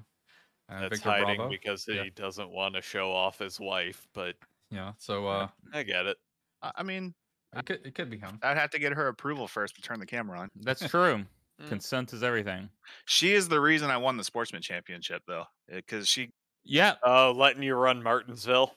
[0.69, 1.49] uh, that's Victor hiding Bravo.
[1.49, 2.03] because he Yeah.
[2.15, 4.35] doesn't want to show off his wife, but
[4.71, 6.17] Yeah, so uh, I get it.
[6.61, 7.15] I I mean,
[7.53, 8.39] it could it could be him.
[8.41, 10.49] I'd have to get her approval first to turn the camera on.
[10.55, 11.25] That's true.
[11.61, 11.69] Mm.
[11.69, 12.69] Consent is everything.
[13.05, 16.31] She is the reason I won the sportsman championship, though, because she
[16.63, 16.95] Yeah.
[17.03, 18.75] Oh, letting you run Martinsville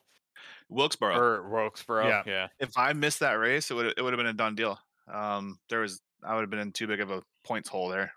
[0.68, 1.16] Wilkesboro.
[1.16, 2.06] or Wilkesboro.
[2.06, 2.22] Yeah.
[2.26, 2.48] yeah.
[2.60, 4.78] if I missed that race, it would it would have been a done deal.
[5.12, 8.12] Um, there was I would have been in too big of a points hole there.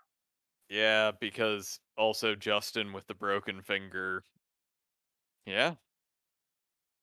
[0.68, 4.24] Yeah, because also Justin with the broken finger.
[5.46, 5.74] Yeah.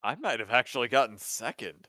[0.01, 1.87] I might have actually gotten second.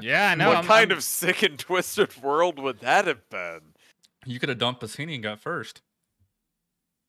[0.00, 0.48] Yeah, I know.
[0.48, 3.73] what I'm- kind I'm- of sick and twisted world would that have been?
[4.26, 5.82] You could have dumped Bassini and got first.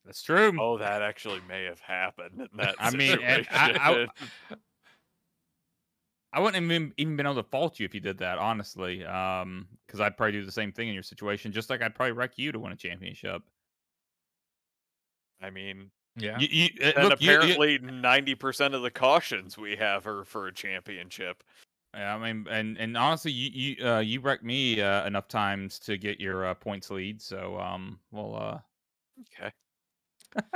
[0.06, 0.56] That's true.
[0.60, 4.08] Oh, that actually may have happened in that I mean, and I-
[4.52, 4.56] I-
[6.34, 9.06] I wouldn't even even been able to fault you if you did that, honestly.
[9.06, 12.12] Um, because I'd probably do the same thing in your situation, just like I'd probably
[12.12, 13.42] wreck you to win a championship.
[15.42, 16.38] I mean, Yeah.
[16.40, 20.06] You, you, uh, and look, you- you- apparently ninety percent of the cautions we have
[20.08, 21.42] are for a championship.
[21.96, 25.80] Yeah, I mean, and and honestly, you you uh, you wrecked me uh, enough times
[25.80, 27.22] to get your uh, points lead.
[27.22, 28.60] So um, well, uh,
[29.22, 29.52] Okay.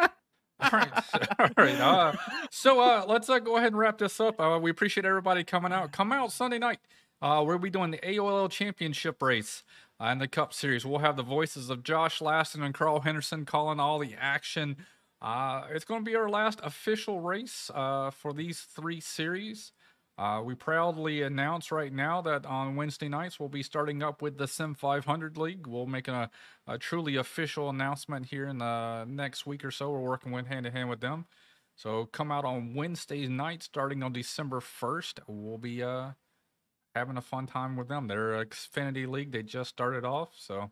[0.62, 0.92] All right.
[1.40, 1.80] All right.
[1.80, 2.14] Uh,
[2.52, 4.40] so uh, let's uh, go ahead and wrap this up.
[4.42, 5.92] Uh, we appreciate everybody coming out.
[5.92, 6.80] Come out Sunday night.
[7.22, 9.64] Uh, we'll be doing the AOL Championship race
[10.02, 10.86] uh, in the Cup Series.
[10.86, 14.78] We'll have the voices of Josh Laston and Carl Henderson calling all the action.
[15.22, 19.74] Uh, it's going to be our last official race uh, for these three series.
[20.20, 24.38] Uh, we proudly announce right now that on Wednesday nights we'll be starting up with
[24.38, 25.66] the Sim 500 League.
[25.66, 26.30] We'll make a,
[26.68, 29.92] a truly official announcement here in the next week or so.
[29.92, 31.26] We're working with hand in hand with them.
[31.78, 35.20] So come out on Wednesday night starting on December 1st.
[35.28, 36.10] We'll be uh,
[36.94, 38.10] having a fun time with them.
[38.10, 39.32] They're an Xfinity League.
[39.32, 40.32] They just started off.
[40.38, 40.70] So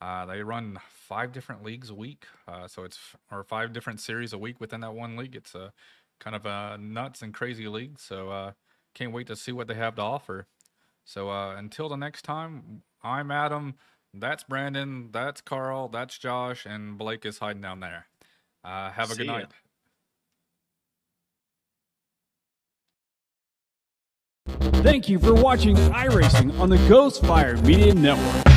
[0.00, 2.24] uh, they run five different leagues a week.
[2.48, 2.98] Uh, so it's
[3.30, 5.36] or five different series a week within that one league.
[5.36, 5.74] It's a
[6.18, 8.00] kind of a nuts and crazy league.
[8.00, 8.52] So uh,
[9.00, 10.46] can't wait to see what they have to offer.
[11.06, 13.76] So uh, until the next time, I'm Adam.
[14.12, 15.08] That's Brandon.
[15.10, 15.88] That's Carl.
[15.88, 16.66] That's Josh.
[16.66, 18.06] And Blake is hiding down there.
[18.62, 19.38] Uh, have a See good ya.
[19.38, 19.46] night.
[24.82, 28.49] Thank you for watching iRacing on the Ghostfire Media Network.